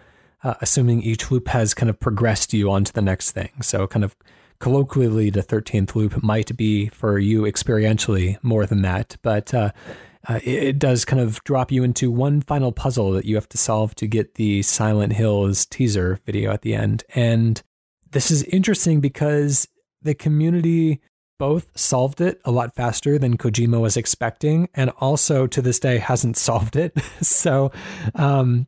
[0.43, 3.51] uh, assuming each loop has kind of progressed you onto the next thing.
[3.61, 4.15] So kind of
[4.59, 9.15] colloquially, the 13th loop might be for you experientially more than that.
[9.21, 9.71] But uh,
[10.27, 13.49] uh, it, it does kind of drop you into one final puzzle that you have
[13.49, 17.03] to solve to get the Silent Hills teaser video at the end.
[17.15, 17.61] And
[18.11, 19.67] this is interesting because
[20.01, 21.01] the community
[21.39, 25.97] both solved it a lot faster than Kojima was expecting, and also to this day
[25.97, 26.95] hasn't solved it.
[27.21, 27.71] so,
[28.15, 28.67] um,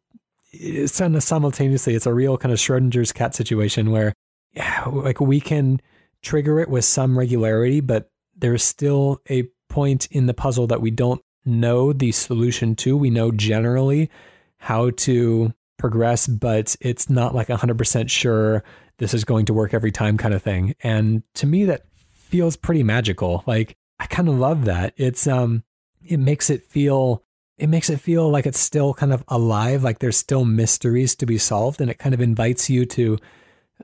[0.98, 4.14] kind of simultaneously, it's a real kind of Schrodinger's cat situation where,
[4.54, 5.82] yeah, like we can
[6.22, 10.92] trigger it with some regularity, but there's still a point in the puzzle that we
[10.92, 12.96] don't know the solution to.
[12.96, 14.10] We know generally
[14.58, 18.64] how to progress, but it's not like 100% sure
[18.98, 20.76] this is going to work every time kind of thing.
[20.82, 23.44] And to me, that feels pretty magical.
[23.46, 24.94] Like, I kind of love that.
[24.98, 25.64] It's um
[26.06, 27.24] it makes it feel
[27.58, 31.26] it makes it feel like it's still kind of alive, like there's still mysteries to
[31.26, 33.18] be solved, and it kind of invites you to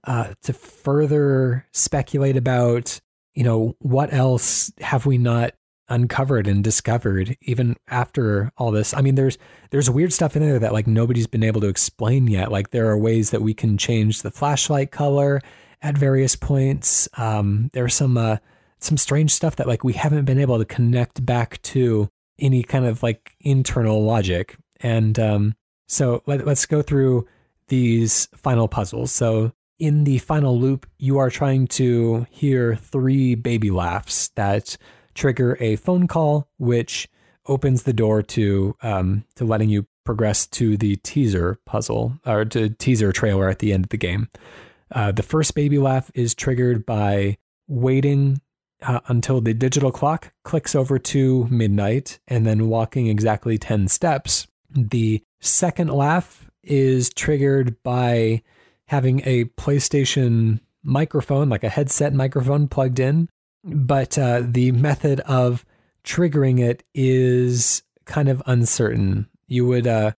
[0.03, 2.99] uh, to further speculate about,
[3.33, 5.53] you know, what else have we not
[5.89, 8.93] uncovered and discovered even after all this.
[8.93, 9.37] I mean, there's
[9.71, 12.51] there's weird stuff in there that like nobody's been able to explain yet.
[12.51, 15.41] Like there are ways that we can change the flashlight color
[15.81, 17.07] at various points.
[17.17, 18.37] Um, there's some uh,
[18.79, 22.09] some strange stuff that like we haven't been able to connect back to
[22.39, 24.57] any kind of like internal logic.
[24.81, 25.55] And um,
[25.87, 27.27] so let, let's go through
[27.67, 29.11] these final puzzles.
[29.11, 34.77] So in the final loop, you are trying to hear three baby laughs that
[35.19, 37.07] trigger a phone call, which
[37.45, 42.69] opens the door to um, to letting you progress to the teaser puzzle or to
[42.69, 44.29] teaser trailer at the end of the game.
[44.91, 47.37] Uh, the first baby laugh is triggered by
[47.67, 48.41] waiting
[48.81, 54.47] uh, until the digital clock clicks over to midnight and then walking exactly 10 steps.
[54.71, 58.41] The second laugh is triggered by
[58.87, 63.29] having a PlayStation microphone, like a headset microphone plugged in.
[63.63, 65.65] But uh, the method of
[66.03, 69.27] triggering it is kind of uncertain.
[69.47, 70.11] You would, uh,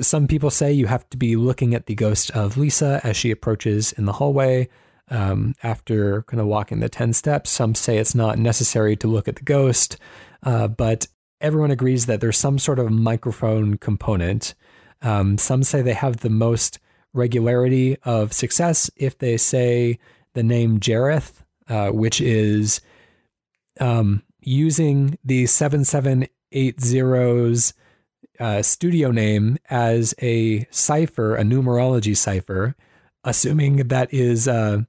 [0.00, 3.30] some people say you have to be looking at the ghost of Lisa as she
[3.30, 4.68] approaches in the hallway
[5.10, 7.50] um, after kind of walking the 10 steps.
[7.50, 9.96] Some say it's not necessary to look at the ghost,
[10.42, 11.06] uh, but
[11.40, 14.54] everyone agrees that there's some sort of microphone component.
[15.02, 16.78] Um, some say they have the most
[17.12, 19.98] regularity of success if they say
[20.34, 21.41] the name Jarith,
[21.72, 22.80] uh, which is
[23.80, 27.72] um, using the 7780's
[28.38, 32.76] uh, studio name as a cipher, a numerology cipher,
[33.24, 34.82] assuming that is uh,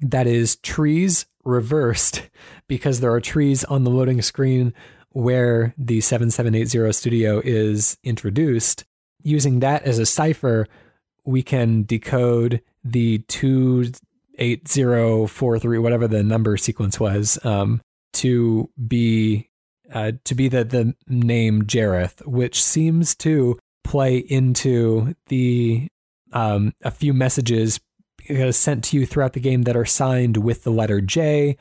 [0.00, 2.30] that is trees reversed
[2.68, 4.72] because there are trees on the loading screen
[5.10, 8.86] where the 7780 studio is introduced.
[9.22, 10.66] Using that as a cipher,
[11.26, 13.18] we can decode the
[14.40, 17.80] 28043, whatever the number sequence was, um,
[18.14, 19.48] to be
[19.92, 25.88] uh, to be the, the name Jarith, which seems to play into the
[26.32, 27.80] um, a few messages
[28.28, 31.56] uh, sent to you throughout the game that are signed with the letter J,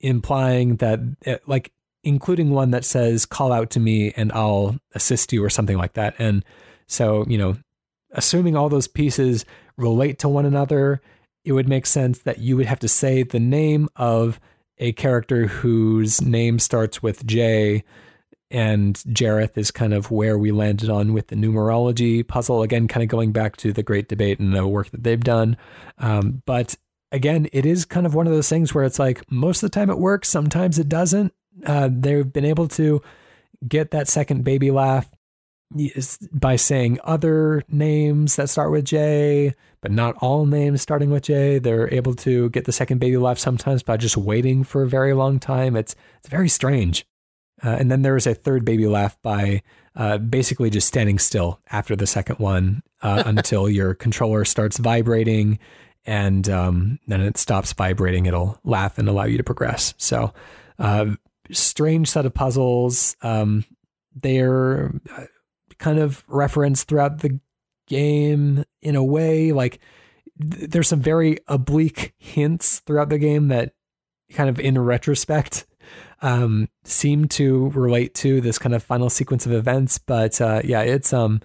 [0.00, 5.32] implying that, uh, like, including one that says, call out to me and I'll assist
[5.32, 6.14] you or something like that.
[6.18, 6.44] And
[6.86, 7.56] so, you know,
[8.12, 9.44] assuming all those pieces
[9.76, 11.00] relate to one another,
[11.44, 14.40] it would make sense that you would have to say the name of
[14.78, 17.84] a character whose name starts with J
[18.50, 22.62] and Jarith is kind of where we landed on with the numerology puzzle.
[22.62, 25.56] Again, kind of going back to the great debate and the work that they've done.
[25.98, 26.76] Um, but
[27.12, 29.74] again, it is kind of one of those things where it's like most of the
[29.74, 31.32] time it works, sometimes it doesn't.
[31.64, 33.02] Uh, they've been able to
[33.66, 35.08] get that second baby laugh
[36.32, 41.58] by saying other names that start with J, but not all names starting with J.
[41.58, 45.12] They're able to get the second baby laugh sometimes by just waiting for a very
[45.14, 45.76] long time.
[45.76, 47.06] It's it's very strange.
[47.62, 49.62] Uh, and then there is a third baby laugh by
[49.94, 55.58] uh, basically just standing still after the second one uh, until your controller starts vibrating,
[56.04, 58.26] and um, then it stops vibrating.
[58.26, 59.94] It'll laugh and allow you to progress.
[59.98, 60.32] So,
[60.78, 61.14] uh,
[61.50, 63.16] strange set of puzzles.
[63.22, 63.64] Um,
[64.14, 65.24] they're uh,
[65.80, 67.40] kind of referenced throughout the
[67.88, 69.50] game in a way.
[69.50, 69.80] Like
[70.40, 73.74] th- there's some very oblique hints throughout the game that
[74.32, 75.66] kind of in retrospect
[76.22, 79.98] um, seem to relate to this kind of final sequence of events.
[79.98, 81.40] But uh, yeah, it's um,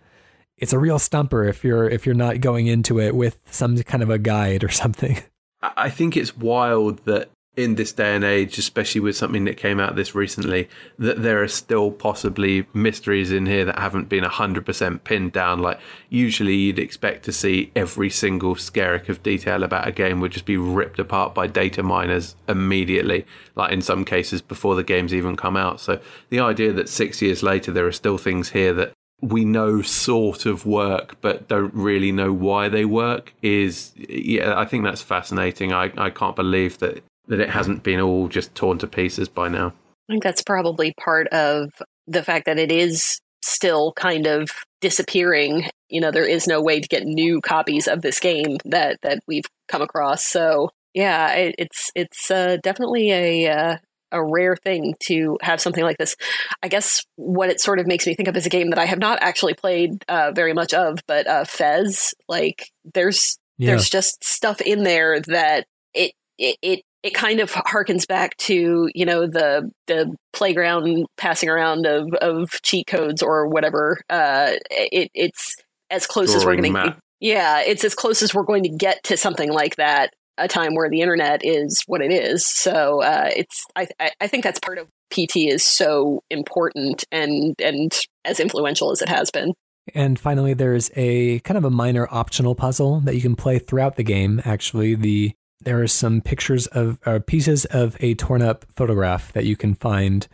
[0.58, 4.04] it's a real stumper if you're if you're not going into it with some kind
[4.04, 5.18] of a guide or something.
[5.62, 9.80] I think it's wild that in this day and age, especially with something that came
[9.80, 10.68] out this recently,
[11.00, 15.60] that there are still possibly mysteries in here that haven't been 100% pinned down.
[15.60, 15.80] Like,
[16.10, 20.46] usually you'd expect to see every single skerrick of detail about a game would just
[20.46, 23.26] be ripped apart by data miners immediately,
[23.56, 25.80] like in some cases before the game's even come out.
[25.80, 26.00] So,
[26.30, 30.46] the idea that six years later there are still things here that we know sort
[30.46, 35.72] of work but don't really know why they work is yeah i think that's fascinating
[35.72, 39.48] i, I can't believe that that it hasn't been all just torn to pieces by
[39.48, 39.74] now.
[40.10, 41.72] I think that's probably part of
[42.08, 44.50] the fact that it is still kind of
[44.82, 45.70] disappearing.
[45.90, 49.20] You know, there is no way to get new copies of this game that that
[49.28, 50.24] we've come across.
[50.24, 53.78] So yeah, it, it's it's uh, definitely a uh,
[54.12, 56.16] a rare thing to have something like this.
[56.64, 58.86] I guess what it sort of makes me think of is a game that I
[58.86, 62.14] have not actually played uh, very much of, but uh, Fez.
[62.28, 63.72] Like there's yeah.
[63.72, 68.90] there's just stuff in there that it, it, it it kind of harkens back to
[68.96, 74.02] you know the the playground passing around of of cheat codes or whatever.
[74.10, 75.56] Uh, it, it's
[75.92, 76.98] as close as we're going to.
[77.20, 80.14] Yeah, it's as close as we're going to get to something like that.
[80.38, 82.46] A time where the internet is what it is.
[82.46, 83.64] So uh, it's.
[83.76, 83.88] I,
[84.20, 89.10] I think that's part of PT is so important and and as influential as it
[89.10, 89.54] has been.
[89.94, 93.96] And finally, there's a kind of a minor optional puzzle that you can play throughout
[93.96, 94.42] the game.
[94.44, 95.34] Actually, the
[95.66, 99.76] there are some pictures of uh, pieces of a torn up photograph that you can
[99.76, 100.28] find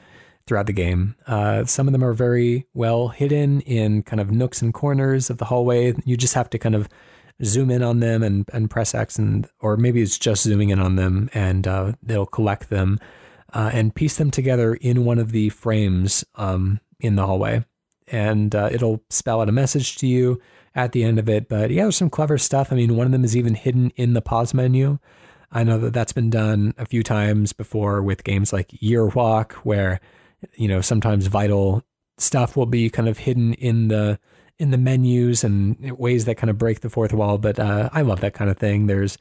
[0.46, 1.16] throughout the game.
[1.26, 5.38] Uh, some of them are very well hidden in kind of nooks and corners of
[5.38, 5.94] the hallway.
[6.06, 6.90] You just have to kind of
[7.44, 10.80] zoom in on them and, and press X, and or maybe it's just zooming in
[10.80, 13.00] on them, and uh, they'll collect them
[13.54, 17.64] uh, and piece them together in one of the frames um, in the hallway,
[18.08, 20.42] and uh, it'll spell out a message to you
[20.76, 21.48] at the end of it.
[21.50, 22.72] But yeah, there's some clever stuff.
[22.72, 25.00] I mean, one of them is even hidden in the pause menu.
[25.52, 29.54] I know that that's been done a few times before with games like Year Walk,
[29.64, 30.00] where
[30.54, 31.84] you know sometimes vital
[32.18, 34.20] stuff will be kind of hidden in the
[34.60, 37.38] in the menus and ways that kind of break the fourth wall.
[37.38, 38.88] But uh, I love that kind of thing.
[38.88, 39.18] There's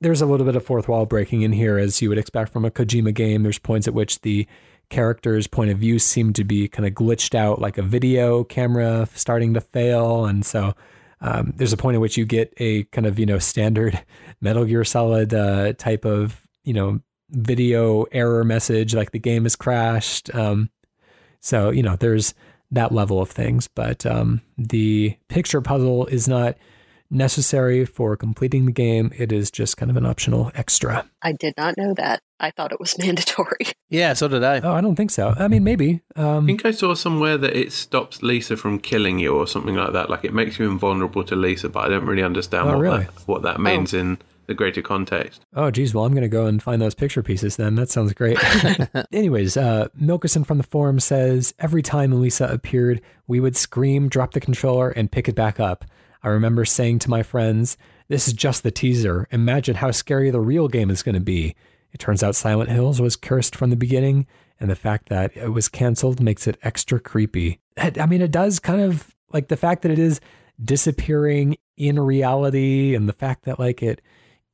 [0.00, 2.64] there's a little bit of fourth wall breaking in here, as you would expect from
[2.64, 3.42] a Kojima game.
[3.42, 4.46] There's points at which the
[4.88, 9.08] character's point of view seem to be kind of glitched out, like a video camera
[9.14, 10.74] starting to fail, and so
[11.20, 14.00] um, there's a point at which you get a kind of you know standard
[14.40, 17.00] Metal Gear Solid uh, type of you know
[17.30, 20.34] video error message, like the game has crashed.
[20.34, 20.70] Um,
[21.40, 22.34] so you know there's
[22.70, 26.56] that level of things, but um, the picture puzzle is not
[27.10, 29.10] necessary for completing the game.
[29.16, 31.08] It is just kind of an optional extra.
[31.22, 32.20] I did not know that.
[32.40, 33.66] I thought it was mandatory.
[33.90, 34.60] Yeah, so did I.
[34.60, 35.34] Oh, I don't think so.
[35.38, 36.02] I mean, maybe.
[36.16, 39.74] Um, I think I saw somewhere that it stops Lisa from killing you or something
[39.74, 40.10] like that.
[40.10, 42.98] Like it makes you invulnerable to Lisa, but I don't really understand Oh, what, really?
[43.04, 45.44] that, what that means in the greater context.
[45.54, 45.92] Oh, geez.
[45.94, 47.74] Well, I'm going to go and find those picture pieces then.
[47.74, 48.38] That sounds great.
[49.12, 54.32] Anyways, uh, Milkerson from the forum says every time Lisa appeared, we would scream, drop
[54.32, 55.84] the controller, and pick it back up.
[56.22, 57.76] I remember saying to my friends,
[58.08, 59.28] This is just the teaser.
[59.30, 61.54] Imagine how scary the real game is going to be.
[61.92, 64.26] It turns out Silent Hills was cursed from the beginning,
[64.60, 67.60] and the fact that it was canceled makes it extra creepy.
[67.76, 70.20] I mean, it does kind of like the fact that it is
[70.62, 74.02] disappearing in reality, and the fact that like it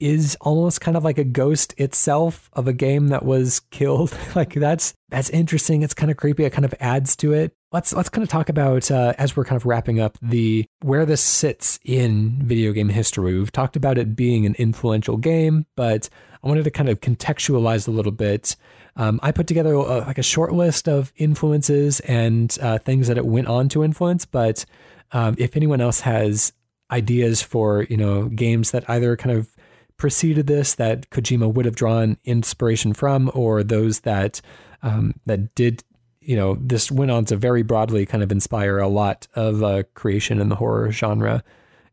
[0.00, 4.16] is almost kind of like a ghost itself of a game that was killed.
[4.34, 5.82] like that's that's interesting.
[5.82, 6.44] It's kind of creepy.
[6.44, 7.56] It kind of adds to it.
[7.74, 11.04] Let's let's kind of talk about uh, as we're kind of wrapping up the where
[11.04, 13.36] this sits in video game history.
[13.36, 16.08] We've talked about it being an influential game, but
[16.44, 18.54] I wanted to kind of contextualize a little bit.
[18.94, 23.18] Um, I put together a, like a short list of influences and uh, things that
[23.18, 24.24] it went on to influence.
[24.24, 24.64] But
[25.10, 26.52] um, if anyone else has
[26.92, 29.50] ideas for you know games that either kind of
[29.96, 34.40] preceded this that Kojima would have drawn inspiration from, or those that
[34.84, 35.82] um, that did,
[36.24, 39.82] you know, this went on to very broadly kind of inspire a lot of uh,
[39.94, 41.42] creation in the horror genre.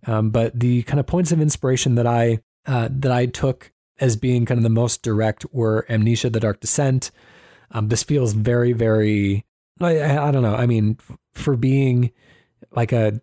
[0.08, 4.16] Um, but the kind of points of inspiration that I uh, that I took as
[4.16, 7.12] being kind of the most direct were Amnesia: The Dark Descent.
[7.72, 9.46] Um, this feels very, very.
[9.80, 10.56] I, I don't know.
[10.56, 10.98] I mean,
[11.34, 12.12] for being
[12.72, 13.22] like a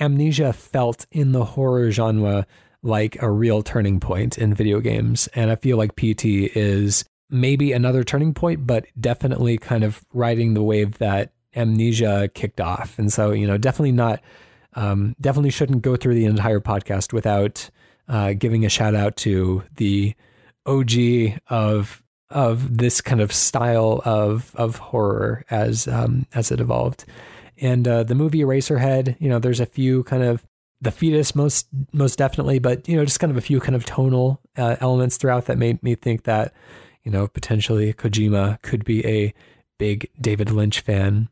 [0.00, 2.46] Amnesia felt in the horror genre
[2.82, 5.28] like a real turning point in video games.
[5.34, 10.54] And I feel like PT is maybe another turning point, but definitely kind of riding
[10.54, 12.98] the wave that Amnesia kicked off.
[12.98, 14.20] And so, you know, definitely not,
[14.74, 17.70] um, definitely shouldn't go through the entire podcast without
[18.08, 20.14] uh, giving a shout out to the
[20.66, 27.04] OG of of this kind of style of of horror as um, as it evolved.
[27.60, 30.44] And uh, the movie Eraserhead, you know, there's a few kind of
[30.80, 33.84] the fetus most most definitely, but you know, just kind of a few kind of
[33.84, 36.52] tonal uh, elements throughout that made me think that
[37.08, 39.32] you know potentially Kojima could be a
[39.78, 41.30] big David Lynch fan.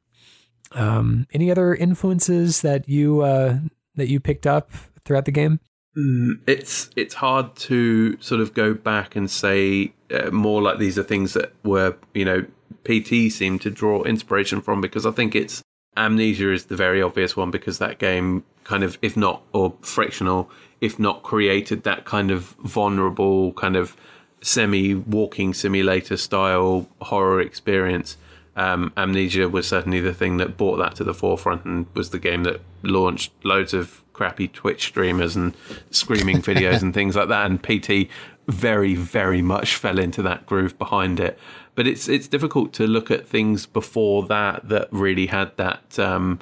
[0.73, 3.59] Um, any other influences that you uh,
[3.95, 4.71] that you picked up
[5.05, 5.61] throughout the game?
[5.95, 10.99] Mm, it's it's hard to sort of go back and say uh, more like these
[10.99, 12.47] are things that were you know
[12.85, 15.63] PT seemed to draw inspiration from because I think it's
[15.95, 20.51] Amnesia is the very obvious one because that game kind of if not or frictional
[20.81, 23.95] if not created that kind of vulnerable kind of
[24.47, 28.17] semi walking simulator style horror experience.
[28.55, 32.21] Um, Amnesia was certainly the thing that brought that to the forefront and was the
[32.21, 35.55] game that launched loads of crappy Twitch streamers and
[35.91, 37.51] screaming videos and things like that.
[37.51, 38.09] And PT
[38.47, 41.39] very, very much fell into that groove behind it.
[41.75, 46.39] But it's it's difficult to look at things before that that really had that um,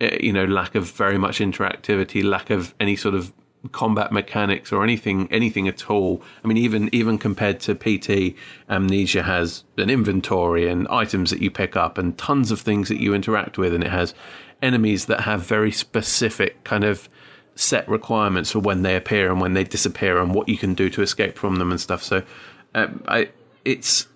[0.00, 3.32] eh, you know lack of very much interactivity, lack of any sort of
[3.72, 6.22] combat mechanics or anything anything at all.
[6.44, 8.36] I mean, even even compared to PT,
[8.68, 13.00] Amnesia has an inventory and items that you pick up and tons of things that
[13.00, 14.14] you interact with, and it has
[14.62, 17.08] enemies that have very specific kind of
[17.56, 20.90] set requirements for when they appear and when they disappear and what you can do
[20.90, 22.02] to escape from them and stuff.
[22.02, 22.22] So,
[22.74, 23.30] um, I
[23.64, 24.08] it's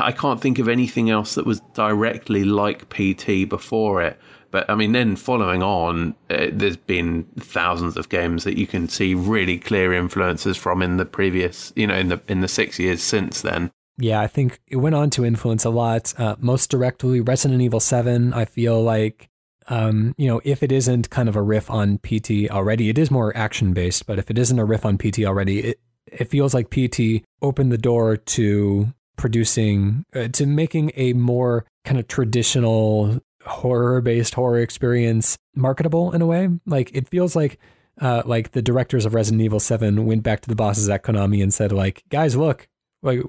[0.00, 4.18] I can't think of anything else that was directly like PT before it.
[4.56, 8.88] But I mean, then following on, uh, there's been thousands of games that you can
[8.88, 12.78] see really clear influences from in the previous, you know, in the in the six
[12.78, 13.70] years since then.
[13.98, 16.18] Yeah, I think it went on to influence a lot.
[16.18, 18.32] Uh, most directly, Resident Evil Seven.
[18.32, 19.28] I feel like,
[19.68, 23.10] um, you know, if it isn't kind of a riff on PT already, it is
[23.10, 24.06] more action based.
[24.06, 27.70] But if it isn't a riff on PT already, it it feels like PT opened
[27.70, 34.58] the door to producing uh, to making a more kind of traditional horror based horror
[34.58, 36.48] experience marketable in a way.
[36.66, 37.58] Like it feels like
[38.00, 41.42] uh, like the directors of Resident Evil 7 went back to the bosses at Konami
[41.42, 42.68] and said like, guys, look,
[43.02, 43.20] like,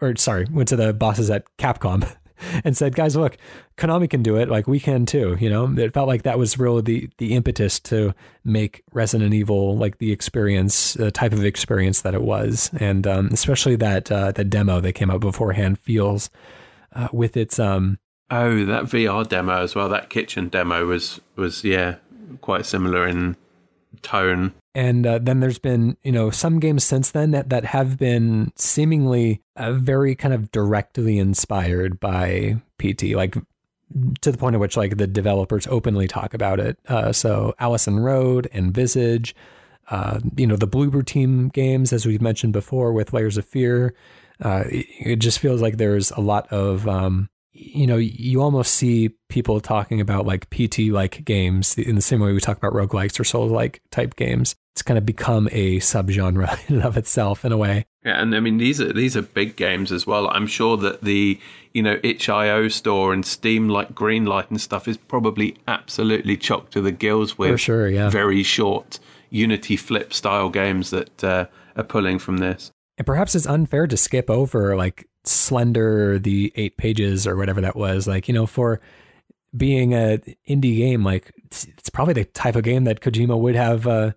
[0.00, 2.10] or sorry, went to the bosses at Capcom
[2.64, 3.36] and said, guys, look,
[3.76, 4.48] Konami can do it.
[4.48, 7.78] Like we can too, you know, it felt like that was really the, the impetus
[7.80, 12.70] to make Resident Evil like the experience, the type of experience that it was.
[12.80, 16.30] And, um, especially that, uh, the demo that came out beforehand feels,
[16.92, 17.98] uh, with its, um,
[18.30, 19.88] Oh, that VR demo as well.
[19.88, 21.96] That kitchen demo was was yeah
[22.40, 23.36] quite similar in
[24.02, 24.52] tone.
[24.74, 28.52] And uh, then there's been you know some games since then that that have been
[28.56, 33.36] seemingly uh, very kind of directly inspired by PT, like
[34.20, 36.78] to the point at which like the developers openly talk about it.
[36.88, 39.34] Uh, so Allison Road and Visage.
[39.88, 43.94] Uh, you know the Bloober Team games, as we've mentioned before, with Layers of Fear.
[44.42, 49.10] Uh, it, just feels like there's a lot of um, you know, you almost see
[49.28, 53.18] people talking about like PT like games in the same way we talk about roguelikes
[53.18, 54.54] or soul like type games.
[54.74, 57.86] It's kind of become a subgenre in and of itself in a way.
[58.04, 60.28] Yeah, and I mean these are these are big games as well.
[60.28, 61.40] I'm sure that the
[61.72, 66.80] you know itch.io store and Steam like Greenlight and stuff is probably absolutely chocked to
[66.80, 68.10] the gills with For sure, yeah.
[68.10, 68.98] very short
[69.30, 72.70] Unity flip style games that uh, are pulling from this.
[72.98, 77.76] And perhaps it's unfair to skip over like slender the eight pages or whatever that
[77.76, 78.80] was like you know for
[79.56, 83.54] being a indie game like it's, it's probably the type of game that kojima would
[83.54, 84.12] have uh,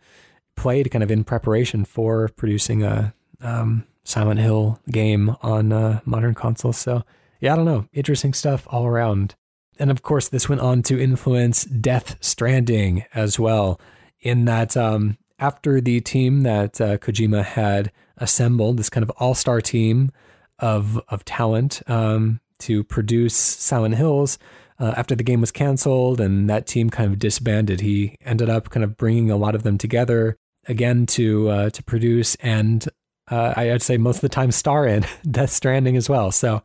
[0.56, 6.34] played kind of in preparation for producing a um, silent hill game on uh, modern
[6.34, 6.78] consoles.
[6.78, 7.04] So
[7.40, 7.88] yeah i don't know.
[7.94, 9.36] Interesting stuff all around.
[9.78, 13.80] And of course this went on to influence death stranding as well
[14.20, 19.62] in that um, after the team that uh, kojima had assembled this kind of all-star
[19.62, 20.12] team
[20.60, 24.38] of of talent um, to produce Silent Hills.
[24.80, 28.70] Uh, after the game was canceled and that team kind of disbanded, he ended up
[28.70, 30.38] kind of bringing a lot of them together
[30.68, 32.88] again to uh, to produce and
[33.30, 36.32] uh, I'd say most of the time star in Death Stranding as well.
[36.32, 36.64] So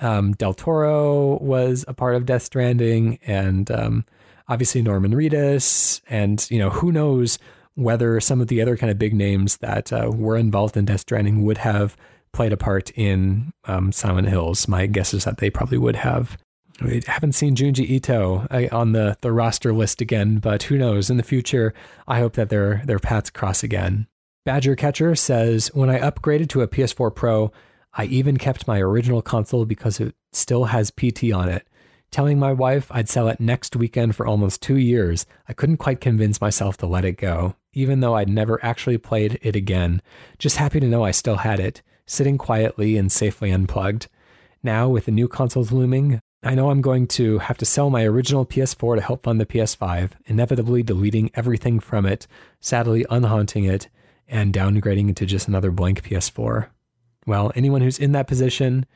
[0.00, 4.04] um, Del Toro was a part of Death Stranding, and um,
[4.48, 7.38] obviously Norman Reedus, and you know who knows
[7.74, 11.00] whether some of the other kind of big names that uh, were involved in Death
[11.00, 11.96] Stranding would have
[12.32, 14.66] played a part in um, Silent Hills.
[14.68, 16.38] My guess is that they probably would have.
[16.80, 21.10] We haven't seen Junji Ito uh, on the, the roster list again, but who knows?
[21.10, 21.74] In the future,
[22.08, 24.06] I hope that their their paths cross again.
[24.44, 27.52] Badger Catcher says, When I upgraded to a PS4 Pro,
[27.94, 31.68] I even kept my original console because it still has PT on it.
[32.10, 36.00] Telling my wife I'd sell it next weekend for almost two years, I couldn't quite
[36.00, 40.02] convince myself to let it go, even though I'd never actually played it again.
[40.38, 41.82] Just happy to know I still had it
[42.12, 44.08] sitting quietly and safely unplugged.
[44.62, 48.04] Now, with the new consoles looming, I know I'm going to have to sell my
[48.04, 52.26] original PS4 to help fund the PS5, inevitably deleting everything from it,
[52.60, 53.88] sadly unhaunting it,
[54.28, 56.68] and downgrading it to just another blank PS4.
[57.26, 58.86] Well, anyone who's in that position,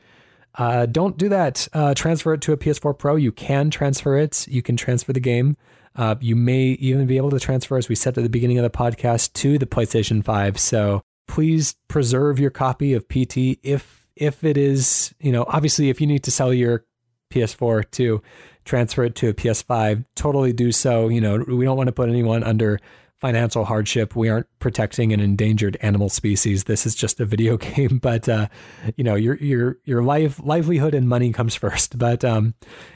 [0.55, 1.67] uh, don't do that.
[1.73, 3.15] Uh, transfer it to a PS4 Pro.
[3.15, 4.47] You can transfer it.
[4.47, 5.57] You can transfer the game.
[5.95, 8.63] Uh, you may even be able to transfer, as we said at the beginning of
[8.63, 10.59] the podcast, to the PlayStation 5.
[10.59, 16.01] So please preserve your copy of PT if if it is, you know, obviously if
[16.01, 16.85] you need to sell your
[17.31, 18.21] PS4 to
[18.65, 21.07] transfer it to a PS5, totally do so.
[21.07, 22.79] You know, we don't want to put anyone under
[23.19, 24.15] financial hardship.
[24.15, 26.65] We aren't protecting an endangered animal species.
[26.65, 28.47] This is just a video game, but uh,
[28.95, 31.97] you know, your your your life livelihood and money comes first.
[31.97, 32.53] But um,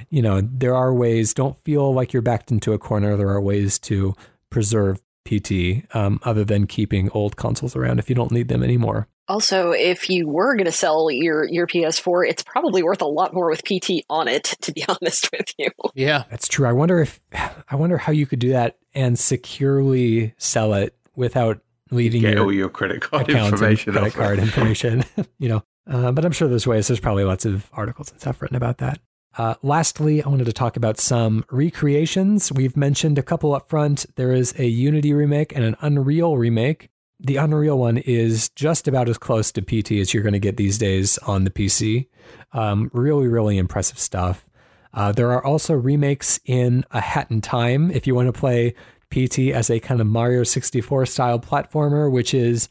[0.09, 1.33] you know, there are ways.
[1.33, 3.17] Don't feel like you're backed into a corner.
[3.17, 4.15] There are ways to
[4.49, 9.07] preserve PT um, other than keeping old consoles around if you don't need them anymore.
[9.27, 13.33] Also, if you were going to sell your your PS4, it's probably worth a lot
[13.33, 14.55] more with PT on it.
[14.61, 16.67] To be honest with you, yeah, that's true.
[16.67, 21.61] I wonder if I wonder how you could do that and securely sell it without
[21.91, 25.03] leaving Get your all your credit card account and information credit card information.
[25.37, 26.87] you know, uh, but I'm sure there's ways.
[26.87, 28.99] There's probably lots of articles and stuff written about that.
[29.37, 32.51] Uh, lastly, I wanted to talk about some recreations.
[32.51, 34.05] We've mentioned a couple up front.
[34.15, 36.89] There is a Unity remake and an Unreal remake.
[37.19, 40.57] The Unreal one is just about as close to PT as you're going to get
[40.57, 42.07] these days on the PC.
[42.51, 44.49] Um, really, really impressive stuff.
[44.93, 48.73] Uh, there are also remakes in A Hat in Time if you want to play
[49.11, 52.67] PT as a kind of Mario 64 style platformer, which is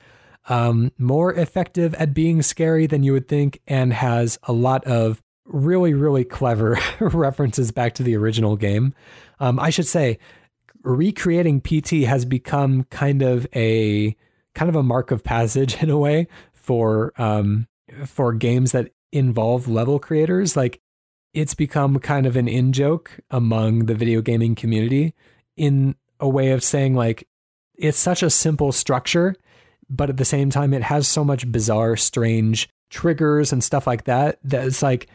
[0.49, 5.23] um, more effective at being scary than you would think and has a lot of
[5.51, 8.94] really, really clever references back to the original game.
[9.39, 10.18] Um, I should say,
[10.82, 14.16] recreating PT has become kind of a
[14.55, 17.66] kind of a mark of passage in a way for um,
[18.06, 20.56] for games that involve level creators.
[20.56, 20.81] Like
[21.35, 25.14] it's become kind of an in joke among the video gaming community
[25.56, 27.27] in a way of saying like
[27.77, 29.35] it's such a simple structure,
[29.89, 34.05] but at the same time it has so much bizarre, strange triggers and stuff like
[34.05, 35.09] that that it's like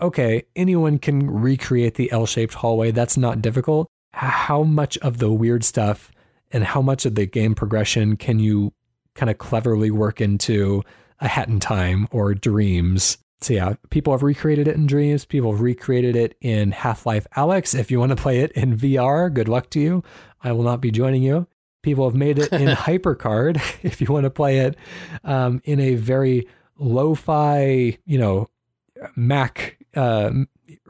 [0.00, 2.90] okay, anyone can recreate the L-shaped hallway.
[2.90, 3.88] That's not difficult.
[4.12, 6.10] How much of the weird stuff
[6.50, 8.72] and how much of the game progression can you
[9.14, 10.82] kind of cleverly work into
[11.20, 13.18] a hat in time or dreams?
[13.40, 15.24] So yeah people have recreated it in dreams.
[15.24, 17.26] People have recreated it in half-life.
[17.36, 20.02] Alyx if you want to play it in vr good luck to you.
[20.42, 21.46] I will not be joining you.
[21.82, 24.76] People have made it in hypercard if you want to play it
[25.24, 26.48] um, in a very
[26.78, 28.48] lo-fi you know
[29.14, 30.30] mac uh,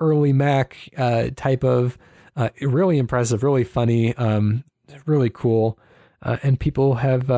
[0.01, 1.99] early mac uh, type of
[2.37, 4.65] uh, really impressive really funny um,
[5.07, 5.79] really cool.
[6.23, 7.31] Uh, and people have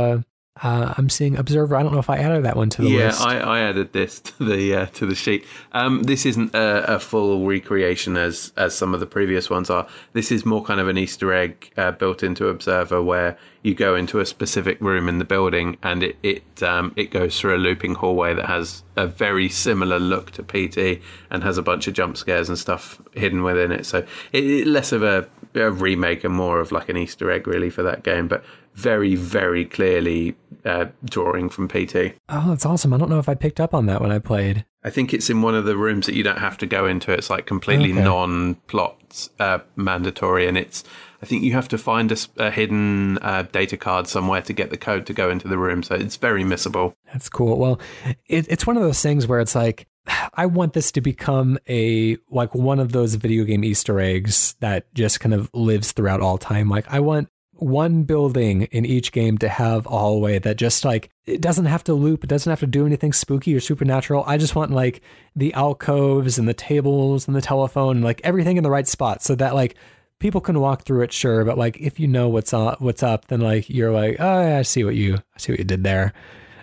[0.63, 1.77] uh, I'm seeing Observer.
[1.77, 3.23] I don't know if I added that one to the yeah, list.
[3.23, 5.47] I, I added this to the uh, to the sheet.
[5.73, 9.87] Um, this isn't a, a, full recreation as as some of the previous ones are.
[10.13, 13.95] This is more kind of an Easter egg uh, built into Observer, where you go
[13.95, 17.59] into a specific room in the building, and it it um, it goes through a
[17.59, 21.01] looping hallway that has a very similar look to PT,
[21.31, 23.87] and has a bunch of jump scares and stuff hidden within it.
[23.87, 23.99] So
[24.33, 27.71] it, it less of a, a remake and more of like an Easter egg really
[27.71, 28.45] for that game, but
[28.75, 32.15] very, very clearly uh, drawing from PT.
[32.29, 32.93] Oh, that's awesome.
[32.93, 34.65] I don't know if I picked up on that when I played.
[34.83, 37.13] I think it's in one of the rooms that you don't have to go into.
[37.13, 38.03] It's like completely Okay.
[38.03, 40.85] non-plot uh, mandatory, and it's.
[41.23, 44.79] I think you have to find a hidden uh, data card somewhere to get the
[44.79, 45.83] code to go into the room.
[45.83, 46.95] So it's very missable.
[47.13, 47.59] That's cool.
[47.59, 47.79] Well,
[48.27, 49.87] it, it's one of those things where it's like,
[50.33, 54.87] I want this to become a like one of those video game Easter eggs that
[54.95, 56.71] just kind of lives throughout all time.
[56.71, 57.29] Like, I want
[57.63, 61.85] one building in each game to have a hallway that just like it doesn't have
[61.85, 64.25] to loop, it doesn't have to do anything spooky or supernatural.
[64.27, 65.03] I just want like
[65.37, 69.23] the alcoves and the tables and the telephone and like everything in the right spot
[69.23, 69.77] so that like
[70.21, 73.27] people can walk through it, sure, but like if you know what's up, what's up,
[73.27, 75.83] then like you're like, oh, yeah, I see what you, I see what you did
[75.83, 76.13] there.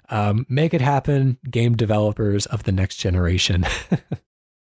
[0.10, 3.66] Um, make it happen, game developers of the next generation.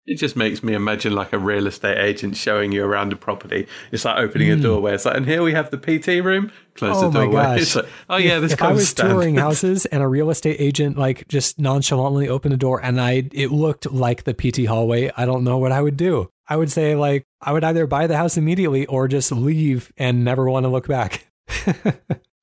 [0.08, 3.68] It just makes me imagine like a real estate agent showing you around a property.
[3.92, 4.96] It's like opening a doorway.
[4.96, 6.52] It's like, and here we have the PT room.
[6.74, 7.06] Close Hmm.
[7.06, 7.62] Oh the my gosh.
[7.62, 9.14] It's like, oh yeah, if, this if I was standard.
[9.14, 13.30] touring houses and a real estate agent like just nonchalantly opened a door and I
[13.32, 16.30] it looked like the PT hallway, I don't know what I would do.
[16.48, 20.26] I would say like I would either buy the house immediately or just leave and
[20.26, 21.28] never want to look back.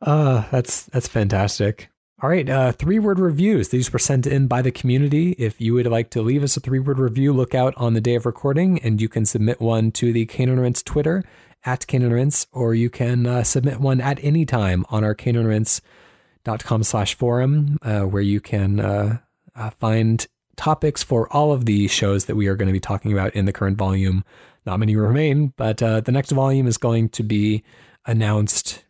[0.02, 1.90] uh that's that's fantastic.
[2.20, 3.68] All right, uh, three word reviews.
[3.68, 5.36] These were sent in by the community.
[5.38, 8.00] If you would like to leave us a three word review, look out on the
[8.00, 11.22] day of recording and you can submit one to the Cane and Rinse Twitter
[11.64, 15.14] at Cane and Rinse, or you can uh, submit one at any time on our
[15.14, 19.18] caneandrinse.com slash forum, uh, where you can uh,
[19.54, 20.26] uh, find
[20.56, 23.44] topics for all of the shows that we are going to be talking about in
[23.44, 24.24] the current volume.
[24.66, 27.62] Not many remain, but uh, the next volume is going to be
[28.06, 28.84] announced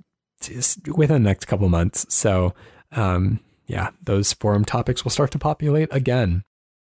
[0.87, 2.07] within the next couple months.
[2.09, 2.55] So,
[2.93, 6.45] um, yeah, those forum topics will start to populate again.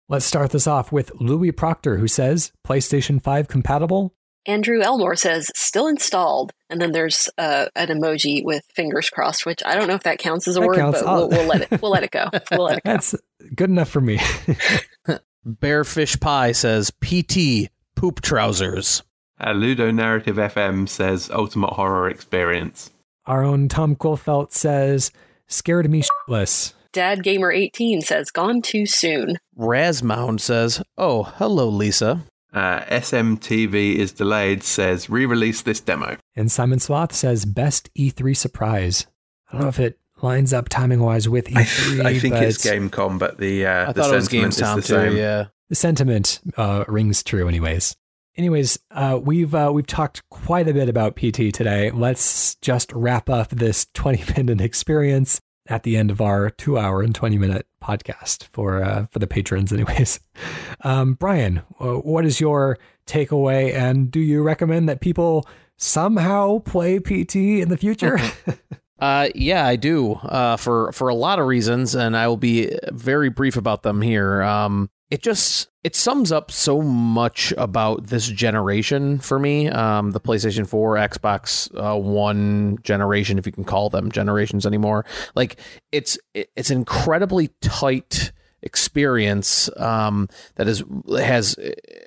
[0.09, 4.15] Let's start this off with Louis Proctor, who says PlayStation 5 compatible.
[4.45, 9.63] Andrew Elmore says still installed, and then there's uh, an emoji with fingers crossed, which
[9.65, 11.03] I don't know if that counts as a That word, counts.
[11.03, 11.81] but we'll, we'll let it.
[11.83, 12.29] We'll let it go.
[12.51, 12.91] We'll let it go.
[12.93, 13.15] That's
[13.55, 14.19] good enough for me.
[15.47, 19.03] Bearfish Pie says PT poop trousers.
[19.41, 22.91] Uh, Ludo Narrative FM says Ultimate Horror Experience.
[23.27, 25.11] Our own Tom Quillfelt says,
[25.53, 26.75] scared of me shitless.
[26.93, 29.39] Dad Gamer 18 says gone too soon.
[29.59, 36.19] Razmound says, "Oh, hello, Lisa." Uh, SMTV is delayed says re-release this demo.
[36.37, 39.07] And Simon Sloth says, best E3 surprise.
[39.49, 42.05] I don't know if it lines up timing wise with I, E3.
[42.05, 44.61] I think but it's Gamescom, but the uh, I the thought it was sentiment is
[44.61, 44.87] Gametown the too.
[44.89, 45.17] same.
[45.17, 45.47] Yeah.
[45.71, 47.97] the sentiment uh, rings true, anyways.
[48.37, 51.91] Anyways, uh, we've uh, we've talked quite a bit about PT today.
[51.91, 57.03] Let's just wrap up this 20 minute experience at the end of our two hour
[57.03, 60.21] and 20 minute podcast for uh, for the patrons anyways
[60.83, 65.47] um, brian what is your takeaway and do you recommend that people
[65.79, 68.19] somehow play pt in the future
[69.03, 70.13] Uh, yeah, I do.
[70.13, 74.01] Uh, for for a lot of reasons, and I will be very brief about them
[74.01, 74.43] here.
[74.43, 79.69] Um, it just it sums up so much about this generation for me.
[79.69, 85.05] Um, the PlayStation 4, Xbox uh, One generation, if you can call them generations anymore.
[85.35, 85.61] Like
[85.93, 88.33] it's it's incredibly tight
[88.63, 90.83] experience um, that is
[91.19, 91.57] has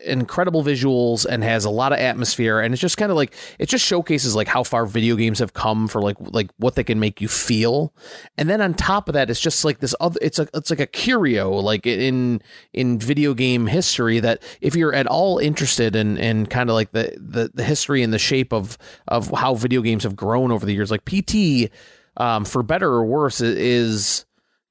[0.06, 2.60] incredible visuals and has a lot of atmosphere.
[2.60, 5.54] And it's just kind of like it just showcases like how far video games have
[5.54, 7.94] come for like like what they can make you feel.
[8.38, 10.80] And then on top of that it's just like this other it's a it's like
[10.80, 12.42] a curio like in
[12.74, 16.92] in video game history that if you're at all interested in in kind of like
[16.92, 18.78] the, the the history and the shape of
[19.08, 21.70] of how video games have grown over the years like PT
[22.18, 24.26] um, for better or worse is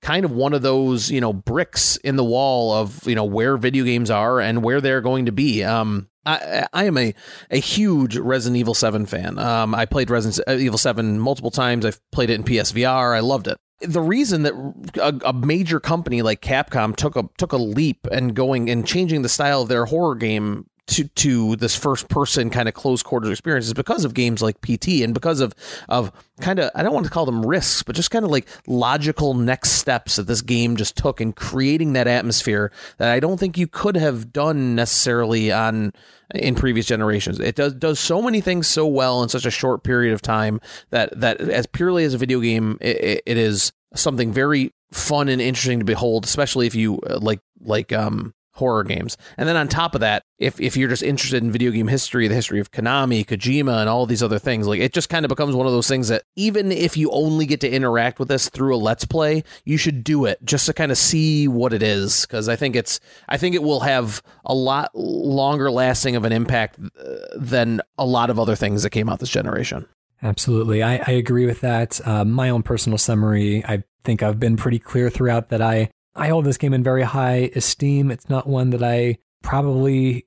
[0.04, 3.56] kind of one of those you know bricks in the wall of you know where
[3.56, 5.64] video games are and where they're going to be.
[5.64, 7.14] Um, I, I am a,
[7.50, 9.38] a huge Resident Evil 7 fan.
[9.38, 11.84] Um, I played Resident Evil 7 multiple times.
[11.84, 13.14] I've played it in PSVR.
[13.14, 13.58] I loved it.
[13.82, 14.54] The reason that
[15.02, 19.20] a, a, major company like Capcom took a took a leap and going and changing
[19.20, 23.30] the style of their horror game to to this first person kind of close quarters
[23.30, 25.54] experience is because of games like PT and because of
[25.88, 28.46] of kind of I don't want to call them risks, but just kind of like
[28.66, 33.38] logical next steps that this game just took in creating that atmosphere that I don't
[33.38, 35.92] think you could have done necessarily on
[36.34, 37.40] in previous generations.
[37.40, 40.60] It does does so many things so well in such a short period of time
[40.90, 45.40] that that as purely as a video game, it, it is something very fun and
[45.40, 49.16] interesting to behold, especially if you uh, like like um horror games.
[49.36, 52.28] And then on top of that, if if you're just interested in video game history,
[52.28, 55.28] the history of Konami, Kojima, and all these other things, like it just kind of
[55.28, 58.48] becomes one of those things that even if you only get to interact with this
[58.48, 61.82] through a let's play, you should do it just to kind of see what it
[61.82, 66.24] is because I think it's I think it will have a lot longer lasting of
[66.24, 69.86] an impact uh, than a lot of other things that came out this generation.
[70.22, 70.82] Absolutely.
[70.82, 72.00] I, I agree with that.
[72.06, 76.28] Uh, my own personal summary, I think I've been pretty clear throughout that I I
[76.28, 78.10] hold this game in very high esteem.
[78.10, 80.26] It's not one that I probably,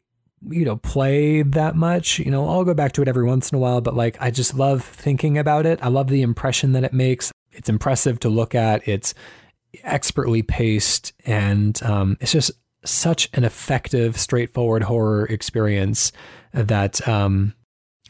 [0.49, 2.19] you know, play that much.
[2.19, 4.31] You know, I'll go back to it every once in a while, but like I
[4.31, 5.80] just love thinking about it.
[5.81, 7.31] I love the impression that it makes.
[7.51, 8.88] It's impressive to look at.
[8.88, 9.14] It's
[9.84, 12.51] expertly paced, and um, it's just
[12.84, 16.11] such an effective, straightforward horror experience
[16.53, 17.53] that um,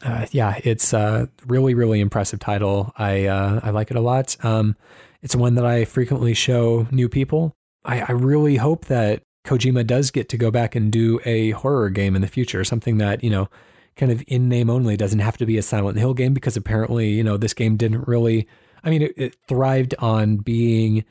[0.04, 2.92] uh, yeah, it's a really, really impressive title.
[2.96, 4.36] I uh, I like it a lot.
[4.44, 4.76] Um,
[5.22, 7.56] it's one that I frequently show new people.
[7.88, 11.88] I, I really hope that Kojima does get to go back and do a horror
[11.88, 13.48] game in the future, something that, you know,
[13.96, 17.08] kind of in name only doesn't have to be a Silent Hill game because apparently,
[17.08, 18.46] you know, this game didn't really,
[18.84, 21.04] I mean, it, it thrived on being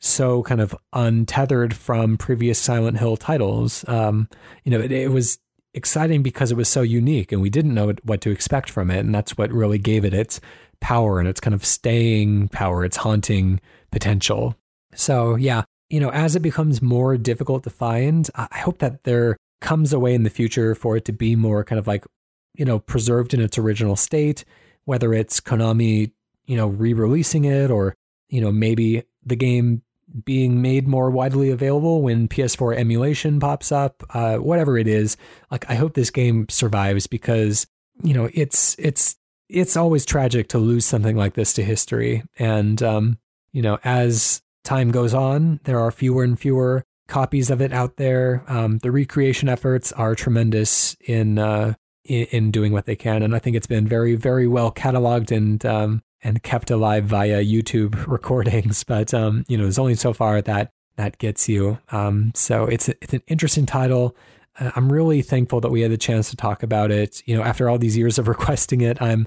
[0.00, 3.84] so kind of untethered from previous Silent Hill titles.
[3.86, 4.28] Um,
[4.64, 5.38] you know, it, it was
[5.74, 9.00] exciting because it was so unique and we didn't know what to expect from it.
[9.00, 10.40] And that's what really gave it its
[10.80, 13.60] power and its kind of staying power, its haunting
[13.90, 14.56] potential.
[14.94, 15.62] So, yeah,
[15.92, 20.00] you know, as it becomes more difficult to find, I hope that there comes a
[20.00, 22.06] way in the future for it to be more kind of like,
[22.54, 24.46] you know, preserved in its original state,
[24.86, 26.10] whether it's Konami,
[26.46, 27.94] you know, re releasing it or,
[28.30, 29.82] you know, maybe the game
[30.24, 35.18] being made more widely available when PS4 emulation pops up, uh, whatever it is.
[35.50, 37.66] Like, I hope this game survives because,
[38.02, 39.16] you know, it's, it's,
[39.50, 42.22] it's always tragic to lose something like this to history.
[42.38, 43.18] And, um,
[43.52, 47.96] you know, as time goes on, there are fewer and fewer copies of it out
[47.96, 48.44] there.
[48.46, 51.74] Um, the recreation efforts are tremendous in, uh,
[52.04, 55.34] in, in doing what they can, and I think it's been very very well cataloged
[55.34, 58.84] and um, and kept alive via YouTube recordings.
[58.84, 61.78] But um, you know, there's only so far that that gets you.
[61.90, 64.16] Um, so it's it's an interesting title.
[64.58, 67.22] Uh, I'm really thankful that we had the chance to talk about it.
[67.26, 69.26] You know, after all these years of requesting it, I'm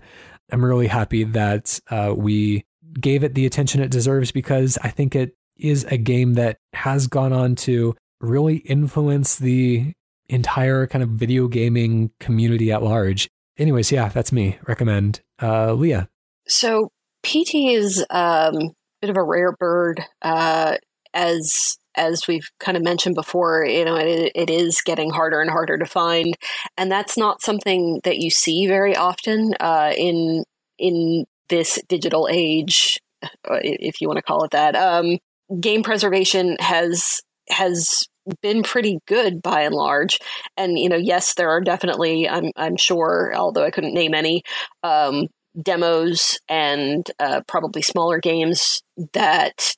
[0.52, 2.66] I'm really happy that uh, we
[3.00, 7.08] gave it the attention it deserves because I think it is a game that has
[7.08, 9.94] gone on to really influence the
[10.28, 13.30] entire kind of video gaming community at large.
[13.58, 14.58] Anyways, yeah, that's me.
[14.68, 15.22] Recommend.
[15.42, 16.10] Uh, Leah.
[16.48, 16.90] So
[17.24, 20.78] PT is um, a bit of a rare bird, uh,
[21.14, 23.66] as as we've kind of mentioned before.
[23.66, 26.36] You know, it, it is getting harder and harder to find,
[26.78, 30.44] and that's not something that you see very often uh, in
[30.78, 34.76] in this digital age, uh, if you want to call it that.
[34.76, 35.20] Um,
[35.60, 38.08] game preservation has has
[38.42, 40.20] been pretty good by and large.
[40.58, 44.42] And you know, yes, there are definitely I'm I'm sure, although I couldn't name any,
[44.84, 45.28] um,
[45.62, 48.82] demos and uh, probably smaller games
[49.14, 49.76] that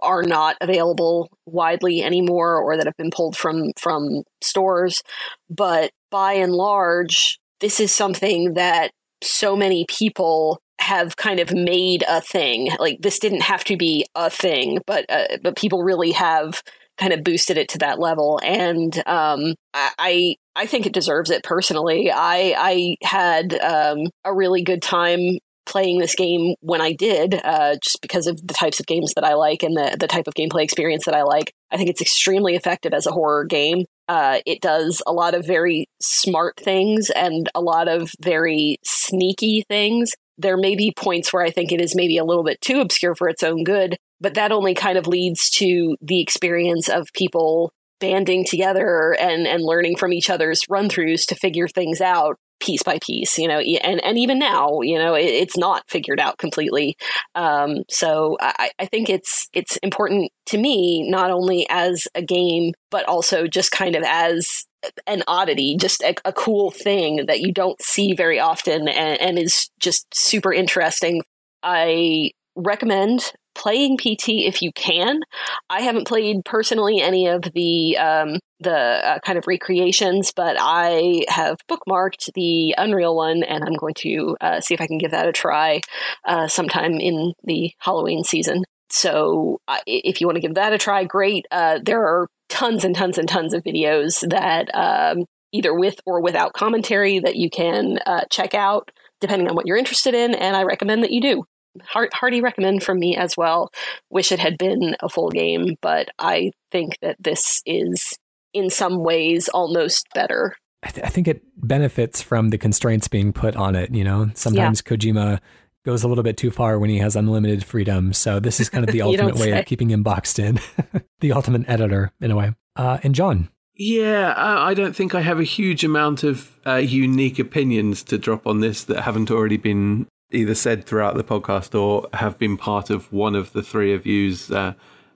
[0.00, 5.02] are not available widely anymore or that have been pulled from from stores
[5.50, 8.92] but by and large this is something that
[9.22, 14.06] so many people have kind of made a thing like this didn't have to be
[14.14, 16.62] a thing but uh, but people really have
[16.96, 21.44] kind of boosted it to that level and um, I I think it deserves it
[21.44, 25.38] personally I I had um, a really good time
[25.68, 29.24] playing this game when I did, uh, just because of the types of games that
[29.24, 31.52] I like and the, the type of gameplay experience that I like.
[31.70, 33.84] I think it's extremely effective as a horror game.
[34.08, 39.64] Uh, it does a lot of very smart things and a lot of very sneaky
[39.68, 40.14] things.
[40.38, 43.14] There may be points where I think it is maybe a little bit too obscure
[43.14, 47.72] for its own good, but that only kind of leads to the experience of people
[48.00, 52.82] banding together and, and learning from each other's run throughs to figure things out piece
[52.82, 56.38] by piece, you know, and, and even now, you know, it, it's not figured out
[56.38, 56.96] completely.
[57.34, 62.72] Um, so I, I think it's, it's important to me, not only as a game,
[62.90, 64.66] but also just kind of as
[65.06, 69.38] an oddity, just a, a cool thing that you don't see very often and, and
[69.38, 71.22] is just super interesting.
[71.62, 75.20] I recommend playing PT if you can.
[75.68, 81.24] I haven't played personally any of the um, the uh, kind of recreations, but I
[81.28, 85.10] have bookmarked the Unreal one, and I'm going to uh, see if I can give
[85.10, 85.80] that a try
[86.24, 88.64] uh, sometime in the Halloween season.
[88.90, 91.46] So if you want to give that a try, great.
[91.50, 96.20] Uh, there are tons and tons and tons of videos that um, either with or
[96.20, 100.56] without commentary that you can uh, check out depending on what you're interested in, and
[100.56, 101.44] I recommend that you do
[101.86, 103.70] Heart, hearty recommend from me as well.
[104.10, 108.18] Wish it had been a full game, but I think that this is
[108.52, 110.56] in some ways almost better.
[110.82, 113.94] I, th- I think it benefits from the constraints being put on it.
[113.94, 114.96] You know, sometimes yeah.
[114.96, 115.40] Kojima
[115.88, 118.12] goes a little bit too far when he has unlimited freedom.
[118.12, 119.60] So this is kind of the ultimate way say.
[119.60, 120.60] of keeping him boxed in,
[121.20, 122.52] the ultimate editor in a way.
[122.76, 123.48] Uh, and Jon.
[123.74, 128.46] Yeah, I don't think I have a huge amount of uh, unique opinions to drop
[128.46, 132.90] on this that haven't already been either said throughout the podcast or have been part
[132.90, 134.74] of one of the three of you's uh,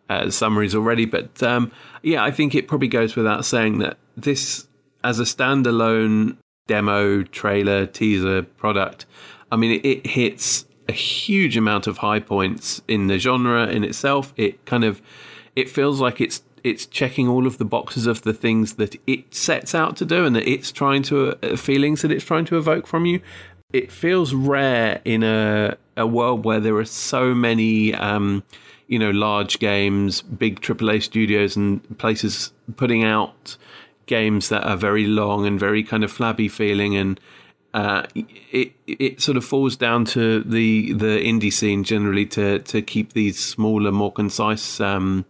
[0.09, 1.05] uh, summaries already.
[1.05, 1.70] But um,
[2.03, 4.66] yeah, I think it probably goes without saying that this,
[5.05, 9.05] as a standalone demo, trailer, teaser product,
[9.52, 13.84] I mean, it, it hits a huge amount of high points in the genre in
[13.84, 14.32] itself.
[14.36, 15.00] It kind of
[15.54, 19.34] it feels like it's it's checking all of the boxes of the things that it
[19.34, 22.56] sets out to do and that it's trying to uh, feelings that it's trying to
[22.56, 23.20] evoke from you
[23.72, 28.42] it feels rare in a a world where there are so many um,
[28.86, 33.56] you know large games, big AAA studios, and places putting out
[34.06, 37.20] games that are very long and very kind of flabby feeling and.
[37.74, 42.82] Uh, it it sort of falls down to the the indie scene generally to to
[42.82, 45.24] keep these smaller, more concise um,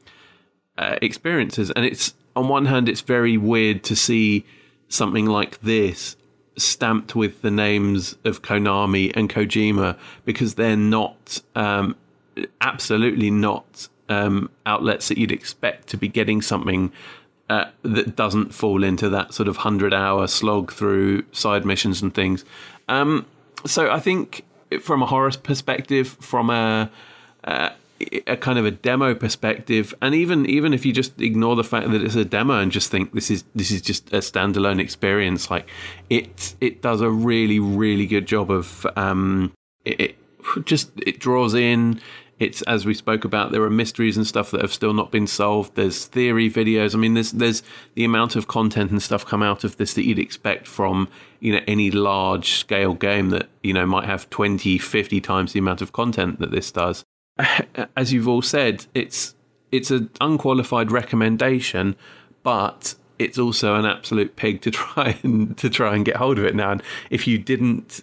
[0.76, 1.70] uh, experiences.
[1.70, 4.44] And it's on one hand, it's very weird to see
[4.88, 6.16] something like this
[6.56, 11.96] stamped with the names of Konami and Kojima because they're not um,
[12.60, 16.92] absolutely not um, outlets that you'd expect to be getting something
[17.52, 22.14] uh, that doesn't fall into that sort of hundred hour slog through side missions and
[22.14, 22.46] things.
[22.88, 23.26] Um,
[23.66, 24.44] so I think
[24.80, 26.90] from a horror perspective, from a
[27.44, 27.70] uh,
[28.26, 31.90] a kind of a demo perspective, and even even if you just ignore the fact
[31.90, 35.50] that it's a demo and just think this is this is just a standalone experience,
[35.50, 35.68] like
[36.08, 39.52] it it does a really really good job of um,
[39.84, 40.16] it, it
[40.64, 42.00] just it draws in.
[42.42, 43.52] It's as we spoke about.
[43.52, 45.74] There are mysteries and stuff that have still not been solved.
[45.74, 46.94] There's theory videos.
[46.94, 47.62] I mean, there's there's
[47.94, 51.08] the amount of content and stuff come out of this that you'd expect from
[51.40, 55.58] you know any large scale game that you know might have 20 50 times the
[55.58, 57.04] amount of content that this does
[57.96, 59.34] as you've all said, it's
[59.70, 61.96] it's an unqualified recommendation,
[62.42, 66.44] but it's also an absolute pig to try and to try and get hold of
[66.44, 66.72] it now.
[66.72, 68.02] And if you didn't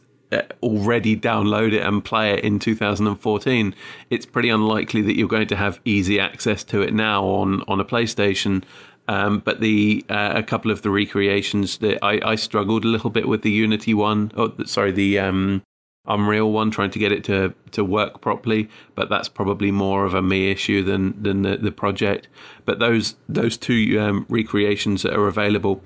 [0.61, 3.75] already download it and play it in 2014,
[4.09, 7.79] it's pretty unlikely that you're going to have easy access to it now on on
[7.79, 8.63] a PlayStation.
[9.07, 13.09] Um, but the uh, a couple of the recreations that I, I, struggled a little
[13.09, 14.31] bit with the Unity one.
[14.37, 15.63] Oh, sorry, the um,
[16.05, 18.69] Unreal one, trying to get it to to work properly.
[18.93, 22.27] But that's probably more of a me issue than than the, the project.
[22.65, 25.81] But those those two um, recreations that are available,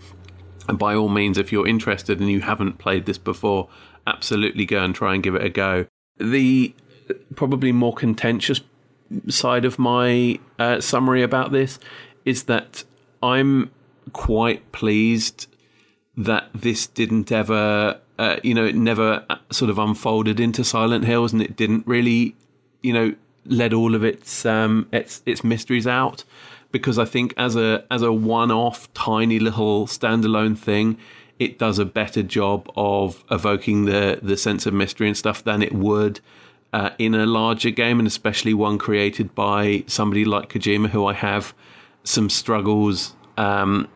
[0.67, 3.69] and by all means, if you're interested and you haven't played this before,
[4.07, 5.87] absolutely go and try and give it a go.
[6.17, 6.73] The
[7.35, 8.61] probably more contentious
[9.27, 11.79] side of my uh, summary about this
[12.25, 12.83] is that
[13.21, 13.71] I'm
[14.11, 15.47] quite pleased
[16.15, 21.33] that this didn't ever uh, you know, it never sort of unfolded into Silent Hills,
[21.33, 22.35] and it didn't really,
[22.81, 23.15] you know,
[23.45, 26.23] let all of its um, its its mysteries out.
[26.71, 30.97] Because I think as a as a one off tiny little standalone thing,
[31.39, 35.61] it does a better job of evoking the the sense of mystery and stuff than
[35.61, 36.19] it would
[36.73, 41.13] uh, in a larger game, and especially one created by somebody like Kojima, who I
[41.13, 41.53] have
[42.03, 43.87] some struggles um,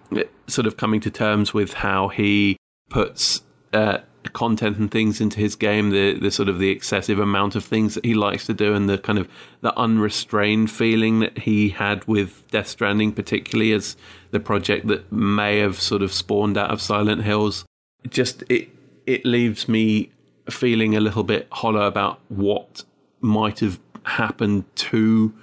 [0.47, 2.57] sort of coming to terms with how he
[2.89, 3.41] puts
[3.73, 3.99] uh,
[4.34, 7.95] content and things into his game, the the sort of the excessive amount of things
[7.95, 9.28] that he likes to do, and the kind of
[9.62, 13.98] the unrestrained feeling that he had with Death Stranding, particularly as
[14.32, 17.66] the project that may have sort of spawned out of Silent Hills.
[18.10, 18.70] Just it
[19.06, 20.12] it leaves me
[20.49, 22.84] feeling a little bit hollow about what
[23.22, 25.34] might have happened to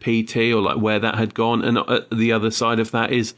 [0.00, 1.62] PT or like where that had gone.
[1.62, 3.34] And uh, the other side of that is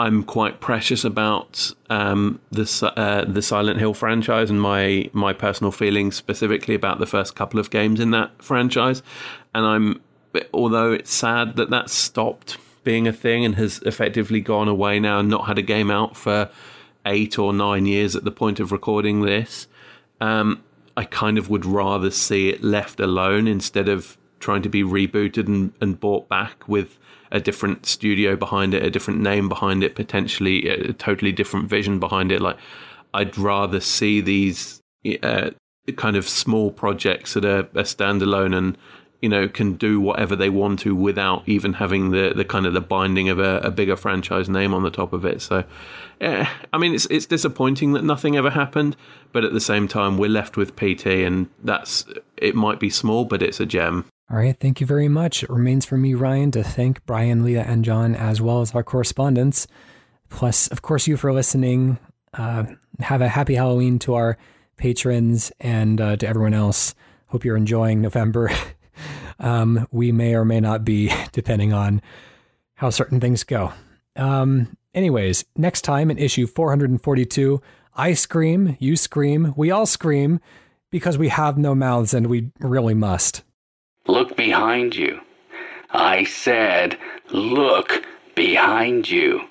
[0.00, 5.70] I'm quite precious about um, the uh, the Silent Hill franchise and my my personal
[5.70, 9.02] feelings specifically about the first couple of games in that franchise.
[9.54, 10.00] And I'm
[10.54, 15.18] although it's sad that that's stopped being a thing and has effectively gone away now
[15.18, 16.48] and not had a game out for
[17.04, 19.68] eight or nine years at the point of recording this.
[20.18, 20.64] Um,
[20.96, 25.46] I kind of would rather see it left alone instead of trying to be rebooted
[25.46, 26.96] and, and bought back with
[27.32, 31.98] a different studio behind it, a different name behind it, potentially a totally different vision
[31.98, 32.40] behind it.
[32.40, 32.56] Like,
[33.14, 34.82] I'd rather see these
[35.22, 35.50] uh,
[35.96, 38.76] kind of small projects that are, are standalone and
[39.20, 42.72] you know can do whatever they want to without even having the the kind of
[42.72, 45.42] the binding of a, a bigger franchise name on the top of it.
[45.42, 45.64] So,
[46.20, 48.96] yeah, I mean, it's it's disappointing that nothing ever happened,
[49.32, 52.04] but at the same time, we're left with PT, and that's
[52.36, 54.06] it might be small, but it's a gem.
[54.30, 55.42] All right, thank you very much.
[55.42, 58.84] It remains for me, Ryan, to thank Brian, Leah, and Jon, as well as our
[58.84, 59.66] correspondents.
[60.28, 61.98] Plus, of course, you for listening.
[62.32, 62.64] Uh,
[63.00, 64.38] have a happy Halloween to our
[64.76, 66.94] patrons and uh, to everyone else.
[67.26, 68.52] Hope you're enjoying November.
[69.40, 72.00] um, we may or may not be, depending on
[72.74, 73.72] how certain things go.
[74.14, 77.60] Um, anyways, next time in issue 442,
[77.96, 80.38] I scream, you scream, we all scream
[80.88, 83.42] because we have no mouths and we really must.
[84.06, 85.20] Look behind you.
[85.90, 86.98] I said,
[87.30, 88.04] look
[88.34, 89.49] behind you.